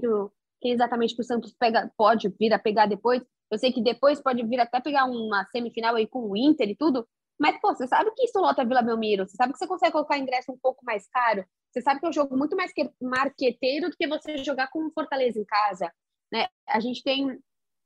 exatamente 0.63 1.15
que 1.15 1.21
o 1.21 1.25
Santos 1.25 1.55
pega, 1.59 1.91
pode 1.97 2.29
vir 2.39 2.53
a 2.53 2.59
pegar 2.59 2.87
depois, 2.87 3.23
eu 3.51 3.59
sei 3.59 3.73
que 3.73 3.83
depois 3.83 4.21
pode 4.21 4.45
vir 4.45 4.61
até 4.61 4.81
pegar 4.81 5.05
uma 5.05 5.45
semifinal 5.47 5.95
aí 5.95 6.07
com 6.07 6.31
o 6.31 6.37
Inter 6.37 6.69
e 6.69 6.77
tudo, 6.77 7.07
mas, 7.39 7.61
pô, 7.61 7.75
você 7.75 7.87
sabe 7.87 8.11
que 8.13 8.25
isso 8.25 8.39
lota 8.39 8.65
Vila 8.65 8.83
Belmiro, 8.83 9.27
você 9.27 9.37
sabe 9.37 9.53
que 9.53 9.59
você 9.59 9.67
consegue 9.67 9.93
colocar 9.93 10.19
ingresso 10.19 10.51
um 10.51 10.59
pouco 10.59 10.85
mais 10.85 11.07
caro, 11.09 11.45
você 11.71 11.83
sabe 11.83 12.01
que 12.01 12.07
é 12.07 12.09
um 12.09 12.13
jogo 12.13 12.37
muito 12.37 12.57
mais 12.57 12.73
marqueteiro 13.01 13.91
do 13.91 13.97
que 13.97 14.09
você 14.09 14.39
jogar 14.39 14.69
com 14.69 14.87
o 14.87 14.91
Fortaleza 14.93 15.39
em 15.39 15.45
casa, 15.45 15.93
né? 16.33 16.47
A 16.67 16.81
gente 16.81 17.03
tem... 17.03 17.39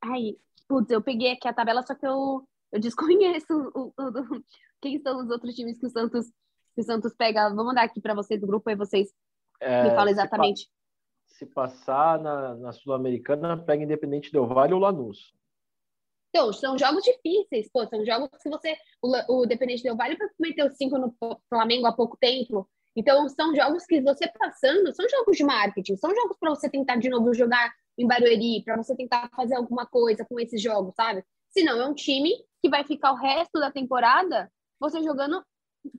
Ai, 0.03 0.37
putz, 0.69 0.91
eu 0.91 1.03
peguei 1.03 1.33
aqui 1.33 1.49
a 1.49 1.53
tabela, 1.53 1.83
só 1.83 1.95
que 1.95 2.07
eu, 2.07 2.47
eu 2.71 2.81
desconheço 2.81 3.53
o, 3.75 3.93
o, 3.99 4.09
o, 4.09 4.45
quem 4.81 5.01
são 5.01 5.21
os 5.21 5.29
outros 5.29 5.55
times 5.55 5.79
que 5.79 5.87
o 5.87 5.91
Santos, 5.91 6.27
que 6.75 6.81
o 6.81 6.85
Santos 6.85 7.13
pega. 7.15 7.53
Vou 7.53 7.65
mandar 7.65 7.83
aqui 7.83 8.01
para 8.01 8.15
vocês 8.15 8.41
do 8.41 8.47
grupo, 8.47 8.71
aí 8.71 8.77
vocês 8.77 9.13
é, 9.61 9.83
me 9.83 9.91
falam 9.91 10.11
exatamente. 10.11 10.71
Se, 11.41 11.47
pa 11.47 11.69
se 11.69 11.77
passar 11.79 12.21
na, 12.21 12.55
na 12.55 12.73
Sul-Americana, 12.73 13.57
pega 13.57 13.83
Independente 13.83 14.31
Del 14.31 14.47
Vale 14.47 14.75
ou 14.75 14.81
Lanús. 14.81 15.33
Então, 16.29 16.53
são 16.53 16.79
jogos 16.79 17.03
difíceis, 17.03 17.69
pô, 17.73 17.87
são 17.87 18.05
jogos 18.05 18.29
que 18.43 18.51
você. 18.51 18.77
O, 19.03 19.41
o 19.41 19.47
Dependente 19.47 19.83
Del 19.83 19.97
Vale 19.97 20.19
meteu 20.39 20.71
cinco 20.71 20.99
no 20.99 21.17
Flamengo 21.49 21.87
há 21.87 21.93
pouco 21.93 22.17
tempo. 22.21 22.69
Então, 22.95 23.27
são 23.29 23.55
jogos 23.55 23.87
que 23.87 24.03
você 24.03 24.29
passando, 24.29 24.93
são 24.95 25.09
jogos 25.09 25.37
de 25.37 25.45
marketing, 25.45 25.97
são 25.97 26.15
jogos 26.15 26.37
para 26.39 26.51
você 26.51 26.69
tentar 26.69 26.97
de 26.97 27.09
novo 27.09 27.33
jogar 27.33 27.73
em 27.97 28.07
Barueri, 28.07 28.63
para 28.63 28.77
você 28.77 28.95
tentar 28.95 29.31
fazer 29.35 29.55
alguma 29.55 29.87
coisa 29.87 30.25
com 30.25 30.39
esses 30.39 30.61
jogos, 30.61 30.95
sabe? 30.95 31.25
Senão, 31.49 31.81
é 31.81 31.87
um 31.87 31.95
time 31.95 32.31
que 32.61 32.69
vai 32.69 32.85
ficar 32.85 33.13
o 33.13 33.17
resto 33.17 33.59
da 33.59 33.71
temporada 33.71 34.53
você 34.79 35.03
jogando 35.03 35.43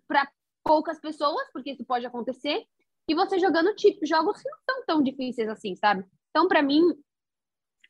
para 0.07 0.29
poucas 0.63 0.99
pessoas, 0.99 1.49
porque 1.51 1.71
isso 1.71 1.85
pode 1.85 2.05
acontecer, 2.05 2.65
e 3.11 3.13
você 3.13 3.37
jogando 3.37 3.75
tipo, 3.75 4.05
jogos 4.05 4.41
que 4.41 4.49
não 4.49 4.57
são 4.69 4.85
tão 4.85 5.03
difíceis 5.03 5.49
assim, 5.49 5.75
sabe? 5.75 6.05
Então, 6.29 6.47
para 6.47 6.61
mim, 6.61 6.81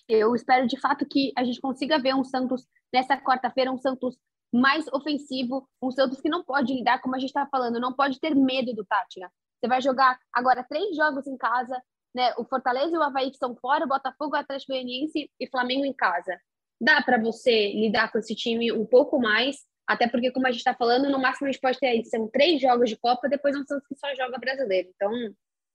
eu 0.10 0.34
espero 0.34 0.66
de 0.66 0.80
fato 0.80 1.06
que 1.06 1.32
a 1.38 1.44
gente 1.44 1.62
consiga 1.62 2.00
ver 2.00 2.16
um 2.16 2.24
Santos 2.24 2.66
nessa 2.92 3.16
quarta-feira, 3.16 3.72
um 3.72 3.78
Santos 3.78 4.18
mais 4.52 4.88
ofensivo, 4.88 5.70
um 5.80 5.92
Santos 5.92 6.20
que 6.20 6.28
não 6.28 6.44
pode 6.44 6.74
lidar, 6.74 7.02
como 7.02 7.16
a 7.16 7.20
gente 7.20 7.30
está 7.30 7.46
falando, 7.46 7.80
não 7.80 7.94
pode 7.94 8.20
ter 8.20 8.34
medo 8.36 8.74
do 8.74 8.84
Tátira. 8.84 9.32
Você 9.60 9.68
vai 9.68 9.80
jogar 9.80 10.20
agora 10.34 10.66
três 10.68 10.96
jogos 10.96 11.28
em 11.28 11.38
casa, 11.38 11.80
né? 12.16 12.34
O 12.40 12.44
Fortaleza 12.44 12.96
e 12.96 12.98
o 12.98 13.04
Havaí 13.04 13.28
que 13.28 13.36
estão 13.36 13.56
fora, 13.56 13.86
o 13.86 13.88
Botafogo, 13.88 14.36
o 14.36 14.40
Atlético 14.40 14.74
Goianiense 14.74 15.30
e 15.40 15.48
Flamengo 15.52 15.86
em 15.86 15.94
casa. 15.94 16.36
Dá 16.82 17.00
para 17.04 17.22
você 17.22 17.74
lidar 17.74 18.12
com 18.12 18.18
esse 18.18 18.34
time 18.34 18.72
um 18.72 18.88
pouco 18.88 19.20
mais, 19.20 19.58
até 19.92 20.08
porque, 20.08 20.32
como 20.32 20.48
a 20.48 20.52
gente 20.52 20.60
está 20.60 20.74
falando, 20.74 21.10
no 21.10 21.20
máximo 21.20 21.48
a 21.48 21.52
gente 21.52 21.62
pode 21.62 21.80
ter 21.80 21.88
aí, 21.88 22.06
são 22.06 22.28
três 22.28 22.62
jogos 22.62 22.90
de 22.90 22.96
Copa, 22.96 23.28
depois 23.28 23.56
um 23.56 23.66
Santos 23.66 23.88
que 23.88 23.96
só 23.96 24.08
joga 24.16 24.38
brasileiro. 24.38 24.90
Então, 24.96 25.12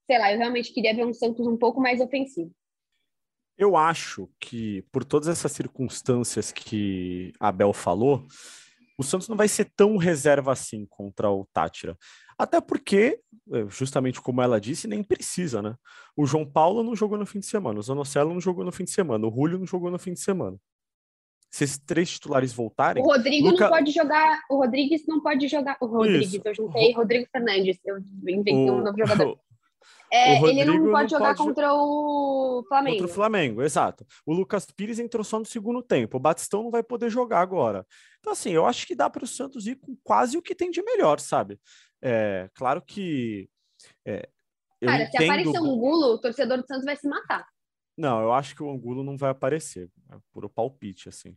sei 0.06 0.18
lá, 0.18 0.32
eu 0.32 0.38
realmente 0.38 0.72
queria 0.72 0.94
ver 0.94 1.04
um 1.04 1.12
Santos 1.12 1.46
um 1.46 1.56
pouco 1.56 1.80
mais 1.80 2.00
ofensivo. 2.00 2.50
Eu 3.58 3.76
acho 3.76 4.28
que, 4.40 4.82
por 4.90 5.04
todas 5.04 5.28
essas 5.28 5.52
circunstâncias 5.52 6.50
que 6.50 7.32
a 7.40 7.48
Abel 7.48 7.72
falou, 7.72 8.26
o 8.98 9.02
Santos 9.02 9.28
não 9.28 9.36
vai 9.36 9.48
ser 9.48 9.70
tão 9.76 9.96
reserva 9.96 10.52
assim 10.52 10.86
contra 10.86 11.30
o 11.30 11.46
Tátira. 11.52 11.96
Até 12.38 12.60
porque, 12.60 13.20
é, 13.52 13.66
justamente 13.68 14.20
como 14.20 14.40
ela 14.40 14.60
disse, 14.60 14.88
nem 14.88 15.02
precisa, 15.02 15.60
né? 15.60 15.74
O 16.16 16.26
João 16.26 16.50
Paulo 16.50 16.82
não 16.82 16.96
jogou 16.96 17.18
no 17.18 17.26
fim 17.26 17.38
de 17.38 17.46
semana, 17.46 17.78
o 17.78 17.82
Zanocelo 17.82 18.32
não 18.32 18.40
jogou 18.40 18.64
no 18.64 18.72
fim 18.72 18.84
de 18.84 18.90
semana, 18.90 19.26
o 19.26 19.30
Julio 19.30 19.58
não 19.58 19.66
jogou 19.66 19.90
no 19.90 19.98
fim 19.98 20.12
de 20.12 20.20
semana. 20.20 20.58
Se 21.56 21.64
esses 21.64 21.78
três 21.78 22.10
titulares 22.10 22.52
voltarem. 22.52 23.02
O 23.02 23.06
Rodrigo 23.06 23.48
Luca... 23.48 23.64
não 23.64 23.70
pode 23.70 23.90
jogar. 23.90 24.42
O 24.50 24.56
Rodrigues 24.58 25.06
não 25.06 25.22
pode 25.22 25.48
jogar. 25.48 25.78
O 25.80 25.86
Rodrigues, 25.86 26.34
Isso. 26.34 26.42
eu 26.44 26.54
juntei 26.54 26.92
Rodrigo 26.92 27.26
Fernandes. 27.32 27.78
Eu 27.82 27.96
inventei 27.98 28.52
o... 28.52 28.74
um 28.74 28.82
novo 28.82 28.98
jogador. 28.98 29.40
É, 30.12 30.40
ele 30.40 30.64
não 30.64 30.92
pode 30.92 31.12
não 31.12 31.18
jogar 31.18 31.34
pode... 31.34 31.48
contra 31.48 31.74
o 31.74 32.64
Flamengo. 32.68 32.96
Contra 32.98 33.10
o 33.10 33.14
Flamengo, 33.14 33.62
exato. 33.62 34.06
O 34.24 34.32
Lucas 34.32 34.66
Pires 34.66 35.00
entrou 35.00 35.24
só 35.24 35.36
no 35.36 35.44
segundo 35.44 35.82
tempo. 35.82 36.16
O 36.16 36.20
Batistão 36.20 36.62
não 36.62 36.70
vai 36.70 36.82
poder 36.82 37.10
jogar 37.10 37.40
agora. 37.40 37.84
Então, 38.20 38.32
assim, 38.32 38.50
eu 38.50 38.66
acho 38.66 38.86
que 38.86 38.94
dá 38.94 39.10
para 39.10 39.24
o 39.24 39.26
Santos 39.26 39.66
ir 39.66 39.74
com 39.76 39.96
quase 40.04 40.38
o 40.38 40.42
que 40.42 40.54
tem 40.54 40.70
de 40.70 40.80
melhor, 40.80 41.18
sabe? 41.18 41.58
É, 42.00 42.48
claro 42.54 42.80
que. 42.80 43.48
É, 44.06 44.28
Cara, 44.84 45.02
entendo... 45.02 45.18
se 45.18 45.24
aparecer 45.24 45.60
um 45.60 45.72
Angulo, 45.72 46.14
o 46.14 46.20
torcedor 46.20 46.58
do 46.58 46.66
Santos 46.66 46.84
vai 46.84 46.96
se 46.96 47.08
matar. 47.08 47.44
Não, 47.96 48.20
eu 48.20 48.32
acho 48.32 48.54
que 48.54 48.62
o 48.62 48.70
Angulo 48.70 49.02
não 49.02 49.16
vai 49.16 49.30
aparecer. 49.30 49.90
É 50.12 50.16
puro 50.32 50.48
palpite, 50.48 51.08
assim. 51.08 51.36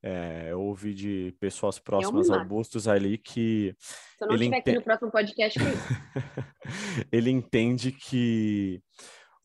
É, 0.00 0.48
eu 0.50 0.60
ouvi 0.60 0.94
de 0.94 1.34
pessoas 1.40 1.78
próximas 1.78 2.30
ao 2.30 2.44
Bustos 2.44 2.86
ali 2.86 3.18
que. 3.18 3.74
Se 3.80 4.24
eu 4.24 4.28
não 4.28 4.34
estiver 4.36 4.58
ente... 4.58 4.70
aqui 4.70 4.78
no 4.78 4.84
próximo 4.84 5.10
podcast, 5.10 5.58
ele 7.10 7.30
entende 7.30 7.90
que 7.90 8.80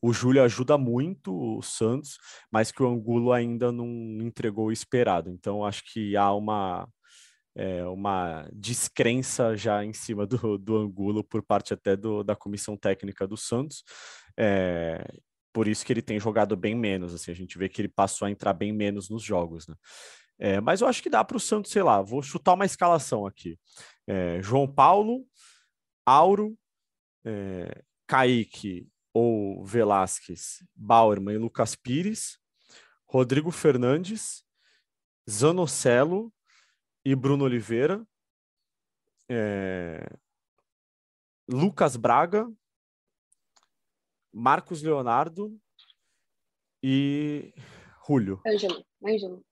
o 0.00 0.12
Júlio 0.12 0.44
ajuda 0.44 0.78
muito 0.78 1.56
o 1.56 1.62
Santos, 1.62 2.18
mas 2.52 2.70
que 2.70 2.82
o 2.82 2.88
Angulo 2.88 3.32
ainda 3.32 3.72
não 3.72 3.88
entregou 4.20 4.66
o 4.66 4.72
esperado. 4.72 5.28
Então, 5.30 5.64
acho 5.64 5.82
que 5.92 6.16
há 6.16 6.32
uma, 6.32 6.86
é, 7.56 7.84
uma 7.86 8.46
descrença 8.52 9.56
já 9.56 9.84
em 9.84 9.92
cima 9.92 10.24
do, 10.26 10.58
do 10.58 10.76
Angulo 10.76 11.24
por 11.24 11.42
parte 11.42 11.74
até 11.74 11.96
do, 11.96 12.22
da 12.22 12.36
comissão 12.36 12.76
técnica 12.76 13.26
do 13.26 13.36
Santos. 13.36 13.82
É, 14.38 15.04
por 15.54 15.68
isso 15.68 15.86
que 15.86 15.92
ele 15.92 16.02
tem 16.02 16.18
jogado 16.18 16.56
bem 16.56 16.74
menos. 16.74 17.14
Assim, 17.14 17.30
a 17.30 17.34
gente 17.34 17.56
vê 17.56 17.68
que 17.68 17.80
ele 17.80 17.88
passou 17.88 18.26
a 18.26 18.30
entrar 18.30 18.52
bem 18.52 18.72
menos 18.72 19.08
nos 19.08 19.22
jogos. 19.22 19.68
Né? 19.68 19.76
É, 20.36 20.60
mas 20.60 20.80
eu 20.80 20.88
acho 20.88 21.00
que 21.00 21.08
dá 21.08 21.24
para 21.24 21.36
o 21.36 21.40
Santos, 21.40 21.70
sei 21.70 21.82
lá, 21.82 22.02
vou 22.02 22.20
chutar 22.22 22.54
uma 22.54 22.64
escalação 22.64 23.24
aqui. 23.24 23.56
É, 24.04 24.42
João 24.42 24.66
Paulo, 24.66 25.24
Auro, 26.04 26.58
é, 27.24 27.84
Kaique 28.04 28.88
ou 29.14 29.64
Velasquez, 29.64 30.58
Bauerman 30.74 31.36
e 31.36 31.38
Lucas 31.38 31.76
Pires, 31.76 32.36
Rodrigo 33.06 33.52
Fernandes, 33.52 34.42
Zanocelo 35.30 36.34
e 37.04 37.14
Bruno 37.14 37.44
Oliveira, 37.44 38.04
é, 39.30 40.04
Lucas 41.48 41.96
Braga, 41.96 42.50
Marcos 44.34 44.82
Leonardo 44.82 45.56
e 46.82 47.54
Julio. 48.06 48.40
Ângelo, 48.44 48.84
Ângelo. 49.06 49.44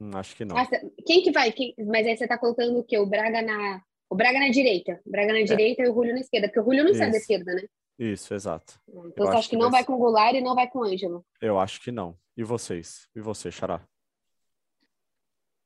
Hum, 0.00 0.12
acho 0.14 0.36
que 0.36 0.44
não. 0.44 0.56
quem 1.04 1.22
que 1.22 1.32
vai? 1.32 1.52
Quem... 1.52 1.74
Mas 1.78 2.06
aí 2.06 2.16
você 2.16 2.28
tá 2.28 2.38
colocando 2.38 2.78
o 2.78 2.84
quê? 2.84 2.96
O 2.98 3.06
Braga 3.06 3.42
na. 3.42 3.82
O 4.08 4.14
Braga 4.14 4.38
na 4.38 4.48
direita. 4.48 5.00
O 5.04 5.10
Braga 5.10 5.32
na 5.32 5.40
é. 5.40 5.44
direita 5.44 5.82
e 5.82 5.88
o 5.88 5.94
Julio 5.94 6.14
na 6.14 6.20
esquerda, 6.20 6.48
porque 6.48 6.60
o 6.60 6.64
Julio 6.64 6.84
não 6.84 6.90
Isso. 6.90 6.98
sai 6.98 7.10
da 7.10 7.16
esquerda, 7.16 7.54
né? 7.54 7.62
Isso, 7.98 8.32
exato. 8.32 8.80
Então 8.88 9.26
eu 9.26 9.26
você 9.26 9.36
acha 9.36 9.42
que, 9.42 9.56
que 9.56 9.62
não 9.62 9.70
vai, 9.70 9.84
com 9.84 9.92
o 9.92 9.98
Goulart 9.98 10.34
e 10.34 10.40
não 10.40 10.54
vai 10.54 10.70
com 10.70 10.78
o 10.78 10.84
Ângelo? 10.84 11.26
Eu 11.40 11.58
acho 11.58 11.82
que 11.82 11.92
não. 11.92 12.16
E 12.34 12.42
vocês? 12.42 13.08
E 13.14 13.20
você, 13.20 13.50
Xará? 13.50 13.86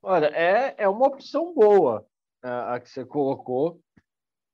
Olha, 0.02 0.26
é, 0.26 0.74
é 0.78 0.88
uma 0.88 1.06
opção 1.06 1.54
boa 1.54 2.04
a, 2.42 2.74
a 2.74 2.80
que 2.80 2.90
você 2.90 3.04
colocou. 3.04 3.80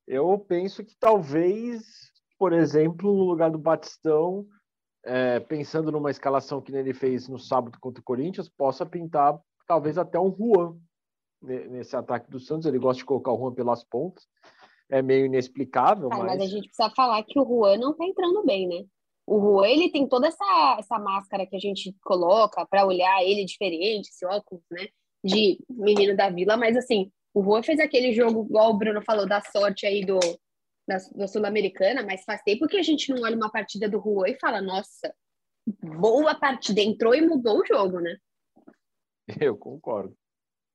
Eu 0.06 0.38
penso 0.38 0.84
que 0.84 0.94
talvez, 0.98 2.09
por 2.41 2.55
exemplo, 2.55 3.14
no 3.14 3.24
lugar 3.24 3.51
do 3.51 3.59
Batistão, 3.59 4.47
é, 5.05 5.38
pensando 5.41 5.93
numa 5.93 6.11
escalação 6.11 6.59
que 6.62 6.74
ele 6.74 6.95
fez 6.95 7.28
no 7.28 7.38
sábado 7.38 7.76
contra 7.78 8.01
o 8.01 8.05
Corinthians, 8.05 8.49
possa 8.49 8.86
pintar 8.86 9.38
talvez 9.66 9.99
até 9.99 10.18
um 10.18 10.34
Juan 10.34 10.74
nesse 11.43 11.95
ataque 11.95 12.30
do 12.30 12.41
Santos. 12.41 12.64
Ele 12.64 12.78
gosta 12.78 12.97
de 12.97 13.05
colocar 13.05 13.30
o 13.30 13.38
Juan 13.38 13.53
pelas 13.53 13.84
pontas. 13.84 14.26
É 14.88 15.03
meio 15.03 15.26
inexplicável, 15.26 16.09
mas... 16.09 16.18
mas 16.18 16.41
a 16.41 16.47
gente 16.47 16.68
precisa 16.68 16.88
falar 16.97 17.22
que 17.24 17.38
o 17.38 17.45
Juan 17.45 17.76
não 17.76 17.95
tá 17.95 18.07
entrando 18.07 18.43
bem, 18.43 18.66
né? 18.66 18.86
O 19.26 19.38
Juan, 19.38 19.68
ele 19.68 19.93
tem 19.93 20.09
toda 20.09 20.26
essa, 20.26 20.76
essa 20.78 20.99
máscara 20.99 21.45
que 21.47 21.57
a 21.57 21.61
gente 21.61 21.95
coloca 22.03 22.66
para 22.66 22.86
olhar 22.86 23.22
ele 23.22 23.45
diferente, 23.45 24.09
esse 24.09 24.24
óculos, 24.24 24.64
né? 24.70 24.88
De 25.22 25.62
menino 25.68 26.16
da 26.16 26.30
vila, 26.30 26.57
mas 26.57 26.74
assim, 26.74 27.12
o 27.34 27.45
Juan 27.45 27.62
fez 27.62 27.78
aquele 27.78 28.14
jogo, 28.14 28.47
igual 28.49 28.70
o 28.70 28.78
Bruno 28.78 29.03
falou, 29.03 29.28
da 29.28 29.43
sorte 29.43 29.84
aí 29.84 30.07
do, 30.07 30.18
da, 30.87 30.97
da 31.14 31.28
Sul-Americana, 31.28 32.03
mas 32.03 32.24
faz 32.24 32.43
tempo 32.43 32.66
que 32.66 32.76
a 32.76 32.83
gente 32.83 33.12
não 33.12 33.22
olha 33.22 33.37
uma 33.37 33.51
partida 33.51 33.89
do 33.89 34.01
Juan 34.01 34.28
e 34.28 34.39
fala, 34.39 34.61
nossa, 34.61 35.14
boa 35.99 36.35
partida, 36.35 36.81
entrou 36.81 37.14
e 37.14 37.20
mudou 37.20 37.61
o 37.61 37.66
jogo, 37.66 38.01
né? 38.01 38.16
Eu 39.41 39.57
concordo. 39.57 40.16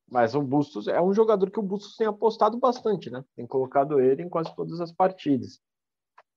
Mas 0.09 0.35
o 0.35 0.41
Bustos 0.41 0.87
é 0.87 1.01
um 1.01 1.13
jogador 1.13 1.49
que 1.49 1.59
o 1.59 1.63
Bustos 1.63 1.95
tem 1.95 2.07
apostado 2.07 2.57
bastante, 2.57 3.09
né? 3.09 3.23
Tem 3.35 3.47
colocado 3.47 3.99
ele 3.99 4.21
em 4.21 4.29
quase 4.29 4.55
todas 4.55 4.79
as 4.79 4.91
partidas. 4.91 5.59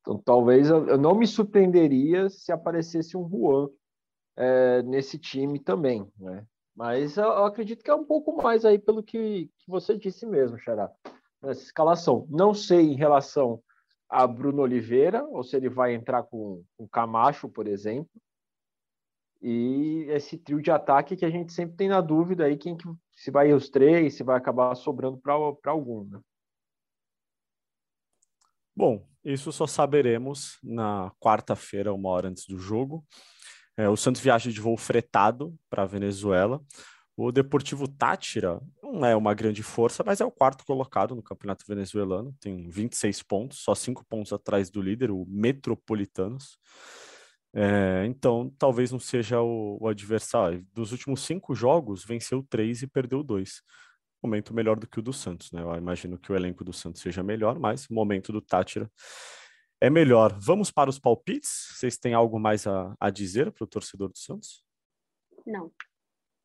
Então, 0.01 0.19
talvez 0.19 0.71
eu, 0.71 0.97
não 0.97 1.14
me 1.14 1.27
surpreenderia 1.27 2.31
se 2.31 2.51
aparecesse 2.51 3.16
um 3.16 3.29
Juan 3.29 3.69
é, 4.37 4.83
nesse 4.83 5.19
time 5.19 5.59
também, 5.59 6.11
né? 6.19 6.47
Mas 6.75 7.16
eu, 7.16 7.25
eu, 7.25 7.45
acredito 7.45 7.83
que 7.83 7.91
é 7.91 7.95
um 7.95 8.05
pouco 8.05 8.41
mais 8.41 8.64
aí 8.64 8.79
pelo 8.79 9.03
que, 9.03 9.51
que 9.59 9.69
você 9.69 9.99
disse 9.99 10.25
mesmo, 10.25 10.59
Xará. 10.59 10.91
Nessa 11.43 11.62
escalação. 11.62 12.26
Não 12.28 12.53
sei 12.53 12.80
em 12.80 12.97
relação 12.97 13.62
a 14.09 14.26
Bruno 14.26 14.62
Oliveira, 14.62 15.24
ou 15.24 15.45
se 15.45 15.57
ele 15.57 15.68
vai 15.68 15.95
entrar 15.95 16.22
com, 16.22 16.64
com 16.76 16.89
Camacho, 16.89 17.49
por 17.49 17.66
exemplo. 17.66 18.11
E 19.41 20.07
esse 20.09 20.36
trio 20.36 20.61
de 20.61 20.70
ataque 20.70 21.16
que 21.16 21.24
a 21.24 21.30
gente 21.30 21.53
sempre 21.53 21.76
tem 21.76 21.89
na 21.89 22.01
dúvida 22.01 22.45
aí 22.45 22.57
quem 22.57 22.76
que, 22.76 22.89
se 23.12 23.30
vai 23.30 23.53
os 23.53 23.68
três, 23.68 24.14
se 24.14 24.24
vai 24.24 24.36
acabar 24.36 24.74
sobrando 24.74 25.18
para 25.18 25.70
algum, 25.70 26.05
né? 26.05 26.20
Bom, 28.74 29.07
isso 29.24 29.53
só 29.53 29.66
saberemos 29.66 30.59
na 30.62 31.12
quarta-feira, 31.20 31.93
uma 31.93 32.09
hora 32.09 32.28
antes 32.28 32.47
do 32.47 32.59
jogo. 32.59 33.05
É, 33.76 33.89
o 33.89 33.97
Santos 33.97 34.20
viaja 34.20 34.51
de 34.51 34.61
voo 34.61 34.76
fretado 34.76 35.55
para 35.68 35.82
a 35.82 35.86
Venezuela. 35.86 36.61
O 37.21 37.33
Deportivo 37.33 37.89
Tátira 37.89 38.61
não 38.81 39.05
é 39.05 39.16
uma 39.16 39.35
grande 39.35 39.61
força, 39.61 40.05
mas 40.07 40.21
é 40.21 40.25
o 40.25 40.31
quarto 40.31 40.64
colocado 40.64 41.16
no 41.16 41.23
campeonato 41.23 41.64
venezuelano. 41.66 42.33
Tem 42.39 42.69
26 42.69 43.25
pontos, 43.25 43.59
só 43.59 43.75
cinco 43.75 44.07
pontos 44.07 44.33
atrás 44.33 44.71
do 44.71 44.81
líder, 44.81 45.11
o 45.11 45.27
Metropolitanos. 45.27 46.57
É, 47.53 48.05
então, 48.07 48.55
talvez 48.57 48.93
não 48.93 49.01
seja 49.01 49.41
o, 49.43 49.79
o, 49.81 49.89
adversário. 49.89 50.64
Dos 50.73 50.93
últimos 50.93 51.23
cinco 51.23 51.57
jogos, 51.57 52.05
venceu 52.05 52.41
três 52.49 52.83
e 52.83 52.87
perdeu 52.87 53.25
dois. 53.25 53.62
Momento 54.23 54.55
melhor 54.55 54.79
do 54.79 54.87
que 54.87 55.01
o 55.01 55.03
do 55.03 55.12
Santos, 55.12 55.51
né? 55.51 55.61
Eu 55.61 55.75
imagino 55.75 56.21
que 56.21 56.31
o 56.31 56.37
elenco 56.37 56.62
do 56.62 56.73
Santos 56.73 57.03
seja 57.03 57.21
melhor, 57.21 57.59
mas 57.59 57.85
o 57.91 57.95
momento 57.95 58.31
do 58.31 58.41
Tátira 58.41 58.89
é 59.81 59.91
melhor. 59.91 60.39
Vamos 60.39 60.71
para 60.71 60.89
os 60.89 61.01
palpites? 61.01 61.75
Vocês 61.75 61.99
têm 61.99 62.14
algo 62.14 62.39
mais 62.39 62.64
a, 62.64 62.95
a 63.01 63.11
dizer 63.11 63.51
para 63.51 63.64
o 63.64 63.66
torcedor 63.66 64.09
do 64.09 64.19
Santos? 64.19 64.62
Não. 65.45 65.73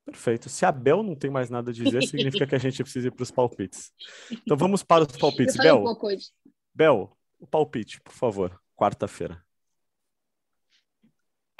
Perfeito. 0.05 0.49
Se 0.49 0.65
a 0.65 0.71
Bel 0.71 1.01
não 1.01 1.15
tem 1.15 1.31
mais 1.31 1.49
nada 1.49 1.71
a 1.71 1.73
dizer, 1.73 2.03
significa 2.03 2.45
que 2.45 2.55
a 2.55 2.59
gente 2.59 2.83
precisa 2.83 3.07
ir 3.07 3.11
para 3.11 3.23
os 3.23 3.31
palpites. 3.31 3.91
Então 4.31 4.57
vamos 4.57 4.83
para 4.83 5.03
os 5.03 5.17
palpites. 5.17 5.55
Bel, 5.55 5.83
um 5.83 5.95
Bel, 6.73 7.17
o 7.39 7.47
palpite, 7.47 8.01
por 8.01 8.13
favor. 8.13 8.59
Quarta-feira. 8.75 9.41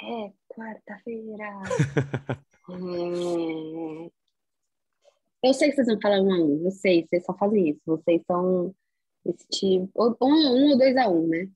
É, 0.02 0.32
quarta-feira. 0.48 1.44
é... 2.70 4.10
Eu 5.42 5.52
sei 5.52 5.68
que 5.70 5.76
vocês 5.76 5.86
vão 5.86 6.00
falar 6.00 6.20
um 6.20 6.32
a 6.32 6.38
um, 6.38 6.64
eu 6.64 6.70
sei, 6.70 7.06
vocês 7.06 7.24
só 7.24 7.34
fazem 7.36 7.70
isso. 7.70 7.80
Vocês 7.84 8.22
são 8.26 8.74
esse 9.26 9.46
time. 9.48 9.90
Um, 9.94 10.14
um 10.20 10.70
ou 10.70 10.78
dois 10.78 10.96
a 10.96 11.08
um, 11.08 11.26
né? 11.26 11.48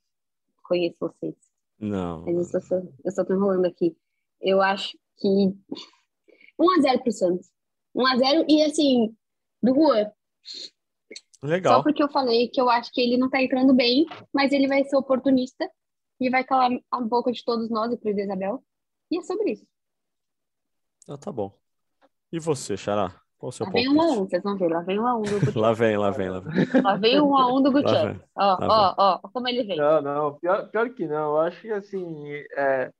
Conheço 0.63 0.97
vocês. 1.01 1.35
Não. 1.79 2.25
Mas 2.25 2.53
eu 2.53 2.61
só, 2.61 2.83
eu 3.05 3.11
só 3.11 3.25
tô 3.25 3.35
enrolando 3.35 3.67
aqui. 3.67 3.97
Eu 4.41 4.61
acho 4.61 4.97
que 5.17 5.55
1x0 6.59 7.03
pro 7.03 7.13
Santos. 7.13 7.51
1x0 7.97 8.45
e 8.49 8.63
assim, 8.63 9.17
do 9.63 9.75
Juan. 9.75 10.11
Legal. 11.43 11.77
Só 11.77 11.83
porque 11.83 12.03
eu 12.03 12.09
falei 12.09 12.49
que 12.49 12.61
eu 12.61 12.69
acho 12.69 12.93
que 12.93 13.01
ele 13.01 13.17
não 13.17 13.31
tá 13.31 13.41
entrando 13.41 13.75
bem, 13.75 14.07
mas 14.33 14.53
ele 14.53 14.67
vai 14.67 14.85
ser 14.85 14.97
oportunista 14.97 15.71
e 16.21 16.29
vai 16.29 16.43
calar 16.43 16.71
a 16.91 17.01
boca 17.01 17.31
de 17.31 17.45
todos 17.45 17.71
nós, 17.71 17.93
inclusive 17.93 18.23
Isabel. 18.23 18.63
E 19.11 19.19
é 19.19 19.23
sobre 19.23 19.53
isso. 19.53 19.67
Ah, 21.09 21.17
tá 21.17 21.31
bom. 21.33 21.53
E 22.33 22.39
você, 22.39 22.77
Xará? 22.77 23.15
Qual 23.39 23.51
o 23.51 23.53
seu 23.53 23.67
lá 23.67 23.73
vem 23.73 23.89
um 23.89 24.03
a 24.03 24.05
um, 24.05 24.27
vocês 24.27 24.43
vão 24.43 24.57
ver. 24.57 24.69
Lá 24.69 24.81
vem 24.83 24.99
um 24.99 25.07
a 25.07 25.17
um 25.17 25.23
do 25.23 25.31
Gutierrez. 25.39 25.55
lá 25.55 25.73
vem, 25.73 25.97
lá 25.97 26.11
vem, 26.11 26.29
lá 26.29 26.41
vem. 26.41 26.83
Lá 26.83 26.97
vem 26.97 27.21
um 27.21 27.37
a 27.37 27.55
um 27.55 27.63
do 27.63 27.71
Gutierrez. 27.71 28.21
Ó, 28.35 28.59
ó, 28.61 28.95
ó, 28.99 29.29
como 29.29 29.49
ele 29.49 29.63
vem. 29.63 29.77
Não, 29.77 30.03
não, 30.03 30.35
pior, 30.35 30.69
pior 30.69 30.91
que 30.91 31.07
não. 31.07 31.37
Eu 31.37 31.39
acho 31.39 31.61
que 31.61 31.71
assim. 31.71 32.33
É... 32.57 32.93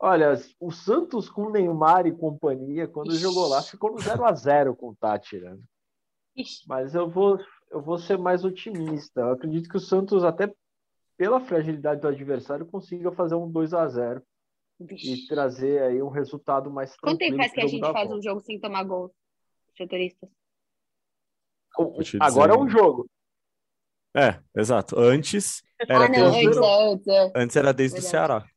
Olha, 0.00 0.34
o 0.60 0.70
Santos 0.70 1.28
com 1.28 1.50
Neymar 1.50 2.06
e 2.06 2.16
companhia, 2.16 2.86
quando 2.86 3.10
Ixi. 3.10 3.20
jogou 3.20 3.48
lá, 3.48 3.60
ficou 3.62 3.90
no 3.90 3.98
0 3.98 4.24
a 4.24 4.32
0 4.32 4.76
com 4.76 4.90
o 4.90 4.96
Tátira. 4.96 5.58
Mas 6.68 6.94
eu 6.94 7.10
vou, 7.10 7.36
eu 7.70 7.82
vou 7.82 7.98
ser 7.98 8.16
mais 8.16 8.44
otimista. 8.44 9.20
Eu 9.20 9.32
acredito 9.32 9.68
que 9.68 9.76
o 9.76 9.80
Santos, 9.80 10.22
até 10.22 10.52
pela 11.16 11.40
fragilidade 11.40 12.00
do 12.00 12.06
adversário, 12.06 12.64
consiga 12.64 13.10
fazer 13.10 13.34
um 13.34 13.50
2 13.50 13.74
a 13.74 13.88
0 13.88 14.22
e 14.80 15.26
trazer 15.26 15.82
aí 15.82 16.00
um 16.00 16.08
resultado 16.08 16.70
mais 16.70 16.96
Quanto 16.96 17.18
tempo 17.18 17.36
faz 17.36 17.52
que 17.52 17.60
a 17.60 17.66
gente 17.66 17.80
faz 17.80 18.08
volta? 18.08 18.14
um 18.14 18.22
jogo 18.22 18.40
sem 18.40 18.60
tomar 18.60 18.84
gol, 18.84 19.12
setoristas? 19.76 20.30
Agora 22.20 22.54
é 22.54 22.56
um 22.56 22.68
jogo. 22.68 23.10
É, 24.16 24.40
exato. 24.56 24.96
Antes 24.98 25.62
era 25.88 26.06
ah, 26.06 26.08
não, 26.08 26.30
desde... 26.30 26.46
antes, 26.46 27.08
antes, 27.08 27.32
antes 27.34 27.56
era 27.56 27.72
desde 27.72 27.94
Verdade. 27.94 28.06
o 28.06 28.10
Ceará. 28.10 28.48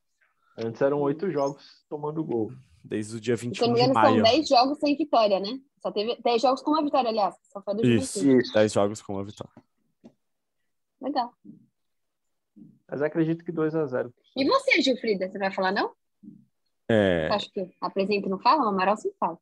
Antes 0.66 0.82
eram 0.82 1.00
oito 1.02 1.30
jogos 1.32 1.84
tomando 1.90 2.24
gol. 2.24 2.52
Desde 2.84 3.16
o 3.18 3.22
dia 3.22 3.36
21 3.36 3.54
Se 3.56 3.62
não 3.70 3.74
me 3.76 3.88
de 3.88 3.94
maio. 3.94 4.16
são 4.16 4.24
10 4.24 4.48
jogos 4.48 4.78
sem 4.80 4.98
vitória, 4.98 5.40
né? 5.40 5.60
Só 5.82 5.92
teve 5.92 6.20
10 6.22 6.42
jogos 6.42 6.62
com 6.62 6.72
uma 6.72 6.84
vitória, 6.84 7.10
aliás. 7.10 7.36
Só 7.52 7.62
foi 7.62 7.76
do 7.76 7.86
Isso, 7.86 8.20
Juventude. 8.20 8.54
10 8.54 8.74
jogos 8.74 9.02
com 9.02 9.14
uma 9.14 9.24
vitória. 9.24 9.54
Legal. 11.00 11.34
Mas 12.90 13.02
acredito 13.02 13.44
que 13.46 13.52
2 13.52 13.76
a 13.76 13.86
0 13.86 14.14
E 14.36 14.46
você, 14.46 14.82
Gilfrida, 14.82 15.30
você 15.30 15.38
vai 15.38 15.52
falar 15.52 15.72
não? 15.72 15.92
É, 16.90 17.28
Você 17.30 17.34
acha 17.34 17.50
que 17.54 17.72
apresenta 17.80 18.28
e 18.28 18.30
não 18.30 18.40
fala? 18.40 18.66
O 18.66 18.68
Amaral 18.70 18.98
sim 18.98 19.12
fala. 19.20 19.38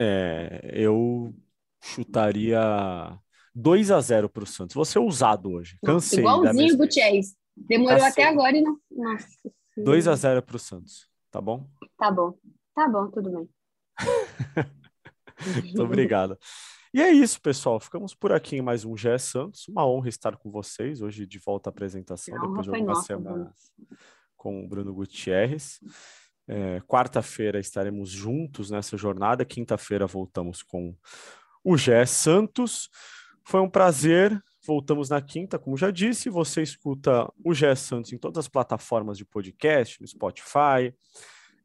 é, 0.00 0.70
eu 0.74 1.32
chutaria 1.80 3.16
2 3.54 3.90
a 3.90 4.00
0 4.00 4.28
para 4.28 4.42
o 4.42 4.46
Santos. 4.46 4.74
Vou 4.74 4.84
ser 4.84 4.98
ousado 4.98 5.50
hoje. 5.50 5.78
Cansei 5.84 6.20
Igualzinho 6.20 6.74
o. 6.74 6.78
Gutierrez. 6.78 7.36
Demorou 7.56 7.98
Tá 7.98 8.08
até 8.08 8.24
agora 8.24 8.56
e 8.56 8.62
não. 8.62 8.78
Nossa. 8.90 9.26
2 9.76 10.08
a 10.08 10.14
0 10.14 10.42
para 10.42 10.56
o 10.56 10.58
Santos. 10.58 11.08
Tá 11.30 11.40
bom? 11.40 11.68
Tá 11.96 12.10
bom. 12.10 12.38
Tá 12.74 12.88
bom, 12.88 13.10
tudo 13.10 13.30
bem. 13.30 13.48
Muito 15.64 15.82
obrigado. 15.82 16.38
E 16.94 17.00
é 17.00 17.10
isso, 17.10 17.40
pessoal. 17.40 17.80
Ficamos 17.80 18.14
por 18.14 18.32
aqui 18.32 18.56
em 18.56 18.62
mais 18.62 18.84
um 18.84 18.96
GE 18.96 19.18
Santos. 19.18 19.66
Uma 19.68 19.86
honra 19.86 20.08
estar 20.08 20.36
com 20.36 20.50
vocês 20.50 21.00
hoje 21.00 21.26
de 21.26 21.38
volta 21.38 21.68
à 21.68 21.70
apresentação, 21.70 22.38
depois 22.38 22.66
de 22.66 22.74
algumas 22.74 23.04
semanas 23.06 23.72
com 24.36 24.62
o 24.62 24.68
Bruno 24.68 24.92
Gutierrez. 24.92 25.80
É, 26.46 26.80
Quarta-feira 26.80 27.58
estaremos 27.58 28.10
juntos 28.10 28.70
nessa 28.70 28.96
jornada. 28.96 29.44
Quinta-feira 29.44 30.06
voltamos 30.06 30.62
com 30.62 30.94
o 31.64 31.76
GE 31.78 32.04
Santos. 32.06 32.90
Foi 33.44 33.60
um 33.60 33.70
prazer. 33.70 34.42
Voltamos 34.64 35.08
na 35.08 35.20
quinta, 35.20 35.58
como 35.58 35.76
já 35.76 35.90
disse. 35.90 36.30
Você 36.30 36.62
escuta 36.62 37.28
o 37.44 37.52
GE 37.52 37.74
Santos 37.74 38.12
em 38.12 38.18
todas 38.18 38.38
as 38.38 38.48
plataformas 38.48 39.18
de 39.18 39.24
podcast, 39.24 40.00
no 40.00 40.06
Spotify, 40.06 40.94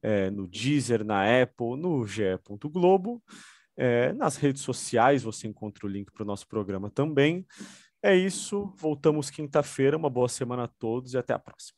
é, 0.02 0.32
no 0.32 0.48
Deezer, 0.48 1.06
na 1.06 1.24
Apple, 1.42 1.78
no 1.78 2.06
ge.globo. 2.06 3.22
É, 3.76 4.12
nas 4.14 4.38
redes 4.38 4.64
sociais 4.64 5.22
você 5.22 5.48
encontra 5.48 5.86
o 5.86 5.90
link 5.90 6.12
para 6.12 6.24
o 6.24 6.26
nosso 6.26 6.48
programa 6.48 6.90
também. 6.90 7.46
É 8.02 8.16
isso. 8.16 8.74
Voltamos 8.76 9.30
quinta-feira. 9.30 9.96
Uma 9.96 10.10
boa 10.10 10.28
semana 10.28 10.64
a 10.64 10.68
todos 10.68 11.14
e 11.14 11.18
até 11.18 11.34
a 11.34 11.40
próxima. 11.40 11.78